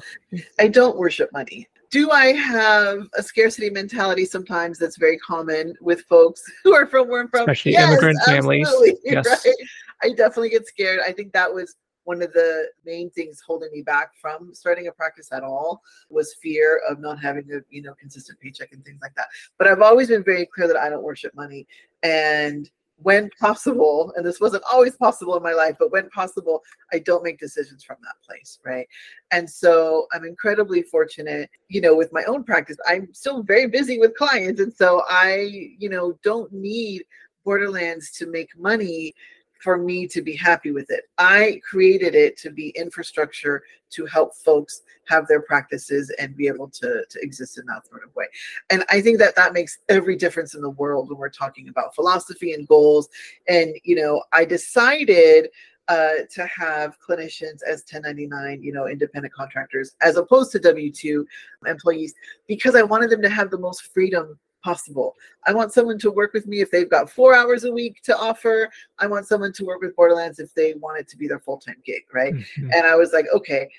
I 0.60 0.67
don't 0.67 0.98
worship 0.98 1.32
money 1.34 1.67
do 1.91 2.10
I 2.10 2.27
have 2.27 3.08
a 3.15 3.21
scarcity 3.21 3.69
mentality 3.69 4.25
sometimes 4.25 4.80
that's 4.80 4.97
very 4.97 5.17
common 5.19 5.75
with 5.82 6.01
folks 6.06 6.41
who 6.63 6.73
are 6.73 6.88
from 6.88 7.10
where 7.10 7.21
I'm 7.21 7.27
from? 7.27 7.41
Especially 7.41 7.73
yes, 7.73 7.89
immigrant 7.89 8.19
families. 8.25 8.67
Yes. 9.04 9.27
Right? 9.27 9.56
I 10.01 10.10
definitely 10.10 10.49
get 10.49 10.65
scared. 10.65 11.01
I 11.06 11.12
think 11.12 11.34
that 11.34 11.54
was 11.54 11.75
one 12.06 12.21
of 12.21 12.34
the 12.34 12.65
main 12.86 13.12
things 13.12 13.41
holding 13.45 13.71
me 13.71 13.82
back 13.82 14.15
from 14.19 14.56
starting 14.56 14.88
a 14.88 14.91
practice 14.91 15.32
at 15.32 15.43
all 15.43 15.82
was 16.10 16.34
fear 16.41 16.82
of 16.89 16.99
not 16.99 17.21
having 17.21 17.45
a 17.54 17.60
you 17.69 17.82
know 17.82 17.93
consistent 17.99 18.39
paycheck 18.39 18.71
and 18.71 18.84
things 18.84 18.99
like 19.01 19.13
that. 19.15 19.27
But 19.58 19.67
I've 19.67 19.82
always 19.82 20.08
been 20.08 20.23
very 20.23 20.47
clear 20.47 20.67
that 20.67 20.77
I 20.77 20.89
don't 20.89 21.04
worship 21.04 21.36
money. 21.36 21.67
And 22.04 22.69
when 23.04 23.30
possible, 23.40 24.14
and 24.16 24.26
this 24.26 24.40
wasn't 24.40 24.64
always 24.72 24.96
possible 24.96 25.36
in 25.36 25.44
my 25.44 25.54
life, 25.54 25.76
but 25.80 25.92
when 25.92 26.10
possible, 26.10 26.62
I 26.92 27.00
don't 27.00 27.24
make 27.24 27.40
decisions 27.40 27.84
from 27.84 27.98
that 28.04 28.16
place, 28.26 28.60
right? 28.66 28.88
And 29.32 29.50
so 29.50 30.08
I'm 30.14 30.26
incredibly 30.26 30.84
fortunate, 30.84 31.50
you 31.68 31.82
know, 31.82 31.96
with 31.96 32.12
my 32.14 32.24
own 32.26 32.44
practice. 32.44 32.78
I'm 32.88 33.14
still 33.14 33.44
very 33.44 33.68
busy 33.68 34.00
with 34.00 34.16
clients. 34.16 34.62
And 34.62 34.74
so 34.74 35.04
I, 35.10 35.74
you 35.80 35.90
know, 35.90 36.18
don't 36.24 36.52
need 36.52 37.04
Borderlands 37.44 38.12
to 38.14 38.28
make 38.28 38.50
money 38.58 39.14
for 39.62 39.78
me 39.78 40.08
to 40.08 40.21
be 40.21 40.36
happy 40.36 40.71
with 40.71 40.89
it. 40.89 41.04
I 41.17 41.62
created 41.67 42.15
it 42.15 42.38
to 42.38 42.50
be 42.50 42.69
infrastructure 42.69 43.63
to 43.91 44.06
help 44.06 44.36
folks 44.36 44.82
have 45.08 45.28
their 45.28 45.41
practices 45.41 46.12
and 46.19 46.36
be 46.36 46.47
able 46.47 46.69
to, 46.69 47.04
to 47.10 47.19
exist 47.21 47.58
in 47.58 47.65
that 47.67 47.86
sort 47.88 48.04
of 48.04 48.15
way. 48.15 48.26
And 48.69 48.86
I 48.89 49.02
think 49.02 49.19
that 49.19 49.36
that 49.36 49.54
makes 49.54 49.80
every 49.89 50.15
difference 50.15 50.56
in 50.56 50.62
the 50.62 50.69
world 50.69 51.10
when 51.10 51.17
we're 51.17 51.30
talking 51.30 51.69
about 51.69 51.93
philosophy 51.93 52.54
and 52.54 52.67
goals. 52.67 53.10
And, 53.47 53.76
you 53.84 53.95
know, 53.95 54.24
I 54.32 54.45
decided 54.45 55.50
uh, 55.88 56.24
to 56.32 56.45
have 56.45 56.97
clinicians 57.00 57.60
as 57.67 57.84
1099, 57.91 58.63
you 58.63 58.71
know, 58.71 58.88
independent 58.88 59.34
contractors, 59.34 59.95
as 60.02 60.15
opposed 60.15 60.52
to 60.54 60.60
W 60.60 60.91
2 60.91 61.28
employees, 61.67 62.13
because 62.47 62.76
I 62.76 62.84
wanted 62.84 63.10
them 63.10 63.21
to 63.24 63.30
have 63.30 63.52
the 63.52 63.58
most 63.58 63.93
freedom 63.93 64.39
possible. 64.63 65.15
I 65.45 65.54
want 65.54 65.74
someone 65.74 65.97
to 66.00 66.12
work 66.12 66.34
with 66.34 66.47
me 66.47 66.62
if 66.62 66.71
they've 66.71 66.89
got 66.89 67.10
four 67.10 67.36
hours 67.36 67.63
a 67.63 67.71
week 67.71 68.02
to 68.04 68.17
offer. 68.17 68.69
I 69.00 69.08
want 69.08 69.28
someone 69.28 69.54
to 69.54 69.65
work 69.65 69.82
with 69.82 69.95
Borderlands 69.95 70.39
if 70.39 70.54
they 70.54 70.74
want 70.76 71.00
it 71.00 71.08
to 71.10 71.17
be 71.17 71.28
their 71.28 71.39
full 71.39 71.58
time 71.58 71.78
gig, 71.86 72.04
right? 72.13 72.34
Mm-hmm. 72.34 72.71
And 72.74 72.86
I 72.86 72.95
was 72.95 73.13
like, 73.13 73.26
okay, 73.34 73.69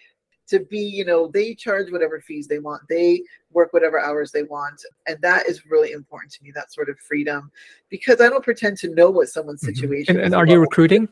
to 0.49 0.61
be, 0.61 0.81
you 0.81 1.05
know, 1.05 1.29
they 1.29 1.55
charge 1.55 1.91
whatever 1.91 2.21
fees 2.21 2.47
they 2.47 2.59
want, 2.59 2.83
they 2.89 3.23
work 3.53 3.73
whatever 3.73 4.01
hours 4.01 4.33
they 4.33 4.43
want. 4.43 4.85
And 5.07 5.19
that 5.23 5.47
is 5.47 5.65
really 5.67 5.93
important 5.93 6.33
to 6.33 6.45
me, 6.45 6.51
that 6.55 6.73
sort 6.73 6.89
of 6.89 6.99
freedom, 6.99 7.51
because 7.89 8.21
I 8.21 8.29
don't 8.29 8.45
pretend 8.45 8.77
to 8.79 8.95
know 8.95 9.11
what 9.11 9.29
someone's 9.29 9.63
mm-hmm. 9.63 9.75
situation 9.75 10.17
and, 10.17 10.27
and 10.27 10.35
are 10.35 10.47
you 10.47 10.61
recruiting? 10.61 11.09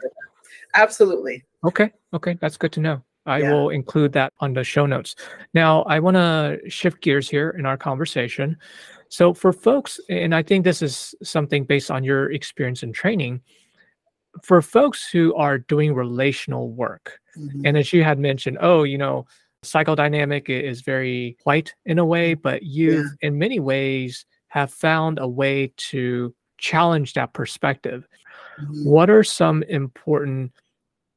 Absolutely. 0.75 1.45
Okay. 1.65 1.93
Okay. 2.13 2.37
That's 2.41 2.57
good 2.57 2.73
to 2.73 2.81
know. 2.81 3.03
I 3.27 3.39
yeah. 3.39 3.53
will 3.53 3.71
include 3.71 4.13
that 4.13 4.33
on 4.41 4.55
the 4.55 4.65
show 4.65 4.87
notes. 4.87 5.15
Now, 5.55 5.83
I 5.83 6.01
want 6.01 6.17
to 6.17 6.59
shift 6.69 7.01
gears 7.03 7.29
here 7.29 7.51
in 7.51 7.67
our 7.67 7.77
conversation. 7.77 8.57
So, 9.11 9.35
for 9.35 9.53
folks, 9.53 9.99
and 10.09 10.33
I 10.35 10.43
think 10.43 10.65
this 10.65 10.83
is 10.83 11.17
something 11.23 11.65
based 11.65 11.91
on 11.91 12.05
your 12.05 12.31
experience 12.31 12.85
and 12.85 12.95
training, 12.95 13.41
for 14.45 14.63
folks 14.63 15.11
who 15.11 15.35
are 15.35 15.59
doing 15.59 15.93
relational 15.95 16.71
work, 16.71 17.19
Mhm. 17.37 17.63
and 17.65 17.77
as 17.77 17.93
you 17.93 18.05
had 18.05 18.21
mentioned, 18.21 18.59
oh, 18.61 18.85
you 18.85 18.97
know, 18.97 19.27
psychodynamic 19.65 20.49
is 20.49 20.83
very 20.83 21.37
white 21.43 21.75
in 21.87 21.99
a 21.99 22.05
way, 22.05 22.35
but 22.35 22.63
you've 22.63 23.11
in 23.21 23.37
many 23.37 23.59
ways 23.59 24.25
have 24.49 24.73
found 24.73 25.19
a 25.19 25.27
way 25.29 25.73
to 25.77 26.33
challenge 26.59 27.15
that 27.15 27.33
perspective. 27.33 28.07
Mhm. 28.61 28.85
What 28.87 29.11
are 29.11 29.25
some 29.25 29.65
important 29.65 30.53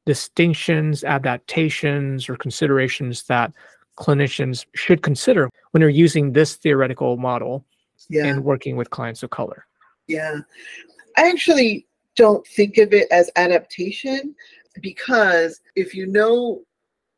distinctions, 0.04 1.04
adaptations, 1.04 2.28
or 2.28 2.34
considerations 2.36 3.22
that 3.28 3.52
clinicians 3.96 4.66
should 4.74 5.02
consider 5.02 5.48
when 5.70 5.80
they're 5.80 5.88
using 5.88 6.32
this 6.32 6.56
theoretical 6.56 7.16
model 7.16 7.64
Yeah. 8.08 8.26
and 8.26 8.44
working 8.44 8.76
with 8.76 8.90
clients 8.90 9.22
of 9.22 9.30
color? 9.30 9.66
Yeah. 10.06 10.38
I 11.16 11.28
actually 11.28 11.86
don't 12.16 12.46
think 12.46 12.78
of 12.78 12.92
it 12.92 13.08
as 13.10 13.30
adaptation 13.36 14.34
because 14.80 15.60
if 15.76 15.94
you 15.94 16.06
know 16.06 16.62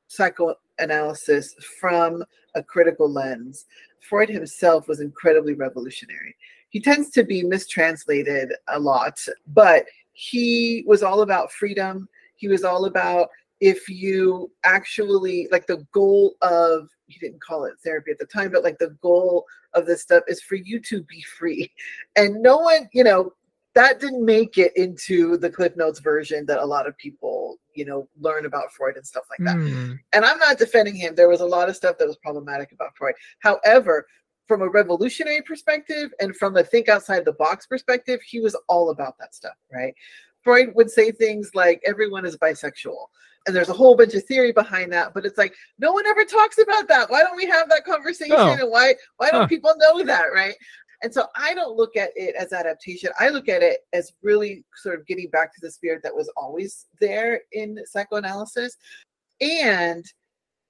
psychoanalysis 0.08 1.54
from 1.80 2.24
a 2.54 2.62
critical 2.62 3.10
lens, 3.10 3.66
Freud 4.00 4.28
himself 4.28 4.88
was 4.88 5.00
incredibly 5.00 5.54
revolutionary. 5.54 6.36
He 6.70 6.80
tends 6.80 7.10
to 7.10 7.24
be 7.24 7.42
mistranslated 7.42 8.52
a 8.68 8.78
lot, 8.78 9.18
but 9.48 9.86
he 10.12 10.84
was 10.86 11.02
all 11.02 11.22
about 11.22 11.52
freedom. 11.52 12.08
He 12.36 12.48
was 12.48 12.64
all 12.64 12.84
about 12.86 13.28
if 13.60 13.88
you 13.88 14.50
actually 14.64 15.48
like 15.50 15.66
the 15.66 15.86
goal 15.92 16.34
of 16.42 16.88
he 17.06 17.18
didn't 17.18 17.42
call 17.42 17.64
it 17.64 17.74
therapy 17.82 18.10
at 18.10 18.18
the 18.18 18.26
time, 18.26 18.50
but 18.50 18.64
like 18.64 18.78
the 18.78 18.96
goal 19.00 19.44
of 19.76 19.86
this 19.86 20.02
stuff 20.02 20.24
is 20.26 20.42
for 20.42 20.56
you 20.56 20.80
to 20.80 21.02
be 21.02 21.22
free. 21.22 21.72
And 22.16 22.42
no 22.42 22.56
one, 22.56 22.88
you 22.92 23.04
know, 23.04 23.34
that 23.74 24.00
didn't 24.00 24.24
make 24.24 24.56
it 24.56 24.74
into 24.74 25.36
the 25.36 25.50
Cliff 25.50 25.76
Notes 25.76 26.00
version 26.00 26.46
that 26.46 26.60
a 26.60 26.64
lot 26.64 26.86
of 26.86 26.96
people, 26.96 27.58
you 27.74 27.84
know, 27.84 28.08
learn 28.18 28.46
about 28.46 28.72
Freud 28.72 28.96
and 28.96 29.06
stuff 29.06 29.24
like 29.28 29.46
that. 29.46 29.56
Hmm. 29.56 29.92
And 30.14 30.24
I'm 30.24 30.38
not 30.38 30.56
defending 30.56 30.96
him. 30.96 31.14
There 31.14 31.28
was 31.28 31.42
a 31.42 31.46
lot 31.46 31.68
of 31.68 31.76
stuff 31.76 31.98
that 31.98 32.08
was 32.08 32.16
problematic 32.16 32.72
about 32.72 32.96
Freud. 32.96 33.14
However, 33.40 34.06
from 34.48 34.62
a 34.62 34.68
revolutionary 34.68 35.42
perspective 35.42 36.10
and 36.20 36.34
from 36.34 36.56
a 36.56 36.64
think 36.64 36.88
outside 36.88 37.26
the 37.26 37.32
box 37.32 37.66
perspective, 37.66 38.20
he 38.22 38.40
was 38.40 38.56
all 38.66 38.90
about 38.90 39.18
that 39.18 39.34
stuff, 39.34 39.56
right? 39.70 39.94
Freud 40.42 40.72
would 40.74 40.90
say 40.90 41.10
things 41.10 41.50
like 41.54 41.82
everyone 41.84 42.24
is 42.24 42.38
bisexual. 42.38 43.08
And 43.46 43.54
there's 43.54 43.68
a 43.68 43.74
whole 43.74 43.96
bunch 43.96 44.14
of 44.14 44.24
theory 44.24 44.52
behind 44.52 44.92
that, 44.92 45.14
but 45.14 45.24
it's 45.24 45.38
like 45.38 45.54
no 45.78 45.92
one 45.92 46.06
ever 46.06 46.24
talks 46.24 46.58
about 46.58 46.88
that. 46.88 47.08
Why 47.10 47.22
don't 47.22 47.36
we 47.36 47.46
have 47.46 47.68
that 47.68 47.84
conversation? 47.84 48.34
Oh. 48.36 48.52
And 48.52 48.70
why 48.70 48.94
why 49.18 49.30
don't 49.30 49.42
Huh. 49.42 49.46
people 49.46 49.74
know 49.78 50.02
that, 50.04 50.26
right? 50.34 50.54
And 51.02 51.12
so 51.12 51.26
I 51.36 51.54
don't 51.54 51.76
look 51.76 51.96
at 51.96 52.10
it 52.16 52.34
as 52.36 52.52
adaptation. 52.52 53.10
I 53.20 53.28
look 53.28 53.48
at 53.48 53.62
it 53.62 53.80
as 53.92 54.12
really 54.22 54.64
sort 54.76 54.98
of 54.98 55.06
getting 55.06 55.28
back 55.30 55.54
to 55.54 55.60
the 55.60 55.70
spirit 55.70 56.02
that 56.02 56.14
was 56.14 56.30
always 56.36 56.86
there 57.00 57.42
in 57.52 57.78
psychoanalysis. 57.86 58.76
And 59.40 60.04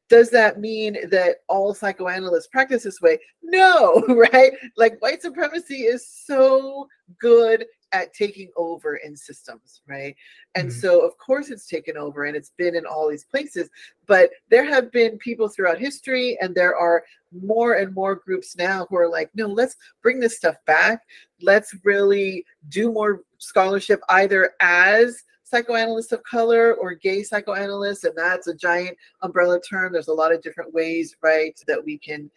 does 0.08 0.30
that 0.30 0.60
mean 0.60 1.08
that 1.10 1.36
all 1.48 1.74
psychoanalysts 1.74 2.48
practice 2.48 2.82
this 2.84 3.00
way? 3.00 3.18
No, 3.42 4.02
right? 4.32 4.52
Like 4.76 5.00
white 5.00 5.22
supremacy 5.22 5.82
is 5.82 6.08
so 6.08 6.88
good 7.20 7.64
at 7.92 8.12
taking 8.12 8.50
over 8.56 8.96
in 8.96 9.16
systems, 9.16 9.80
right? 9.86 10.16
And 10.54 10.68
Mhm. 10.68 10.80
so, 10.80 11.00
of 11.00 11.16
course, 11.18 11.50
it's 11.50 11.66
taken 11.66 11.96
over 11.96 12.24
and 12.24 12.36
it's 12.36 12.50
been 12.50 12.74
in 12.74 12.84
all 12.84 13.08
these 13.08 13.24
places. 13.24 13.70
But 14.06 14.30
there 14.48 14.64
have 14.64 14.90
been 14.90 15.18
people 15.18 15.48
throughout 15.48 15.78
history, 15.78 16.38
and 16.40 16.54
there 16.54 16.76
are 16.76 17.04
more 17.32 17.74
and 17.74 17.94
more 17.94 18.14
groups 18.14 18.56
now 18.56 18.86
who 18.86 18.96
are 18.96 19.08
like, 19.08 19.30
no, 19.34 19.46
let's 19.46 19.76
bring 20.02 20.20
this 20.20 20.36
stuff 20.36 20.56
back. 20.64 21.02
Let's 21.40 21.74
really 21.84 22.44
do 22.68 22.92
more 22.92 23.22
scholarship 23.38 24.00
either 24.08 24.54
as 24.60 25.22
psychoanalysts 25.44 26.10
of 26.10 26.22
color 26.24 26.74
or 26.74 26.92
gay 26.94 27.22
psychoanalysts. 27.22 28.04
And 28.04 28.16
that's 28.16 28.48
a 28.48 28.54
giant 28.54 28.96
umbrella 29.22 29.60
term. 29.60 29.92
There's 29.92 30.08
a 30.08 30.12
lot 30.12 30.32
of 30.32 30.42
different 30.42 30.74
ways, 30.74 31.16
right, 31.22 31.58
that 31.68 31.84
we 31.84 31.98
can 31.98 32.30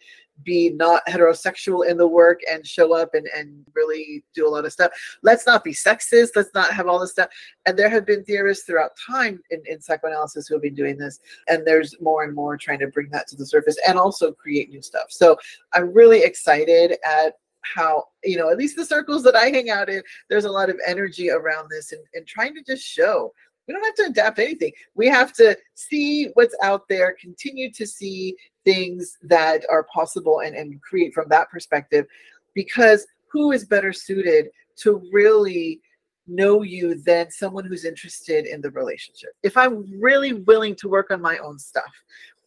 be 0.44 0.70
not 0.70 1.02
heterosexual 1.06 1.88
in 1.88 1.96
the 1.96 2.06
work 2.06 2.40
and 2.50 2.66
show 2.66 2.94
up 2.94 3.14
and, 3.14 3.26
and 3.36 3.64
really 3.74 4.24
do 4.34 4.46
a 4.46 4.50
lot 4.50 4.64
of 4.64 4.72
stuff. 4.72 4.92
Let's 5.22 5.46
not 5.46 5.64
be 5.64 5.72
sexist. 5.72 6.30
Let's 6.36 6.54
not 6.54 6.72
have 6.72 6.88
all 6.88 6.98
this 6.98 7.12
stuff. 7.12 7.28
And 7.66 7.78
there 7.78 7.90
have 7.90 8.06
been 8.06 8.24
theorists 8.24 8.64
throughout 8.64 8.92
time 9.06 9.40
in, 9.50 9.62
in 9.66 9.80
psychoanalysis 9.80 10.48
who 10.48 10.54
have 10.54 10.62
been 10.62 10.74
doing 10.74 10.96
this. 10.96 11.20
And 11.48 11.66
there's 11.66 12.00
more 12.00 12.24
and 12.24 12.34
more 12.34 12.56
trying 12.56 12.80
to 12.80 12.88
bring 12.88 13.10
that 13.10 13.26
to 13.28 13.36
the 13.36 13.46
surface 13.46 13.76
and 13.86 13.98
also 13.98 14.32
create 14.32 14.70
new 14.70 14.82
stuff. 14.82 15.06
So 15.10 15.36
I'm 15.72 15.92
really 15.92 16.22
excited 16.22 16.96
at 17.04 17.34
how, 17.62 18.04
you 18.24 18.36
know, 18.36 18.50
at 18.50 18.58
least 18.58 18.76
the 18.76 18.84
circles 18.84 19.22
that 19.24 19.36
I 19.36 19.46
hang 19.46 19.70
out 19.70 19.90
in, 19.90 20.02
there's 20.28 20.46
a 20.46 20.50
lot 20.50 20.70
of 20.70 20.80
energy 20.86 21.30
around 21.30 21.68
this 21.70 21.92
and, 21.92 22.02
and 22.14 22.26
trying 22.26 22.54
to 22.54 22.62
just 22.62 22.82
show 22.82 23.32
we 23.70 23.74
don't 23.74 23.84
have 23.84 23.94
to 23.94 24.10
adapt 24.10 24.40
anything. 24.40 24.72
We 24.96 25.06
have 25.06 25.32
to 25.34 25.56
see 25.74 26.30
what's 26.34 26.56
out 26.60 26.88
there, 26.88 27.14
continue 27.20 27.70
to 27.72 27.86
see 27.86 28.34
things 28.64 29.16
that 29.22 29.64
are 29.70 29.84
possible 29.84 30.40
and, 30.40 30.56
and 30.56 30.82
create 30.82 31.14
from 31.14 31.28
that 31.28 31.48
perspective 31.50 32.06
because 32.52 33.06
who 33.30 33.52
is 33.52 33.64
better 33.64 33.92
suited 33.92 34.48
to 34.78 35.00
really 35.12 35.80
know 36.26 36.62
you 36.62 36.96
than 36.96 37.30
someone 37.30 37.64
who's 37.64 37.84
interested 37.84 38.46
in 38.46 38.60
the 38.60 38.70
relationship 38.70 39.30
if 39.42 39.56
i'm 39.56 39.84
really 40.00 40.32
willing 40.32 40.76
to 40.76 40.88
work 40.88 41.10
on 41.10 41.20
my 41.20 41.38
own 41.38 41.58
stuff 41.58 41.90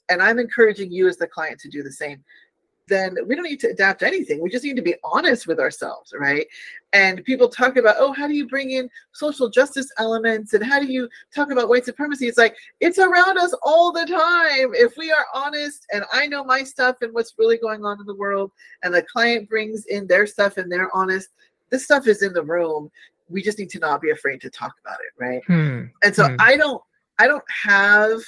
and 0.08 0.22
i'm 0.22 0.40
encouraging 0.40 0.90
you 0.90 1.06
as 1.08 1.18
the 1.18 1.28
client 1.28 1.60
to 1.60 1.70
do 1.70 1.84
the 1.84 1.92
same 1.92 2.24
then 2.88 3.16
we 3.26 3.36
don't 3.36 3.46
need 3.46 3.60
to 3.62 3.70
adapt 3.70 4.04
anything. 4.04 4.42
We 4.42 4.50
just 4.50 4.66
need 4.66 4.76
to 4.76 4.82
be 4.82 4.96
honest 5.04 5.48
with 5.48 5.60
ourselves 5.60 6.14
right? 6.18 6.46
And 6.92 7.24
people 7.24 7.48
talk 7.48 7.78
about 7.78 7.96
oh 7.98 8.12
how 8.12 8.28
do 8.28 8.34
you 8.34 8.48
bring 8.48 8.72
in 8.72 8.90
social 9.14 9.50
justice 9.50 9.92
elements? 9.98 10.54
And 10.54 10.64
how 10.64 10.80
do 10.80 10.86
you 10.86 11.08
talk 11.34 11.52
about 11.52 11.70
white 11.70 11.86
supremacy? 11.86 12.28
It's 12.28 12.38
like 12.38 12.56
it's 12.82 13.00
around 13.00 13.38
us 13.38 13.56
all 13.64 13.92
the 13.92 14.06
time. 14.06 14.74
If 14.74 14.98
we 14.98 15.12
are 15.12 15.26
honest 15.34 15.86
and 15.94 16.04
i 16.12 16.28
know 16.28 16.44
my 16.44 16.64
stuff 16.64 16.98
and 17.02 17.14
what's 17.14 17.34
really 17.38 17.58
going 17.58 17.86
on 17.86 18.00
in 18.00 18.06
the 18.06 18.16
world 18.16 18.52
and 18.84 18.94
the 18.94 19.04
client 19.04 19.50
brings 19.50 19.86
in 19.86 20.08
their 20.08 20.28
stuff 20.28 20.58
and 20.58 20.72
they're 20.72 20.94
honest 20.96 21.30
this 21.70 21.86
stuff 21.86 22.06
is 22.08 22.22
in 22.22 22.34
the 22.34 22.44
room. 22.44 22.92
We 23.30 23.42
just 23.42 23.58
need 23.58 23.70
to 23.72 23.80
not 23.80 24.02
be 24.02 24.12
afraid 24.12 24.42
to 24.42 24.50
talk 24.50 24.74
about 24.86 25.00
it 25.00 25.24
right? 25.24 25.42
Hmm. 25.46 25.86
and 26.04 26.16
so 26.16 26.28
Hmm. 26.28 26.36
i 26.40 26.58
don't 26.58 26.82
i 27.18 27.28
don't 27.28 27.44
have 27.50 28.20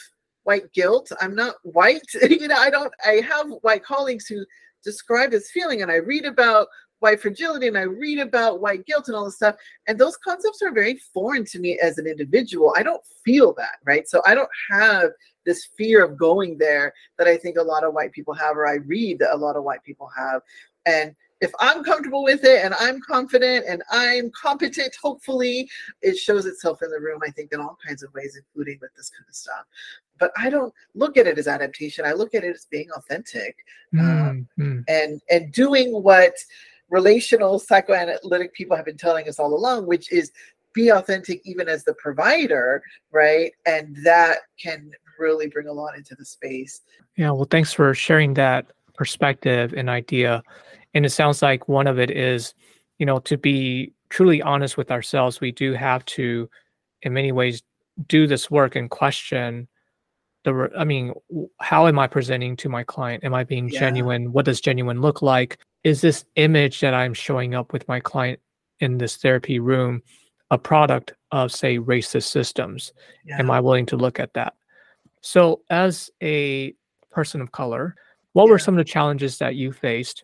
white 0.46 0.72
guilt. 0.74 1.12
I'm 1.20 1.36
not 1.36 1.56
white. 1.64 2.02
You 2.36 2.48
know 2.48 2.58
i 2.58 2.70
don't 2.70 2.94
i 3.06 3.22
have 3.28 3.48
white 3.62 3.84
colleagues 3.84 4.28
who 4.28 4.46
describe 4.84 5.32
this 5.32 5.50
feeling 5.52 5.82
and 5.82 5.92
i 5.92 5.96
read 5.96 6.26
about 6.26 6.68
white 7.00 7.20
fragility 7.20 7.68
and 7.68 7.78
i 7.78 7.82
read 7.82 8.20
about 8.20 8.62
white 8.62 8.86
guilt 8.86 9.08
and 9.08 9.16
all 9.16 9.26
this 9.26 9.36
stuff 9.36 9.56
and 9.88 9.98
those 9.98 10.18
concepts 10.18 10.62
are 10.62 10.72
very 10.72 10.98
foreign 11.14 11.46
to 11.46 11.60
me 11.60 11.80
as 11.82 11.98
an 11.98 12.08
individual. 12.08 12.74
I 12.78 12.84
don't 12.84 13.02
feel 13.24 13.54
that 13.54 13.78
right? 13.86 14.08
So 14.08 14.22
i 14.26 14.36
don't 14.36 14.50
have 14.72 15.12
this 15.46 15.70
fear 15.78 16.04
of 16.04 16.18
going 16.18 16.58
there 16.58 16.94
that 17.18 17.28
i 17.28 17.38
think 17.38 17.58
a 17.58 17.64
lot 17.64 17.84
of 17.84 17.94
white 17.94 18.12
people 18.12 18.34
have 18.34 18.58
or 18.58 18.68
i 18.68 18.76
read 18.76 19.20
that 19.20 19.34
a 19.34 19.38
lot 19.38 19.56
of 19.56 19.64
white 19.64 19.84
people 19.84 20.10
have. 20.16 20.42
And 20.86 21.16
if 21.42 21.52
i'm 21.60 21.84
comfortable 21.84 22.24
with 22.24 22.44
it 22.44 22.64
and 22.64 22.74
i'm 22.80 23.00
confident 23.02 23.66
and 23.68 23.84
i'm 23.92 24.32
competent 24.32 24.94
hopefully 25.02 25.70
it 26.02 26.18
shows 26.18 26.46
itself 26.46 26.82
in 26.82 26.90
the 26.90 27.00
room 27.00 27.20
i 27.26 27.30
think 27.32 27.52
in 27.52 27.60
all 27.60 27.78
kinds 27.86 28.04
of 28.04 28.14
ways 28.14 28.38
including 28.38 28.78
with 28.82 28.94
this 28.96 29.10
kind 29.10 29.26
of 29.28 29.36
stuff 29.36 29.66
but 30.20 30.32
i 30.38 30.50
don't 30.50 30.74
look 30.94 31.18
at 31.18 31.28
it 31.28 31.38
as 31.38 31.48
adaptation 31.48 32.06
i 32.06 32.14
look 32.14 32.34
at 32.34 32.44
it 32.44 32.56
as 32.56 32.66
being 32.70 32.90
authentic 32.96 33.56
Hmm. 33.94 34.42
Hmm. 34.58 34.80
and 34.88 35.22
and 35.30 35.52
doing 35.52 35.92
what 36.04 36.34
relational 36.90 37.60
psychoanalytic 37.60 38.54
people 38.54 38.76
have 38.76 38.86
been 38.86 38.98
telling 38.98 39.28
us 39.28 39.40
all 39.40 39.54
along 39.54 39.88
which 39.88 40.12
is 40.12 40.32
be 40.74 40.90
authentic 40.90 41.42
even 41.46 41.68
as 41.70 41.84
the 41.86 41.94
provider 41.96 42.82
right 43.12 43.52
and 43.66 43.96
that 44.04 44.40
can 44.62 44.92
really 45.18 45.48
bring 45.48 45.68
a 45.68 45.72
lot 45.72 45.96
into 45.98 46.14
the 46.16 46.26
space 46.26 46.82
Yeah, 47.16 47.32
well, 47.32 47.48
thanks 47.50 47.72
for 47.72 47.94
sharing 47.94 48.34
that 48.34 48.66
perspective 48.94 49.74
and 49.78 49.90
idea. 49.90 50.44
And 50.96 51.06
it 51.06 51.10
sounds 51.12 51.42
like 51.42 51.68
one 51.68 51.88
of 51.88 52.00
it 52.00 52.10
is, 52.10 52.56
you 52.98 53.06
know, 53.06 53.20
to 53.20 53.38
be 53.38 53.94
truly 54.10 54.42
honest 54.42 54.78
with 54.78 54.90
ourselves, 54.92 55.42
we 55.42 55.52
do 55.52 55.74
have 55.74 56.06
to, 56.06 56.50
in 57.02 57.14
many 57.14 57.34
ways, 57.34 57.62
do 58.08 58.26
this 58.26 58.50
work 58.50 58.76
and 58.76 58.90
question 58.90 59.68
the, 60.46 60.70
I 60.78 60.84
mean, 60.86 61.14
how 61.60 61.88
am 61.88 61.98
I 62.00 62.08
presenting 62.08 62.56
to 62.58 62.70
my 62.70 62.84
client? 62.84 63.24
Am 63.24 63.34
I 63.34 63.44
being 63.44 63.68
Yeah. 63.68 63.80
genuine? 63.80 64.32
What 64.32 64.46
does 64.46 64.62
genuine 64.62 65.02
look 65.02 65.22
like? 65.22 65.58
Is 65.84 66.02
this 66.02 66.24
image 66.36 66.80
that 66.82 66.94
I'm 66.94 67.14
showing 67.14 67.56
up 67.56 67.74
with 67.74 67.88
my 67.88 68.00
client 68.00 68.40
in 68.80 68.98
this 68.98 69.18
therapy 69.18 69.60
room 69.60 70.02
a 70.52 70.58
product 70.58 71.14
of, 71.32 71.52
say, 71.52 71.78
racist 71.80 72.28
systems? 72.30 72.94
yeah 73.26 73.40
Am 73.40 73.50
I 73.52 73.60
willing 73.60 73.88
to 73.88 73.98
look 73.98 74.20
at 74.20 74.34
that? 74.36 74.54
So, 75.22 75.62
as 75.72 76.12
a 76.22 76.74
person 77.10 77.42
of 77.42 77.52
color, 77.52 77.96
what 78.34 78.48
were 78.48 78.60
some 78.60 78.76
of 78.76 78.78
the 78.78 78.92
challenges 78.92 79.40
that 79.40 79.56
you 79.56 79.72
faced 79.72 80.24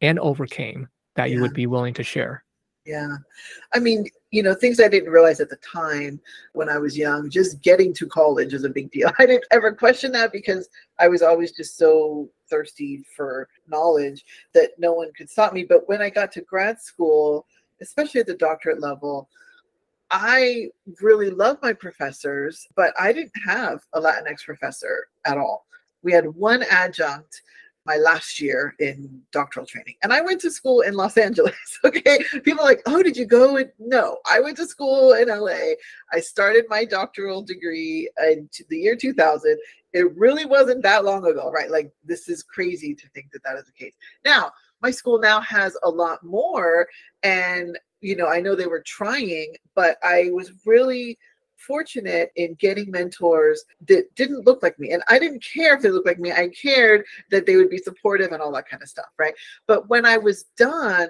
and 0.00 0.18
overcame 0.18 0.88
that 1.16 1.30
you 1.30 1.40
would 1.40 1.54
be 1.54 1.66
willing 1.66 1.94
to 1.94 2.02
share? 2.02 2.44
Yeah. 2.86 3.16
I 3.74 3.78
mean, 3.78 4.06
you 4.30 4.42
know, 4.42 4.54
things 4.54 4.80
I 4.80 4.88
didn't 4.88 5.12
realize 5.12 5.40
at 5.40 5.50
the 5.50 5.56
time 5.56 6.20
when 6.54 6.68
I 6.68 6.78
was 6.78 6.96
young, 6.96 7.28
just 7.28 7.62
getting 7.62 7.92
to 7.94 8.06
college 8.06 8.54
is 8.54 8.64
a 8.64 8.70
big 8.70 8.90
deal. 8.90 9.10
I 9.18 9.26
didn't 9.26 9.44
ever 9.50 9.72
question 9.72 10.12
that 10.12 10.32
because 10.32 10.68
I 10.98 11.08
was 11.08 11.22
always 11.22 11.52
just 11.52 11.76
so 11.76 12.30
thirsty 12.48 13.04
for 13.16 13.48
knowledge 13.68 14.24
that 14.54 14.70
no 14.78 14.92
one 14.92 15.12
could 15.16 15.28
stop 15.28 15.52
me. 15.52 15.64
But 15.64 15.88
when 15.88 16.00
I 16.00 16.10
got 16.10 16.32
to 16.32 16.40
grad 16.42 16.80
school, 16.80 17.46
especially 17.80 18.20
at 18.20 18.26
the 18.26 18.34
doctorate 18.34 18.80
level, 18.80 19.28
I 20.10 20.68
really 21.00 21.30
loved 21.30 21.62
my 21.62 21.72
professors, 21.72 22.66
but 22.74 22.92
I 22.98 23.12
didn't 23.12 23.32
have 23.46 23.80
a 23.92 24.00
Latinx 24.00 24.44
professor 24.44 25.06
at 25.24 25.38
all. 25.38 25.66
We 26.02 26.12
had 26.12 26.26
one 26.34 26.64
adjunct 26.68 27.42
my 27.86 27.96
last 27.96 28.40
year 28.40 28.74
in 28.78 29.22
doctoral 29.32 29.66
training. 29.66 29.94
And 30.02 30.12
I 30.12 30.20
went 30.20 30.40
to 30.42 30.50
school 30.50 30.80
in 30.82 30.94
Los 30.94 31.16
Angeles. 31.16 31.54
Okay. 31.82 32.18
People 32.44 32.62
like, 32.62 32.82
oh, 32.86 33.02
did 33.02 33.16
you 33.16 33.24
go? 33.24 33.56
And 33.56 33.70
no, 33.78 34.18
I 34.30 34.38
went 34.38 34.58
to 34.58 34.66
school 34.66 35.14
in 35.14 35.28
LA. 35.28 35.74
I 36.12 36.20
started 36.20 36.66
my 36.68 36.84
doctoral 36.84 37.42
degree 37.42 38.10
in 38.22 38.50
the 38.68 38.76
year 38.76 38.96
2000. 38.96 39.58
It 39.94 40.14
really 40.14 40.44
wasn't 40.44 40.82
that 40.82 41.04
long 41.04 41.26
ago, 41.26 41.50
right? 41.50 41.70
Like, 41.70 41.90
this 42.04 42.28
is 42.28 42.42
crazy 42.42 42.94
to 42.94 43.08
think 43.08 43.32
that 43.32 43.42
that 43.44 43.56
is 43.56 43.64
the 43.64 43.72
case. 43.72 43.94
Now, 44.26 44.52
my 44.82 44.90
school 44.90 45.18
now 45.18 45.40
has 45.40 45.76
a 45.82 45.88
lot 45.88 46.22
more. 46.22 46.86
And, 47.22 47.78
you 48.02 48.14
know, 48.14 48.28
I 48.28 48.40
know 48.40 48.54
they 48.54 48.66
were 48.66 48.82
trying, 48.82 49.54
but 49.74 49.96
I 50.02 50.30
was 50.32 50.52
really 50.66 51.18
fortunate 51.60 52.32
in 52.36 52.54
getting 52.54 52.90
mentors 52.90 53.64
that 53.88 54.14
didn't 54.14 54.46
look 54.46 54.62
like 54.62 54.78
me. 54.78 54.92
And 54.92 55.02
I 55.08 55.18
didn't 55.18 55.44
care 55.44 55.76
if 55.76 55.82
they 55.82 55.90
looked 55.90 56.06
like 56.06 56.18
me. 56.18 56.32
I 56.32 56.48
cared 56.48 57.04
that 57.30 57.46
they 57.46 57.56
would 57.56 57.70
be 57.70 57.78
supportive 57.78 58.32
and 58.32 58.42
all 58.42 58.52
that 58.52 58.68
kind 58.68 58.82
of 58.82 58.88
stuff, 58.88 59.10
right? 59.18 59.34
But 59.66 59.88
when 59.88 60.04
I 60.04 60.18
was 60.18 60.44
done 60.56 61.08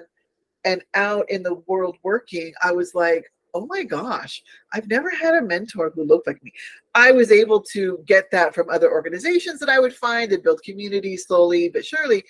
and 0.65 0.83
out 0.93 1.29
in 1.29 1.43
the 1.43 1.55
world 1.67 1.97
working, 2.03 2.53
I 2.61 2.71
was 2.71 2.93
like, 2.93 3.31
oh 3.53 3.65
my 3.65 3.83
gosh, 3.83 4.41
I've 4.73 4.87
never 4.87 5.09
had 5.09 5.35
a 5.35 5.41
mentor 5.41 5.91
who 5.93 6.05
looked 6.05 6.27
like 6.27 6.41
me. 6.43 6.53
I 6.95 7.11
was 7.11 7.31
able 7.31 7.61
to 7.73 8.01
get 8.05 8.31
that 8.31 8.55
from 8.55 8.69
other 8.69 8.91
organizations 8.91 9.59
that 9.59 9.69
I 9.69 9.79
would 9.79 9.93
find 9.93 10.31
and 10.31 10.43
build 10.43 10.63
community 10.63 11.17
slowly 11.17 11.69
but 11.69 11.85
surely 11.85 12.23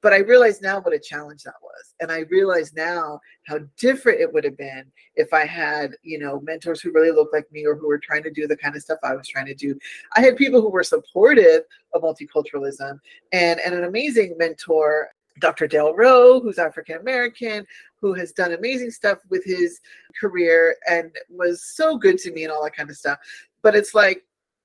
but 0.00 0.12
I 0.12 0.18
realize 0.18 0.60
now 0.60 0.80
what 0.80 0.94
a 0.94 0.98
challenge 0.98 1.42
that 1.42 1.54
was. 1.62 1.94
And 2.00 2.12
I 2.12 2.20
realize 2.30 2.72
now 2.74 3.20
how 3.46 3.58
different 3.76 4.20
it 4.20 4.32
would 4.32 4.44
have 4.44 4.56
been 4.56 4.84
if 5.16 5.32
I 5.32 5.44
had, 5.44 5.96
you 6.02 6.18
know, 6.18 6.40
mentors 6.40 6.80
who 6.80 6.92
really 6.92 7.10
looked 7.10 7.32
like 7.32 7.50
me 7.50 7.66
or 7.66 7.74
who 7.74 7.88
were 7.88 7.98
trying 7.98 8.22
to 8.22 8.30
do 8.30 8.46
the 8.46 8.56
kind 8.56 8.76
of 8.76 8.82
stuff 8.82 8.98
I 9.02 9.14
was 9.14 9.26
trying 9.26 9.46
to 9.46 9.54
do. 9.54 9.78
I 10.16 10.20
had 10.20 10.36
people 10.36 10.60
who 10.60 10.70
were 10.70 10.84
supportive 10.84 11.62
of 11.94 12.02
multiculturalism 12.02 13.00
and, 13.32 13.60
and 13.60 13.74
an 13.74 13.84
amazing 13.84 14.36
mentor, 14.38 15.08
Dr. 15.40 15.66
Dale 15.66 15.94
Rowe, 15.94 16.40
who's 16.40 16.58
African 16.58 16.98
American, 16.98 17.66
who 18.00 18.14
has 18.14 18.32
done 18.32 18.52
amazing 18.52 18.90
stuff 18.90 19.18
with 19.30 19.44
his 19.44 19.80
career 20.20 20.76
and 20.88 21.10
was 21.30 21.64
so 21.64 21.96
good 21.96 22.18
to 22.18 22.32
me 22.32 22.44
and 22.44 22.52
all 22.52 22.62
that 22.62 22.76
kind 22.76 22.90
of 22.90 22.96
stuff. 22.96 23.18
But 23.62 23.74
it's 23.74 23.94
like, 23.94 24.24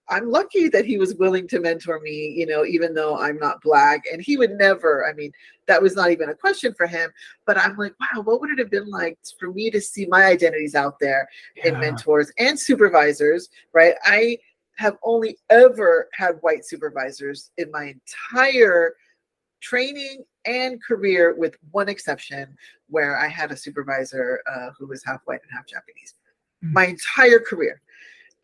I'm 0.10 0.30
lucky 0.30 0.68
that 0.70 0.86
he 0.86 0.98
was 0.98 1.16
willing 1.16 1.48
to 1.48 1.60
mentor 1.60 2.00
me, 2.00 2.34
you 2.38 2.46
know, 2.46 2.66
even 2.66 2.94
though 2.94 3.18
I'm 3.18 3.38
not 3.38 3.62
black. 3.62 4.04
And 4.12 4.22
he 4.22 4.38
would 4.38 4.52
never, 4.52 5.08
I 5.08 5.14
mean, 5.14 5.32
that 5.68 5.82
was 5.82 5.96
not 5.96 6.12
even 6.12 6.30
a 6.30 6.36
question 6.36 6.74
for 6.74 6.88
him. 6.88 7.10
But 7.46 7.58
I'm 7.58 7.78
like, 7.78 7.94
wow, 8.00 8.22
what 8.22 8.42
would 8.42 8.50
it 8.50 8.60
have 8.60 8.70
been 8.70 8.90
like 8.90 9.18
for 9.40 9.52
me 9.52 9.72
to 9.72 9.80
see 9.80 10.06
my 10.06 10.26
identities 10.26 10.76
out 10.76 11.00
there 11.00 11.28
yeah. 11.56 11.70
in 11.70 11.80
mentors 11.80 12.32
and 12.38 12.60
supervisors, 12.60 13.50
right? 13.74 13.96
I 14.04 14.38
have 14.76 14.98
only 15.04 15.38
ever 15.50 16.10
had 16.14 16.38
white 16.42 16.66
supervisors 16.66 17.52
in 17.58 17.72
my 17.72 17.94
entire 17.96 18.96
training 19.62 20.26
and 20.46 20.84
career, 20.84 21.34
with 21.38 21.56
one 21.72 21.88
exception, 21.88 22.58
where 22.90 23.18
I 23.18 23.28
had 23.28 23.52
a 23.52 23.58
supervisor 23.58 24.42
uh, 24.54 24.72
who 24.78 24.88
was 24.88 25.04
half 25.06 25.22
white 25.26 25.40
and 25.44 25.52
half 25.52 25.66
Japanese. 25.66 26.16
Mm-hmm. 26.64 26.74
My 26.74 26.88
entire 26.88 27.40
career 27.40 27.82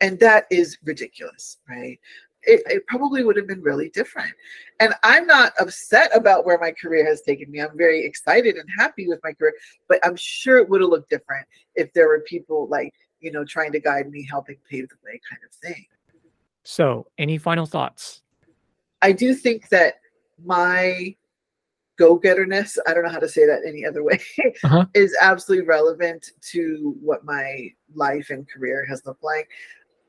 and 0.00 0.18
that 0.20 0.46
is 0.50 0.78
ridiculous, 0.84 1.58
right? 1.68 1.98
It, 2.42 2.62
it, 2.66 2.86
probably 2.86 3.22
would 3.22 3.36
have 3.36 3.46
been 3.46 3.60
really 3.60 3.90
different. 3.90 4.32
And 4.80 4.94
I'm 5.02 5.26
not 5.26 5.52
upset 5.60 6.10
about 6.16 6.46
where 6.46 6.58
my 6.58 6.72
career 6.72 7.04
has 7.04 7.20
taken 7.20 7.50
me. 7.50 7.60
I'm 7.60 7.76
very 7.76 8.02
excited 8.02 8.56
and 8.56 8.66
happy 8.78 9.06
with 9.06 9.20
my 9.22 9.34
career, 9.34 9.52
but 9.88 9.98
I'm 10.02 10.16
sure 10.16 10.56
it 10.56 10.68
would 10.70 10.80
have 10.80 10.88
looked 10.88 11.10
different 11.10 11.46
if 11.74 11.92
there 11.92 12.08
were 12.08 12.20
people 12.20 12.66
like, 12.68 12.94
you 13.20 13.30
know, 13.30 13.44
trying 13.44 13.72
to 13.72 13.80
guide 13.80 14.10
me, 14.10 14.26
helping 14.28 14.56
pave 14.70 14.88
the 14.88 14.94
way 15.04 15.20
kind 15.28 15.42
of 15.44 15.54
thing. 15.56 15.84
So, 16.64 17.08
any 17.18 17.36
final 17.36 17.66
thoughts? 17.66 18.22
I 19.02 19.12
do 19.12 19.34
think 19.34 19.68
that 19.68 19.96
my 20.42 21.14
go-getterness 22.00 22.78
i 22.86 22.94
don't 22.94 23.04
know 23.04 23.10
how 23.10 23.18
to 23.18 23.28
say 23.28 23.44
that 23.46 23.60
any 23.66 23.84
other 23.84 24.02
way 24.10 24.18
uh-huh. 24.64 24.86
is 24.94 25.14
absolutely 25.20 25.66
relevant 25.66 26.30
to 26.40 26.96
what 27.02 27.26
my 27.26 27.68
life 27.94 28.30
and 28.30 28.48
career 28.48 28.86
has 28.88 29.04
looked 29.04 29.22
like 29.22 29.50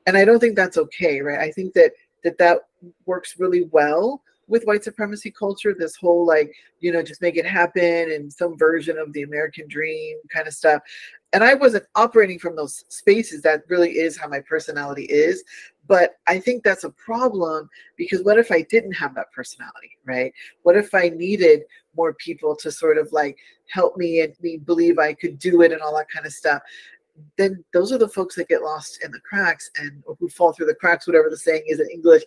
and 0.06 0.16
i 0.16 0.24
don't 0.24 0.40
think 0.40 0.56
that's 0.56 0.78
okay 0.78 1.20
right? 1.20 1.38
I 1.38 1.50
think 1.50 1.74
that 1.74 1.92
that 2.24 2.38
that 2.38 2.62
works 3.06 3.38
really 3.38 3.62
well 3.70 4.22
with 4.48 4.64
white 4.64 4.84
supremacy 4.84 5.30
culture 5.30 5.74
this 5.76 5.96
whole 5.96 6.26
like 6.26 6.52
you 6.80 6.92
know 6.92 7.02
just 7.02 7.22
make 7.22 7.36
it 7.36 7.46
happen 7.46 8.12
and 8.12 8.32
some 8.32 8.56
version 8.58 8.98
of 8.98 9.12
the 9.12 9.22
american 9.22 9.66
dream 9.68 10.18
kind 10.28 10.46
of 10.46 10.54
stuff. 10.54 10.82
And 11.32 11.42
i 11.42 11.54
wasn't 11.54 11.86
operating 11.94 12.38
from 12.38 12.56
those 12.56 12.84
spaces. 12.88 13.42
That 13.42 13.62
really 13.68 13.92
is 13.92 14.18
how 14.18 14.28
my 14.28 14.40
personality 14.40 15.04
is. 15.04 15.42
But 15.86 16.16
i 16.26 16.38
think 16.38 16.62
that's 16.62 16.84
a 16.84 16.90
problem 16.90 17.70
because 17.96 18.22
what 18.22 18.38
if 18.38 18.50
i 18.50 18.62
didn't 18.62 18.92
have 18.92 19.14
that 19.14 19.32
personality 19.32 19.96
right? 20.04 20.32
What 20.62 20.76
if 20.76 20.94
i 20.94 21.08
needed 21.08 21.62
more 21.96 22.14
people 22.14 22.56
to 22.56 22.70
sort 22.70 22.98
of 22.98 23.12
like 23.12 23.36
help 23.68 23.96
me 23.96 24.20
and 24.20 24.34
me 24.40 24.58
believe 24.58 24.98
i 24.98 25.12
could 25.12 25.38
do 25.38 25.62
it 25.62 25.72
and 25.72 25.80
all 25.80 25.96
that 25.96 26.10
kind 26.10 26.26
of 26.26 26.32
stuff 26.32 26.62
then 27.36 27.64
those 27.72 27.92
are 27.92 27.98
the 27.98 28.08
folks 28.08 28.34
that 28.36 28.48
get 28.48 28.62
lost 28.62 29.02
in 29.04 29.10
the 29.10 29.20
cracks 29.20 29.70
and 29.78 30.02
who 30.18 30.28
fall 30.28 30.52
through 30.52 30.66
the 30.66 30.74
cracks, 30.74 31.06
whatever 31.06 31.28
the 31.28 31.36
saying 31.36 31.64
is 31.66 31.80
in 31.80 31.88
English. 31.90 32.22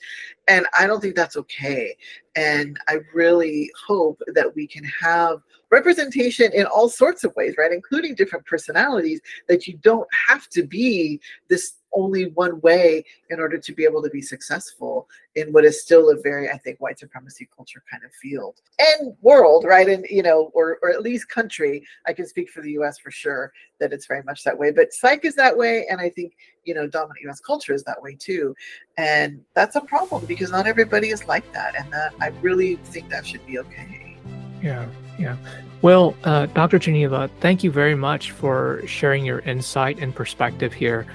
And 0.47 0.65
I 0.77 0.87
don't 0.87 1.01
think 1.01 1.15
that's 1.15 1.37
okay. 1.37 1.95
And 2.35 2.79
I 2.87 2.99
really 3.13 3.71
hope 3.87 4.21
that 4.27 4.55
we 4.55 4.67
can 4.67 4.83
have 5.01 5.41
representation 5.71 6.51
in 6.53 6.65
all 6.65 6.89
sorts 6.89 7.23
of 7.23 7.35
ways, 7.35 7.55
right? 7.57 7.71
Including 7.71 8.15
different 8.15 8.45
personalities, 8.45 9.21
that 9.47 9.67
you 9.67 9.77
don't 9.77 10.07
have 10.27 10.47
to 10.49 10.63
be 10.63 11.19
this 11.49 11.75
only 11.95 12.25
one 12.31 12.59
way 12.61 13.03
in 13.29 13.39
order 13.39 13.57
to 13.57 13.73
be 13.73 13.83
able 13.83 14.03
to 14.03 14.09
be 14.09 14.21
successful 14.21 15.07
in 15.35 15.51
what 15.51 15.65
is 15.65 15.81
still 15.81 16.11
a 16.11 16.21
very, 16.21 16.49
I 16.49 16.57
think, 16.57 16.79
white 16.79 16.99
supremacy 16.99 17.47
culture 17.55 17.81
kind 17.89 18.03
of 18.03 18.11
field 18.13 18.61
and 18.79 19.15
world, 19.21 19.65
right? 19.65 19.87
And, 19.87 20.05
you 20.09 20.21
know, 20.21 20.51
or, 20.53 20.77
or 20.81 20.89
at 20.91 21.01
least 21.01 21.29
country. 21.29 21.85
I 22.05 22.13
can 22.13 22.27
speak 22.27 22.49
for 22.49 22.61
the 22.61 22.71
US 22.73 22.99
for 22.99 23.11
sure 23.11 23.51
that 23.79 23.93
it's 23.93 24.05
very 24.05 24.23
much 24.23 24.43
that 24.43 24.57
way. 24.57 24.71
But 24.71 24.93
psych 24.93 25.25
is 25.25 25.35
that 25.35 25.57
way. 25.57 25.87
And 25.89 25.99
I 25.99 26.09
think, 26.09 26.33
you 26.63 26.73
know, 26.73 26.87
dominant 26.87 27.19
US 27.27 27.39
culture 27.39 27.73
is 27.73 27.83
that 27.83 28.01
way 28.01 28.15
too. 28.15 28.55
And 28.97 29.41
that's 29.53 29.75
a 29.75 29.81
problem 29.81 30.25
because 30.25 30.51
not 30.51 30.67
everybody 30.67 31.09
is 31.09 31.25
like 31.27 31.49
that. 31.53 31.75
And 31.75 31.91
that 31.93 32.13
I 32.19 32.27
really 32.41 32.75
think 32.75 33.09
that 33.09 33.25
should 33.25 33.45
be 33.45 33.59
okay. 33.59 34.17
Yeah. 34.61 34.87
Yeah. 35.17 35.37
Well, 35.81 36.15
uh, 36.23 36.47
Dr. 36.47 36.79
Geneva, 36.79 37.29
thank 37.41 37.63
you 37.63 37.71
very 37.71 37.95
much 37.95 38.31
for 38.31 38.81
sharing 38.87 39.25
your 39.25 39.39
insight 39.39 39.99
and 39.99 40.15
perspective 40.15 40.73
here 40.73 41.05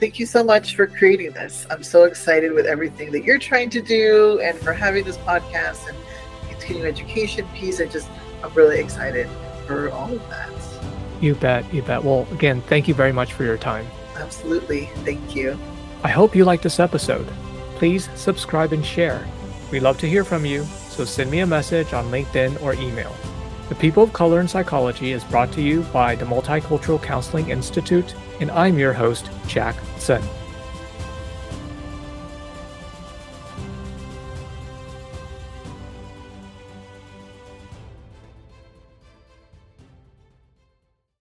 thank 0.00 0.18
you 0.18 0.24
so 0.24 0.42
much 0.42 0.74
for 0.74 0.86
creating 0.86 1.32
this. 1.32 1.66
I'm 1.70 1.82
so 1.82 2.04
excited 2.04 2.52
with 2.52 2.64
everything 2.64 3.12
that 3.12 3.22
you're 3.22 3.38
trying 3.38 3.68
to 3.70 3.82
do 3.82 4.40
and 4.42 4.58
for 4.58 4.72
having 4.72 5.04
this 5.04 5.18
podcast 5.18 5.86
and 5.88 5.96
continuing 6.48 6.86
education 6.86 7.46
piece. 7.54 7.80
I 7.80 7.86
just, 7.86 8.08
I'm 8.42 8.52
really 8.54 8.80
excited 8.80 9.28
for 9.66 9.90
all 9.90 10.10
of 10.10 10.28
that. 10.30 10.50
You 11.20 11.34
bet. 11.34 11.72
You 11.72 11.82
bet. 11.82 12.02
Well, 12.02 12.26
again, 12.32 12.62
thank 12.62 12.88
you 12.88 12.94
very 12.94 13.12
much 13.12 13.34
for 13.34 13.44
your 13.44 13.58
time. 13.58 13.86
Absolutely. 14.16 14.86
Thank 15.04 15.36
you. 15.36 15.58
I 16.02 16.08
hope 16.08 16.34
you 16.34 16.46
liked 16.46 16.62
this 16.62 16.80
episode. 16.80 17.28
Please 17.74 18.08
subscribe 18.14 18.72
and 18.72 18.84
share. 18.84 19.22
We 19.70 19.80
love 19.80 19.98
to 19.98 20.08
hear 20.08 20.24
from 20.24 20.46
you, 20.46 20.64
so 21.00 21.06
send 21.06 21.30
me 21.30 21.38
a 21.38 21.46
message 21.46 21.94
on 21.94 22.04
LinkedIn 22.10 22.60
or 22.60 22.74
email. 22.74 23.16
The 23.70 23.74
People 23.74 24.02
of 24.02 24.12
Color 24.12 24.38
in 24.40 24.48
Psychology 24.48 25.12
is 25.12 25.24
brought 25.24 25.50
to 25.52 25.62
you 25.62 25.80
by 25.94 26.14
the 26.14 26.26
Multicultural 26.26 27.02
Counseling 27.02 27.48
Institute, 27.48 28.14
and 28.38 28.50
I'm 28.50 28.78
your 28.78 28.92
host, 28.92 29.30
Jack 29.46 29.76
Sun. 29.96 30.22